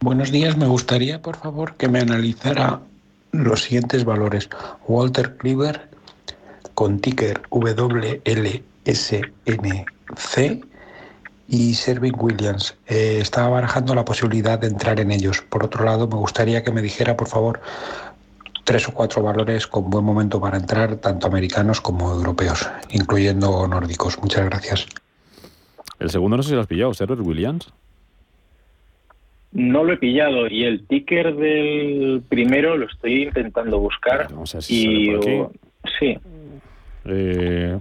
Buenos 0.00 0.32
días, 0.32 0.56
me 0.56 0.66
gustaría 0.66 1.20
por 1.20 1.36
favor 1.36 1.76
que 1.76 1.88
me 1.88 2.00
analizara 2.00 2.80
los 3.32 3.62
siguientes 3.62 4.04
valores. 4.04 4.48
Walter 4.88 5.36
Cleaver 5.36 5.88
con 6.74 7.00
ticker 7.00 7.42
WLSNC 7.50 8.60
y 11.50 11.74
Serving 11.74 12.14
Williams. 12.16 12.76
Eh, 12.86 13.18
estaba 13.20 13.48
barajando 13.48 13.94
la 13.94 14.04
posibilidad 14.04 14.58
de 14.58 14.68
entrar 14.68 15.00
en 15.00 15.10
ellos. 15.10 15.42
Por 15.42 15.64
otro 15.64 15.84
lado, 15.84 16.06
me 16.06 16.14
gustaría 16.14 16.62
que 16.62 16.70
me 16.70 16.80
dijera, 16.80 17.16
por 17.16 17.26
favor, 17.26 17.60
tres 18.64 18.88
o 18.88 18.92
cuatro 18.94 19.20
valores 19.22 19.66
con 19.66 19.90
buen 19.90 20.04
momento 20.04 20.40
para 20.40 20.56
entrar, 20.56 20.96
tanto 20.96 21.26
americanos 21.26 21.80
como 21.80 22.12
europeos, 22.14 22.70
incluyendo 22.90 23.66
nórdicos. 23.66 24.18
Muchas 24.20 24.44
gracias. 24.44 24.86
El 25.98 26.08
segundo 26.10 26.36
no 26.36 26.42
sé 26.44 26.50
si 26.50 26.54
lo 26.54 26.60
has 26.60 26.66
pillado, 26.68 26.94
Serving 26.94 27.26
Williams. 27.26 27.68
No 29.52 29.82
lo 29.82 29.94
he 29.94 29.96
pillado 29.96 30.46
y 30.46 30.62
el 30.62 30.86
ticker 30.86 31.34
del 31.34 32.22
primero 32.28 32.76
lo 32.76 32.86
estoy 32.86 33.24
intentando 33.24 33.80
buscar. 33.80 34.28
Vamos 34.30 34.54
a 34.54 34.58
ver 34.58 34.62
si 34.62 34.74
y 34.74 34.84
sale 34.84 35.06
por 35.06 35.16
aquí. 35.16 35.40
o- 35.40 35.52
sí, 35.98 36.18
Eh, 37.04 37.78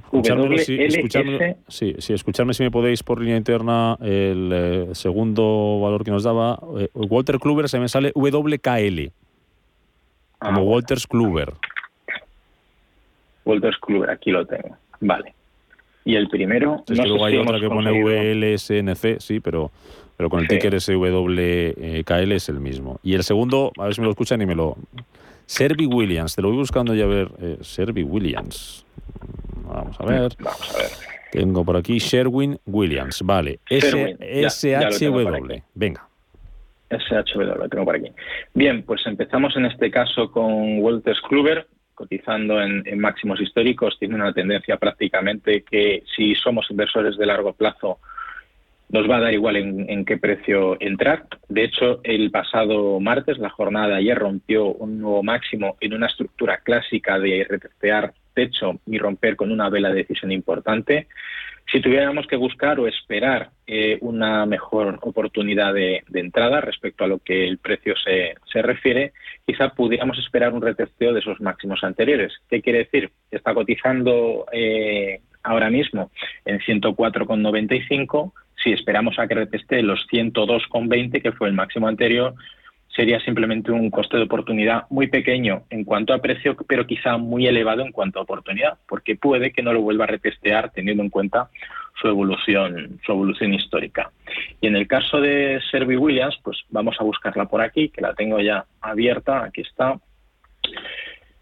sí, 1.67 1.95
sí, 1.99 2.13
escucharme 2.13 2.53
si 2.53 2.63
me 2.63 2.71
podéis 2.71 3.03
por 3.03 3.19
línea 3.19 3.35
interna 3.37 3.97
el 4.01 4.49
eh, 4.53 4.87
segundo 4.93 5.79
valor 5.81 6.03
que 6.03 6.11
nos 6.11 6.23
daba. 6.23 6.59
eh, 6.79 6.89
Walter 6.93 7.37
Kluber 7.39 7.67
se 7.69 7.79
me 7.79 7.89
sale 7.89 8.11
WKL. 8.15 9.11
Como 10.39 10.63
Walters 10.63 11.05
Kluber. 11.05 11.53
Walter 13.45 13.73
Kluber, 13.81 14.09
aquí 14.09 14.31
lo 14.31 14.45
tengo. 14.45 14.77
Vale. 15.01 15.33
Y 16.05 16.15
el 16.15 16.29
primero, 16.29 16.83
Es 16.87 16.97
no 16.97 17.03
que 17.03 17.09
luego 17.09 17.25
hay 17.25 17.33
si 17.33 17.39
otra 17.39 17.59
que 17.59 17.67
pone 17.67 17.91
VLSNC, 18.03 19.19
sí, 19.19 19.39
pero, 19.41 19.69
pero 20.15 20.29
con 20.29 20.39
el 20.39 20.47
Sí. 20.47 20.55
ticker 20.55 20.79
SWKL 20.79 22.31
es 22.31 22.49
el 22.49 22.59
mismo. 22.61 22.99
Y 23.03 23.13
el 23.15 23.23
segundo, 23.23 23.71
a 23.77 23.83
ver 23.83 23.95
si 23.95 24.01
me 24.01 24.05
lo 24.05 24.11
escuchan 24.11 24.41
y 24.41 24.45
me 24.45 24.55
lo... 24.55 24.77
Servi 25.49 25.87
Williams, 25.87 26.35
te 26.35 26.43
lo 26.43 26.49
voy 26.49 26.57
buscando 26.57 26.93
ya 26.93 27.05
a 27.05 27.07
ver. 27.07 27.27
Eh, 27.41 27.57
Servi 27.61 28.03
Williams. 28.03 28.85
Vamos 29.65 29.99
a 29.99 30.05
ver. 30.05 30.31
Vamos 30.37 30.75
a 30.75 30.77
ver. 30.77 30.89
Tengo 31.31 31.65
por 31.65 31.75
aquí 31.75 31.97
Sherwin 31.97 32.59
Williams. 32.67 33.23
Vale. 33.23 33.59
Sherwin, 33.67 34.15
ya 34.19 34.47
SHW. 34.47 35.63
Venga. 35.73 36.07
SHW, 36.91 37.41
lo 37.57 37.67
tengo 37.67 37.83
por 37.83 37.95
aquí. 37.95 38.11
Bien, 38.53 38.83
pues 38.83 39.01
empezamos 39.07 39.57
en 39.57 39.65
este 39.65 39.89
caso 39.89 40.31
con 40.31 40.83
Walter 40.83 41.17
Kluber, 41.27 41.65
cotizando 41.95 42.61
en, 42.61 42.83
en 42.85 42.99
máximos 42.99 43.41
históricos. 43.41 43.97
Tiene 43.97 44.13
una 44.13 44.31
tendencia 44.31 44.77
prácticamente 44.77 45.63
que 45.63 46.03
si 46.15 46.35
somos 46.35 46.69
inversores 46.69 47.17
de 47.17 47.25
largo 47.25 47.53
plazo 47.53 47.97
nos 48.89 49.09
va 49.09 49.17
a 49.17 49.21
dar 49.21 49.33
igual 49.33 49.55
en, 49.55 50.05
qué 50.05 50.17
precio 50.17 50.77
entrar. 50.79 51.25
De 51.47 51.63
hecho, 51.63 52.01
el 52.03 52.31
pasado 52.31 52.99
martes, 52.99 53.37
la 53.37 53.49
jornada 53.49 53.89
de 53.89 53.95
ayer, 53.97 54.17
rompió 54.17 54.65
un 54.65 54.99
nuevo 54.99 55.21
máximo 55.23 55.77
en 55.79 55.93
una 55.93 56.07
estructura 56.07 56.57
clásica 56.57 57.19
de 57.19 57.45
retestear 57.47 58.13
techo 58.33 58.79
y 58.87 58.97
romper 58.97 59.35
con 59.35 59.51
una 59.51 59.69
vela 59.69 59.89
de 59.89 59.97
decisión 59.97 60.31
importante. 60.31 61.07
Si 61.71 61.81
tuviéramos 61.81 62.25
que 62.25 62.35
buscar 62.35 62.79
o 62.79 62.87
esperar 62.87 63.51
eh, 63.67 63.99
una 64.01 64.47
mejor 64.47 64.97
oportunidad 65.03 65.71
de, 65.71 66.03
de 66.07 66.19
entrada 66.19 66.61
respecto 66.61 67.03
a 67.03 67.07
lo 67.07 67.19
que 67.19 67.47
el 67.47 67.59
precio 67.59 67.93
se, 68.03 68.33
se 68.51 68.63
refiere, 68.63 69.13
quizá 69.45 69.69
pudiéramos 69.69 70.17
esperar 70.17 70.51
un 70.51 70.63
retesteo 70.63 71.13
de 71.13 71.19
esos 71.19 71.39
máximos 71.41 71.83
anteriores. 71.83 72.33
¿Qué 72.49 72.63
quiere 72.63 72.79
decir? 72.79 73.11
Está 73.29 73.53
cotizando 73.53 74.47
eh, 74.51 75.21
ahora 75.43 75.69
mismo 75.69 76.11
en 76.45 76.59
104,95. 76.59 78.33
Si 78.63 78.71
esperamos 78.71 79.17
a 79.19 79.27
que 79.27 79.35
reteste 79.35 79.81
los 79.81 80.05
102,20, 80.11 81.21
que 81.21 81.31
fue 81.31 81.47
el 81.47 81.53
máximo 81.53 81.87
anterior, 81.87 82.35
sería 82.99 83.19
simplemente 83.21 83.71
un 83.71 83.89
coste 83.89 84.17
de 84.17 84.23
oportunidad 84.23 84.83
muy 84.89 85.07
pequeño 85.07 85.63
en 85.69 85.85
cuanto 85.85 86.13
a 86.13 86.19
precio, 86.19 86.57
pero 86.67 86.85
quizá 86.85 87.17
muy 87.17 87.47
elevado 87.47 87.81
en 87.81 87.91
cuanto 87.91 88.19
a 88.19 88.23
oportunidad, 88.23 88.77
porque 88.87 89.15
puede 89.15 89.51
que 89.51 89.63
no 89.63 89.71
lo 89.71 89.81
vuelva 89.81 90.03
a 90.03 90.07
retestear 90.07 90.71
teniendo 90.71 91.03
en 91.03 91.09
cuenta 91.09 91.49
su 92.01 92.07
evolución, 92.07 92.99
su 93.05 93.11
evolución 93.11 93.53
histórica. 93.53 94.11
Y 94.59 94.67
en 94.67 94.75
el 94.75 94.87
caso 94.87 95.21
de 95.21 95.61
Servi 95.71 95.95
Williams, 95.95 96.37
pues 96.43 96.57
vamos 96.69 96.95
a 96.99 97.03
buscarla 97.03 97.45
por 97.45 97.61
aquí, 97.61 97.89
que 97.89 98.01
la 98.01 98.13
tengo 98.13 98.39
ya 98.39 98.65
abierta, 98.81 99.43
aquí 99.43 99.61
está. 99.61 99.97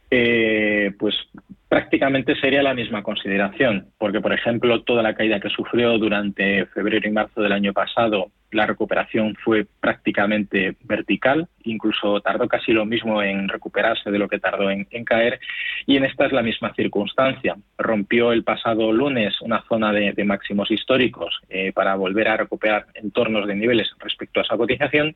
Eh, 0.10 0.94
pues 0.98 1.16
prácticamente 1.68 2.36
sería 2.40 2.64
la 2.64 2.74
misma 2.74 3.04
consideración, 3.04 3.88
porque 3.98 4.22
por 4.22 4.32
ejemplo 4.32 4.84
toda 4.84 5.04
la 5.04 5.16
caída 5.16 5.40
que 5.40 5.50
sufrió 5.50 5.98
durante 5.98 6.66
febrero 6.68 7.10
y 7.10 7.12
marzo 7.12 7.42
del 7.42 7.52
año 7.52 7.74
pasado, 7.74 8.32
la 8.52 8.66
recuperación 8.66 9.36
fue 9.44 9.68
prácticamente 9.82 10.78
vertical, 10.84 11.50
incluso 11.64 12.22
tardó 12.22 12.48
casi 12.48 12.72
lo 12.72 12.86
mismo 12.86 13.22
en 13.22 13.50
recuperarse 13.50 14.10
de 14.10 14.20
lo 14.20 14.30
que 14.30 14.40
tardó 14.40 14.72
en, 14.72 14.86
caer, 15.04 15.42
y 15.86 15.98
en 15.98 16.06
esta 16.06 16.26
es 16.26 16.32
la 16.32 16.42
misma 16.42 16.74
circunstancia. 16.74 17.58
Rompió 17.78 18.32
el 18.32 18.46
pasado 18.46 18.94
lunes 18.94 19.42
una 19.42 19.62
zona 19.68 19.92
de, 19.92 20.14
de 20.14 20.24
máximos 20.24 20.72
históricos 20.72 21.38
eh, 21.50 21.74
para 21.74 21.96
volver 21.96 22.30
a 22.30 22.38
recuperar 22.38 22.86
entornos 22.94 23.46
de 23.46 23.56
niveles 23.56 23.92
respecto 24.00 24.40
a 24.40 24.44
esa 24.44 24.56
cotización. 24.56 25.16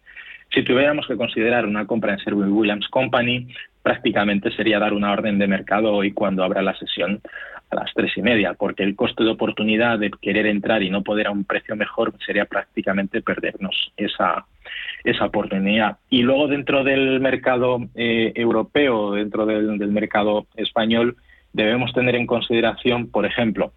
Si 0.53 0.63
tuviéramos 0.63 1.07
que 1.07 1.15
considerar 1.15 1.65
una 1.65 1.85
compra 1.85 2.13
en 2.13 2.19
Sherwin 2.19 2.51
Williams 2.51 2.87
Company, 2.89 3.47
prácticamente 3.81 4.51
sería 4.51 4.79
dar 4.79 4.93
una 4.93 5.11
orden 5.13 5.39
de 5.39 5.47
mercado 5.47 5.93
hoy 5.93 6.11
cuando 6.11 6.43
abra 6.43 6.61
la 6.61 6.75
sesión 6.77 7.21
a 7.69 7.75
las 7.75 7.93
tres 7.93 8.11
y 8.17 8.21
media, 8.21 8.53
porque 8.53 8.83
el 8.83 8.95
coste 8.95 9.23
de 9.23 9.29
oportunidad 9.29 9.97
de 9.97 10.11
querer 10.21 10.45
entrar 10.45 10.83
y 10.83 10.89
no 10.89 11.03
poder 11.03 11.27
a 11.27 11.31
un 11.31 11.45
precio 11.45 11.75
mejor 11.77 12.13
sería 12.25 12.45
prácticamente 12.45 13.21
perdernos 13.21 13.93
esa, 13.95 14.45
esa 15.05 15.25
oportunidad. 15.25 15.97
Y 16.09 16.21
luego 16.23 16.49
dentro 16.49 16.83
del 16.83 17.21
mercado 17.21 17.79
eh, 17.95 18.33
europeo, 18.35 19.13
dentro 19.13 19.45
del, 19.45 19.77
del 19.77 19.91
mercado 19.91 20.47
español, 20.57 21.15
debemos 21.53 21.93
tener 21.93 22.15
en 22.15 22.27
consideración, 22.27 23.09
por 23.09 23.25
ejemplo, 23.25 23.71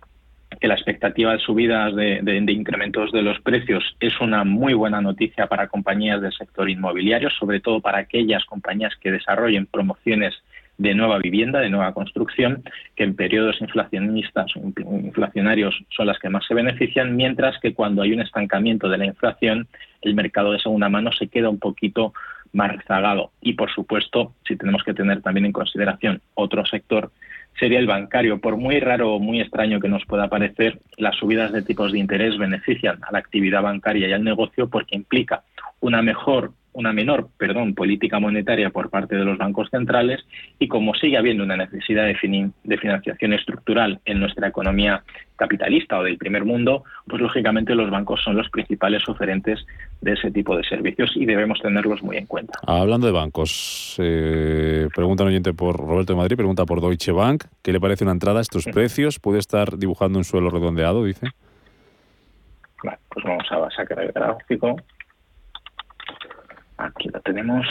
que 0.65 0.69
la 0.69 0.77
expectativa 0.77 1.33
de 1.33 1.41
subidas 1.41 1.95
de, 1.95 2.47
incrementos 2.49 3.13
de 3.13 3.21
los 3.21 3.39
precios 3.43 3.85
es 4.01 4.19
una 4.23 4.45
muy 4.45 4.73
buena 4.73 5.03
noticia 5.03 5.47
para 5.47 5.69
compañías 5.69 6.23
del 6.23 6.33
sector 6.33 6.71
inmobiliario, 6.71 7.29
sobre 7.29 7.61
todo 7.61 7.83
para 7.83 7.99
aquellas 7.99 8.47
compañías 8.47 8.95
que 8.99 9.13
desarrollen 9.13 9.67
promociones 9.67 10.33
de 10.79 10.95
nueva 10.95 11.19
vivienda, 11.19 11.61
de 11.61 11.69
nueva 11.69 11.93
construcción, 11.93 12.63
que 12.97 13.05
en 13.05 13.15
periodos 13.15 13.61
inflacionistas 13.61 14.53
inflacionarios 14.57 15.79
son 15.91 16.07
las 16.07 16.19
que 16.19 16.31
más 16.31 16.47
se 16.47 16.55
benefician, 16.55 17.15
mientras 17.15 17.61
que 17.61 17.75
cuando 17.75 18.01
hay 18.01 18.15
un 18.15 18.23
estancamiento 18.23 18.89
de 18.89 18.97
la 18.97 19.05
inflación, 19.05 19.69
el 20.01 20.15
mercado 20.15 20.53
de 20.53 20.61
segunda 20.61 20.89
mano 20.89 21.13
se 21.13 21.29
queda 21.29 21.51
un 21.51 21.59
poquito 21.59 22.15
más 22.55 22.75
rezagado. 22.75 23.33
Y, 23.43 23.53
por 23.53 23.71
supuesto, 23.71 24.33
si 24.49 24.57
tenemos 24.57 24.83
que 24.83 24.95
tener 24.95 25.21
también 25.21 25.45
en 25.45 25.53
consideración 25.53 26.23
otro 26.33 26.65
sector, 26.65 27.11
sería 27.59 27.79
el 27.79 27.87
bancario. 27.87 28.41
Por 28.41 28.57
muy 28.57 28.81
raro 28.81 29.15
o 29.15 29.19
muy 29.19 29.41
extraño 29.41 29.81
que 29.81 29.89
nos 29.89 30.05
pueda 30.07 30.29
parecer, 30.29 30.81
las 30.97 31.17
subidas 31.17 31.53
de 31.53 31.63
tipos 31.63 31.93
de 31.93 31.99
interés 31.99 32.39
benefician 32.39 32.99
a 33.03 33.13
la 33.13 33.19
actividad 33.19 33.63
bancaria 33.63 34.09
y 34.09 34.13
al 34.13 34.25
negocio 34.25 34.69
porque 34.69 34.97
implica 34.97 35.45
una 35.81 36.03
mejor 36.03 36.53
una 36.75 36.93
menor 36.93 37.29
perdón, 37.39 37.75
política 37.75 38.21
monetaria 38.21 38.71
por 38.71 38.91
parte 38.91 39.17
de 39.17 39.25
los 39.25 39.39
bancos 39.39 39.71
centrales 39.71 40.21
y 40.59 40.69
como 40.69 40.95
sigue 40.95 41.17
habiendo 41.17 41.45
una 41.45 41.57
necesidad 41.57 42.05
de, 42.05 42.15
fin 42.17 42.53
de, 42.65 42.79
financiación 42.79 43.33
estructural 43.33 44.01
en 44.05 44.21
nuestra 44.21 44.49
economía 44.49 45.03
capitalista 45.37 45.99
o 45.99 46.05
del 46.05 46.19
primer 46.19 46.45
mundo, 46.45 46.85
pues 47.09 47.23
lógicamente 47.23 47.75
los 47.75 47.91
bancos 47.91 48.21
son 48.23 48.37
los 48.37 48.49
principales 48.51 49.09
oferentes 49.09 49.65
de 50.01 50.13
ese 50.13 50.31
tipo 50.31 50.57
de 50.57 50.65
servicios 50.65 51.13
y 51.17 51.25
debemos 51.27 51.61
tenerlos 51.61 52.03
muy 52.03 52.17
en 52.17 52.27
cuenta. 52.27 52.59
Hablando 52.67 53.07
de 53.07 53.13
bancos, 53.13 53.97
eh, 53.99 54.89
pregunta 54.95 55.23
un 55.23 55.31
oyente 55.31 55.53
por 55.53 55.77
Roberto 55.77 56.13
de 56.13 56.19
Madrid, 56.19 56.37
pregunta 56.37 56.65
por 56.65 56.81
Deutsche 56.81 57.13
Bank, 57.13 57.45
¿qué 57.63 57.73
le 57.73 57.81
parece 57.81 58.05
una 58.05 58.13
entrada 58.13 58.41
a 58.41 58.43
estos 58.43 58.65
precios? 58.67 59.19
¿Puede 59.19 59.39
estar 59.39 59.79
dibujando 59.79 60.19
un 60.19 60.25
suelo 60.25 60.51
redondeado, 60.51 61.05
dice? 61.05 61.29
Vale, 62.83 62.99
pues 63.09 63.25
vamos 63.25 63.47
a 63.51 63.71
sacar 63.71 64.01
el 64.01 64.13
gráfico. 64.13 64.77
Aquí 66.77 67.09
lo 67.13 67.21
tenemos. 67.21 67.67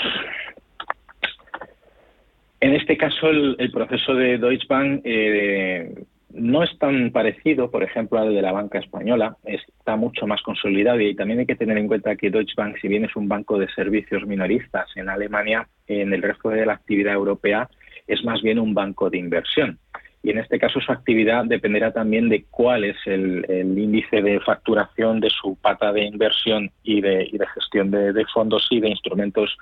En 2.59 2.73
este 2.75 2.97
caso, 2.97 3.29
el, 3.29 3.71
proceso 3.71 4.15
de 4.15 4.37
Deutsche 4.37 4.67
Bank 4.69 5.01
eh, 5.03 6.05
no 6.29 6.63
es 6.63 6.77
tan 6.79 7.11
parecido, 7.11 7.69
por 7.69 7.83
ejemplo, 7.83 8.19
al 8.19 8.33
de 8.33 8.41
la 8.41 8.53
banca 8.53 8.79
española. 8.79 9.35
Está 9.43 9.97
mucho 9.97 10.25
más 10.27 10.41
consolidado 10.41 10.99
y 11.01 11.15
también 11.15 11.39
hay 11.39 11.45
que 11.45 11.57
tener 11.57 11.77
en 11.77 11.87
cuenta 11.87 12.15
que 12.15 12.29
Deutsche 12.29 12.55
Bank, 12.55 12.77
si 12.81 12.87
bien 12.87 13.03
es 13.03 13.15
un 13.15 13.27
banco 13.27 13.59
de 13.59 13.67
servicios 13.73 14.25
minoristas 14.25 14.89
en 14.95 15.09
Alemania, 15.09 15.67
en 15.87 16.13
el 16.13 16.21
resto 16.21 16.49
de 16.49 16.65
la 16.65 16.73
actividad 16.73 17.13
europea 17.13 17.69
es 18.07 18.23
más 18.23 18.41
bien 18.41 18.59
un 18.59 18.73
banco 18.73 19.09
de 19.09 19.17
inversión. 19.17 19.79
Y 20.24 20.32
en 20.32 20.38
este 20.38 20.57
caso 20.57 20.80
su 20.80 20.91
actividad 20.91 21.43
dependerá 21.45 21.91
también 21.91 22.30
de 22.30 22.45
cuál 22.49 22.86
es 22.86 22.95
el, 23.05 23.45
índice 23.78 24.21
de 24.21 24.39
facturación 24.39 25.19
de 25.19 25.30
su 25.30 25.57
pata 25.57 25.91
de 25.91 26.05
inversión 26.05 26.71
y 26.82 27.01
de, 27.01 27.30
gestión 27.53 27.91
de, 27.91 28.26
fondos 28.34 28.65
y 28.71 28.80
de 28.80 28.89
instrumentos 28.89 29.57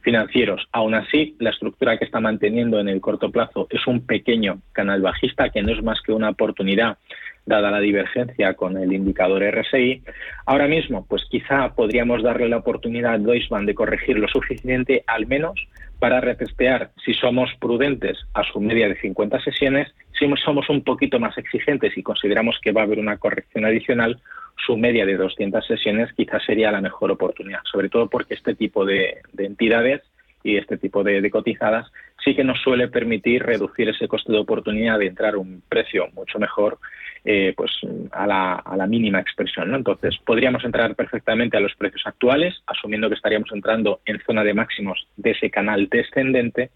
financieros. 0.00 0.66
Aún 0.72 0.94
así, 0.94 1.36
la 1.38 1.50
estructura 1.50 1.98
que 1.98 2.06
está 2.06 2.20
manteniendo 2.20 2.80
en 2.80 2.88
el 2.88 3.00
corto 3.00 3.30
plazo 3.30 3.66
es 3.68 3.86
un 3.86 4.06
pequeño 4.06 4.60
canal 4.72 5.02
bajista 5.02 5.50
que 5.50 5.62
no 5.62 5.72
es 5.72 5.82
más 5.82 6.00
que 6.00 6.12
una 6.12 6.30
oportunidad 6.30 6.96
dada 7.44 7.70
la 7.70 7.80
divergencia 7.80 8.54
con 8.54 8.76
el 8.78 8.92
indicador 8.92 9.42
RSI. 9.42 10.02
Ahora 10.46 10.66
mismo, 10.66 11.06
pues 11.06 11.24
quizá 11.30 11.74
podríamos 11.74 12.22
darle 12.22 12.48
la 12.48 12.56
oportunidad 12.56 13.14
a 13.14 13.18
Deutsche 13.18 13.54
de 13.64 13.74
corregir 13.74 14.18
lo 14.18 14.28
suficiente, 14.28 15.04
al 15.06 15.26
menos 15.26 15.54
para 15.98 16.20
retestear 16.20 16.90
si 17.04 17.14
somos 17.14 17.50
prudentes 17.60 18.18
a 18.34 18.42
su 18.44 18.60
media 18.60 18.88
de 18.88 19.00
50 19.00 19.40
sesiones, 19.40 19.92
si 20.18 20.26
somos 20.44 20.68
un 20.68 20.82
poquito 20.82 21.18
más 21.18 21.36
exigentes 21.38 21.96
y 21.96 22.02
consideramos 22.02 22.58
que 22.60 22.72
va 22.72 22.82
a 22.82 22.84
haber 22.84 22.98
una 22.98 23.18
corrección 23.18 23.64
adicional, 23.64 24.20
su 24.64 24.76
media 24.76 25.06
de 25.06 25.16
200 25.16 25.66
sesiones 25.66 26.12
quizás 26.14 26.42
sería 26.44 26.70
la 26.70 26.80
mejor 26.80 27.10
oportunidad, 27.10 27.60
sobre 27.70 27.88
todo 27.88 28.08
porque 28.08 28.34
este 28.34 28.54
tipo 28.54 28.84
de, 28.84 29.18
entidades 29.36 30.02
y 30.42 30.56
este 30.56 30.76
tipo 30.78 31.02
de, 31.02 31.28
cotizadas 31.30 31.90
sí 32.26 32.34
que 32.34 32.42
nos 32.42 32.60
suele 32.60 32.88
permitir 32.88 33.44
reducir 33.44 33.88
ese 33.88 34.08
coste 34.08 34.32
de 34.32 34.38
oportunidad 34.38 34.98
de 34.98 35.06
entrar 35.06 35.34
a 35.34 35.38
un 35.38 35.62
precio 35.68 36.08
mucho 36.12 36.40
mejor 36.40 36.78
eh, 37.24 37.54
pues 37.56 37.70
a 38.12 38.26
la, 38.26 38.86
mínima 38.88 39.20
expresión. 39.20 39.74
Entonces, 39.74 40.16
podríamos 40.24 40.64
entrar 40.64 40.94
perfectamente 40.94 41.56
a 41.56 41.60
los 41.60 41.74
precios 41.74 42.02
actuales, 42.04 42.54
asumiendo 42.66 43.08
que 43.08 43.14
estaríamos 43.14 43.50
entrando 43.52 44.00
en 44.06 44.20
zona 44.24 44.44
de 44.44 44.54
máximos 44.54 45.06
de 45.16 45.32
ese 45.32 45.50
canal 45.50 45.88
descendente 45.88 46.70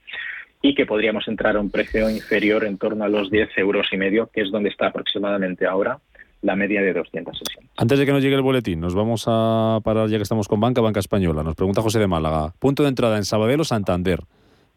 y 0.62 0.74
que 0.74 0.86
podríamos 0.86 1.26
entrar 1.28 1.56
a 1.56 1.60
un 1.60 1.70
precio 1.70 2.08
inferior 2.10 2.64
en 2.64 2.78
torno 2.78 3.04
a 3.04 3.08
los 3.08 3.30
10 3.30 3.58
euros 3.58 3.88
y 3.92 3.96
medio, 3.96 4.28
que 4.32 4.42
es 4.42 4.50
donde 4.50 4.70
está 4.70 4.88
aproximadamente 4.88 5.66
ahora 5.66 5.98
la 6.42 6.56
media 6.56 6.80
de 6.80 6.94
200 6.94 7.38
sesiones. 7.38 7.70
Antes 7.76 7.98
de 7.98 8.06
que 8.06 8.12
nos 8.12 8.22
llegue 8.22 8.36
el 8.36 8.42
boletín, 8.42 8.80
nos 8.80 8.94
vamos 8.94 9.24
a 9.26 9.78
parar 9.84 10.08
ya 10.08 10.16
que 10.16 10.22
estamos 10.22 10.48
con 10.48 10.60
Banca, 10.60 10.80
Banca 10.80 11.00
Española. 11.00 11.42
Nos 11.42 11.54
pregunta 11.54 11.82
José 11.82 11.98
de 11.98 12.06
Málaga, 12.06 12.52
punto 12.58 12.82
de 12.82 12.88
entrada 12.88 13.16
en 13.16 13.24
Sabadell 13.24 13.60
o 13.60 13.64
Santander. 13.64 14.20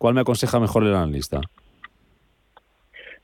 ¿Cuál 0.03 0.15
me 0.15 0.19
aconseja 0.19 0.59
mejor 0.59 0.83
el 0.83 0.93
analista? 0.93 1.39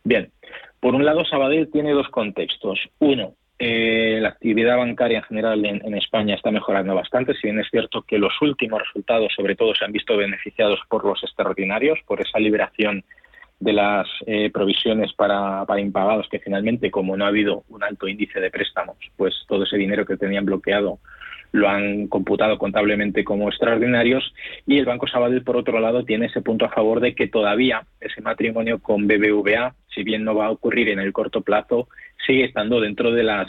Bien, 0.05 0.31
por 0.79 0.95
un 0.95 1.03
lado, 1.03 1.25
Sabadell 1.25 1.69
tiene 1.69 1.91
dos 1.91 2.07
contextos. 2.07 2.79
Uno, 2.99 3.33
eh, 3.59 4.19
la 4.21 4.29
actividad 4.29 4.77
bancaria 4.77 5.17
en 5.17 5.25
general 5.25 5.65
en, 5.65 5.93
España 5.95 6.35
está 6.35 6.51
mejorando 6.51 6.95
bastante, 6.95 7.33
si 7.33 7.47
bien 7.47 7.59
es 7.59 7.67
cierto 7.69 8.03
que 8.03 8.17
los 8.17 8.31
últimos 8.41 8.79
resultados, 8.81 9.33
sobre 9.35 9.57
todo, 9.57 9.75
se 9.75 9.83
han 9.83 9.91
visto 9.91 10.15
beneficiados 10.15 10.79
por 10.87 11.03
los 11.03 11.21
extraordinarios, 11.21 11.99
por 12.07 12.21
esa 12.21 12.39
liberación 12.39 13.03
de 13.59 13.73
las 13.73 14.07
eh, 14.25 14.49
provisiones 14.49 15.11
para, 15.11 15.65
para, 15.65 15.81
impagados, 15.81 16.29
que 16.29 16.39
finalmente, 16.39 16.89
como 16.91 17.17
no 17.17 17.25
ha 17.25 17.27
habido 17.27 17.65
un 17.67 17.83
alto 17.83 18.07
índice 18.07 18.39
de 18.39 18.51
préstamos, 18.51 18.95
pues 19.17 19.33
todo 19.49 19.65
ese 19.65 19.75
dinero 19.75 20.05
que 20.05 20.15
tenían 20.15 20.45
bloqueado 20.45 20.99
lo 21.51 21.69
han 21.69 22.07
computado 22.07 22.57
contablemente 22.57 23.23
como 23.23 23.49
extraordinarios 23.49 24.33
y 24.65 24.77
el 24.77 24.85
Banco 24.85 25.07
Sabadell, 25.07 25.43
por 25.43 25.57
otro 25.57 25.79
lado, 25.79 26.05
tiene 26.05 26.27
ese 26.27 26.41
punto 26.41 26.65
a 26.65 26.69
favor 26.69 26.99
de 26.99 27.15
que 27.15 27.27
todavía 27.27 27.83
ese 27.99 28.21
matrimonio 28.21 28.79
con 28.79 29.07
BBVA, 29.07 29.75
si 29.93 30.03
bien 30.03 30.23
no 30.23 30.35
va 30.35 30.47
a 30.47 30.51
ocurrir 30.51 30.89
en 30.89 30.99
el 30.99 31.13
corto 31.13 31.41
plazo, 31.41 31.87
sigue 32.25 32.45
estando 32.45 32.79
dentro 32.79 33.11
de, 33.11 33.23
las 33.23 33.47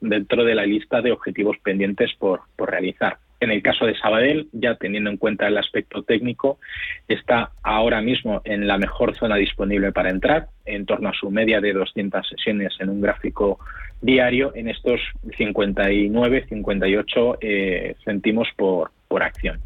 dentro 0.00 0.44
de 0.44 0.54
la 0.54 0.66
lista 0.66 1.00
de 1.00 1.12
objetivos 1.12 1.56
pendientes 1.62 2.10
por, 2.18 2.40
por 2.56 2.70
realizar. 2.70 3.18
En 3.40 3.52
el 3.52 3.62
caso 3.62 3.86
de 3.86 3.96
Sabadell, 3.96 4.48
ya 4.52 4.74
teniendo 4.74 5.10
en 5.10 5.16
cuenta 5.16 5.46
el 5.46 5.56
aspecto 5.58 6.02
técnico, 6.02 6.58
está 7.06 7.52
ahora 7.62 8.02
mismo 8.02 8.42
en 8.44 8.66
la 8.66 8.78
mejor 8.78 9.16
zona 9.16 9.36
disponible 9.36 9.92
para 9.92 10.10
entrar, 10.10 10.48
en 10.64 10.86
torno 10.86 11.08
a 11.08 11.14
su 11.14 11.30
media 11.30 11.60
de 11.60 11.72
200 11.72 12.28
sesiones 12.28 12.74
en 12.80 12.88
un 12.90 13.00
gráfico 13.00 13.60
diario 14.00 14.52
en 14.54 14.68
estos 14.68 15.00
59, 15.36 16.46
58 16.48 17.38
eh, 17.40 17.94
céntimos 18.04 18.48
por, 18.56 18.90
por 19.08 19.22
acción. 19.22 19.60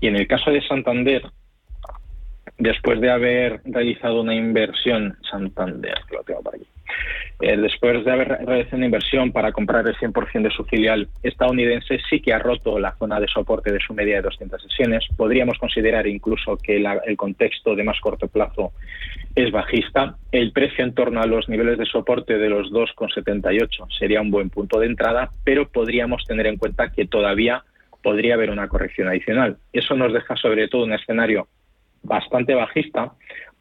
Y 0.00 0.08
en 0.08 0.16
el 0.16 0.26
caso 0.26 0.50
de 0.50 0.62
Santander, 0.62 1.22
después 2.58 3.00
de 3.00 3.10
haber 3.10 3.60
realizado 3.64 4.20
una 4.20 4.34
inversión, 4.34 5.16
Santander, 5.30 5.98
lo 6.10 6.22
tengo 6.22 6.42
por 6.42 6.54
aquí, 6.54 6.66
eh, 7.40 7.56
después 7.56 8.04
de 8.04 8.12
haber 8.12 8.28
realizado 8.28 8.76
una 8.76 8.86
inversión 8.86 9.32
para 9.32 9.50
comprar 9.50 9.86
el 9.86 9.96
100% 9.96 10.42
de 10.42 10.54
su 10.54 10.64
filial 10.64 11.08
estadounidense, 11.22 11.98
sí 12.08 12.20
que 12.20 12.32
ha 12.32 12.38
roto 12.38 12.78
la 12.78 12.94
zona 12.96 13.18
de 13.18 13.26
soporte 13.26 13.72
de 13.72 13.80
su 13.80 13.94
media 13.94 14.16
de 14.16 14.22
200 14.22 14.62
sesiones. 14.62 15.04
Podríamos 15.16 15.58
considerar 15.58 16.06
incluso 16.06 16.56
que 16.56 16.76
el 16.76 17.16
contexto 17.16 17.74
de 17.74 17.82
más 17.82 17.98
corto 18.00 18.28
plazo 18.28 18.72
es 19.34 19.50
bajista. 19.50 20.16
El 20.30 20.52
precio 20.52 20.84
en 20.84 20.94
torno 20.94 21.20
a 21.20 21.26
los 21.26 21.48
niveles 21.48 21.78
de 21.78 21.86
soporte 21.86 22.38
de 22.38 22.48
los 22.48 22.70
2,78 22.70 23.88
sería 23.98 24.20
un 24.20 24.30
buen 24.30 24.50
punto 24.50 24.78
de 24.78 24.86
entrada, 24.86 25.30
pero 25.42 25.68
podríamos 25.68 26.24
tener 26.24 26.46
en 26.46 26.58
cuenta 26.58 26.92
que 26.92 27.06
todavía 27.06 27.64
podría 28.02 28.34
haber 28.34 28.50
una 28.50 28.68
corrección 28.68 29.08
adicional. 29.08 29.56
Eso 29.72 29.96
nos 29.96 30.12
deja 30.12 30.36
sobre 30.36 30.68
todo 30.68 30.84
un 30.84 30.92
escenario 30.92 31.48
bastante 32.02 32.54
bajista, 32.54 33.12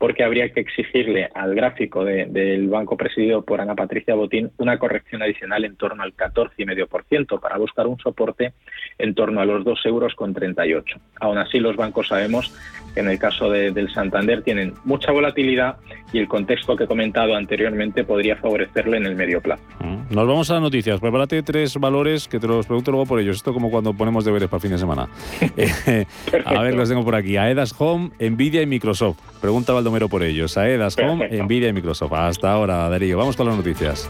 porque 0.02 0.24
habría 0.24 0.50
que 0.50 0.62
exigirle 0.62 1.30
al 1.36 1.54
gráfico 1.54 2.04
del 2.04 2.68
banco 2.70 2.98
presidido 2.98 3.44
por 3.44 3.62
Ana 3.62 3.76
Patricia 3.76 4.16
Botín 4.16 4.50
una 4.58 4.80
corrección 4.80 5.22
adicional 5.22 5.64
en 5.64 5.76
torno 5.76 6.02
al 6.02 6.16
14,5% 6.16 7.40
para 7.40 7.60
buscar 7.60 7.86
un 7.86 8.00
soporte 8.00 8.54
en 8.98 9.14
torno 9.14 9.42
a 9.42 9.46
los 9.46 9.64
2 9.64 9.86
euros 9.86 10.16
con 10.16 10.34
38. 10.34 10.98
Aún 11.20 11.38
así, 11.38 11.60
los 11.60 11.76
bancos 11.76 12.08
sabemos 12.08 12.52
que 12.96 13.02
en 13.02 13.10
el 13.10 13.20
caso 13.20 13.52
del 13.52 13.94
Santander 13.94 14.42
tienen 14.42 14.74
mucha 14.86 15.12
volatilidad 15.12 15.78
y 16.12 16.18
el 16.18 16.28
contexto 16.28 16.76
que 16.76 16.86
he 16.86 16.88
comentado 16.88 17.36
anteriormente 17.36 18.04
podría 18.04 18.36
favorecerle 18.38 18.98
en 18.98 19.06
el 19.06 19.16
medio 19.16 19.40
plazo. 19.40 19.64
Mm. 19.82 20.01
Nos 20.12 20.28
vamos 20.28 20.50
a 20.50 20.56
las 20.56 20.62
noticias. 20.62 21.00
Prepárate 21.00 21.42
tres 21.42 21.78
valores 21.78 22.28
que 22.28 22.40
te 22.40 22.46
los 22.46 22.66
pregunto 22.66 22.92
luego 22.92 23.06
por 23.06 23.20
ellos. 23.20 23.38
Esto 23.38 23.54
como 23.54 23.72
cuando 23.72 23.94
ponemos 23.94 24.26
deberes 24.26 24.50
para 24.50 24.58
el 24.58 24.62
fin 24.62 24.72
de 24.72 24.78
semana. 24.78 25.10
Eh, 25.58 26.06
a 26.46 26.62
ver, 26.62 26.76
los 26.76 26.90
tengo 26.90 27.04
por 27.04 27.16
aquí. 27.16 27.38
Aedas 27.38 27.74
Home, 27.78 28.12
Nvidia 28.20 28.62
y 28.62 28.66
Microsoft. 28.66 29.18
Pregunta 29.40 29.74
Valdo 29.74 30.10
por 30.10 30.24
ellos. 30.24 30.58
Aedas 30.58 30.98
Home, 30.98 31.28
Nvidia 31.44 31.70
y 31.70 31.74
Microsoft. 31.74 32.14
Hasta 32.14 32.52
ahora, 32.52 32.90
Darío. 32.90 33.18
Vamos 33.18 33.36
con 33.36 33.48
las 33.48 33.56
noticias. 33.56 34.10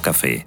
café. 0.00 0.46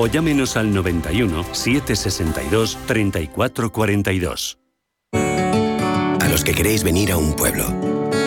o 0.00 0.06
llámenos 0.06 0.56
al 0.56 0.72
91 0.72 1.44
762 1.52 2.78
3442. 2.86 4.58
A 5.12 6.28
los 6.30 6.42
que 6.42 6.54
queréis 6.54 6.82
venir 6.82 7.12
a 7.12 7.16
un 7.16 7.34
pueblo 7.34 7.66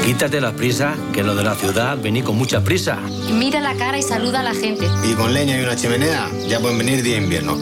Quítate 0.06 0.42
la 0.42 0.52
prisa, 0.52 0.96
que 1.14 1.24
lo 1.24 1.34
de 1.34 1.44
la 1.44 1.56
ciudad 1.56 1.98
vení 1.98 2.24
con 2.24 2.36
mucha 2.36 2.62
prisa. 2.62 3.00
Mira 3.32 3.62
la 3.62 3.74
cara 3.76 3.98
y 3.98 4.02
saluda 4.02 4.42
a 4.42 4.44
la 4.44 4.54
gente. 4.54 4.86
Y 5.10 5.14
con 5.14 5.34
leña 5.34 5.58
y 5.58 5.64
una 5.64 5.78
chimenea, 5.78 6.30
ya 6.46 6.60
pueden 6.60 6.78
venir 6.78 7.02
día 7.02 7.18
invierno. 7.18 7.58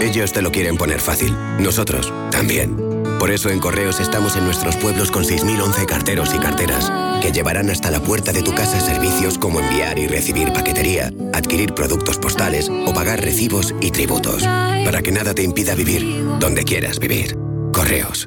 Ellos 0.00 0.32
te 0.32 0.40
lo 0.40 0.52
quieren 0.52 0.76
poner 0.76 1.00
fácil. 1.00 1.36
Nosotros 1.58 2.12
también. 2.30 2.89
Por 3.20 3.30
eso 3.30 3.50
en 3.50 3.60
Correos 3.60 4.00
estamos 4.00 4.34
en 4.36 4.46
nuestros 4.46 4.76
pueblos 4.76 5.10
con 5.10 5.24
6.011 5.24 5.84
carteros 5.84 6.34
y 6.34 6.38
carteras 6.38 6.90
que 7.20 7.32
llevarán 7.32 7.68
hasta 7.68 7.90
la 7.90 8.00
puerta 8.00 8.32
de 8.32 8.42
tu 8.42 8.54
casa 8.54 8.80
servicios 8.80 9.36
como 9.36 9.60
enviar 9.60 9.98
y 9.98 10.06
recibir 10.06 10.54
paquetería, 10.54 11.12
adquirir 11.34 11.74
productos 11.74 12.16
postales 12.16 12.70
o 12.70 12.94
pagar 12.94 13.20
recibos 13.20 13.74
y 13.82 13.90
tributos. 13.90 14.42
Para 14.44 15.02
que 15.02 15.12
nada 15.12 15.34
te 15.34 15.42
impida 15.42 15.74
vivir 15.74 16.24
donde 16.38 16.64
quieras 16.64 16.98
vivir. 16.98 17.36
Correos. 17.74 18.26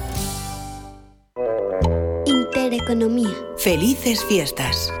Intereconomía. 2.91 3.31
Felices 3.57 4.25
fiestas. 4.25 4.91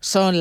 Son 0.00 0.38
las 0.38 0.40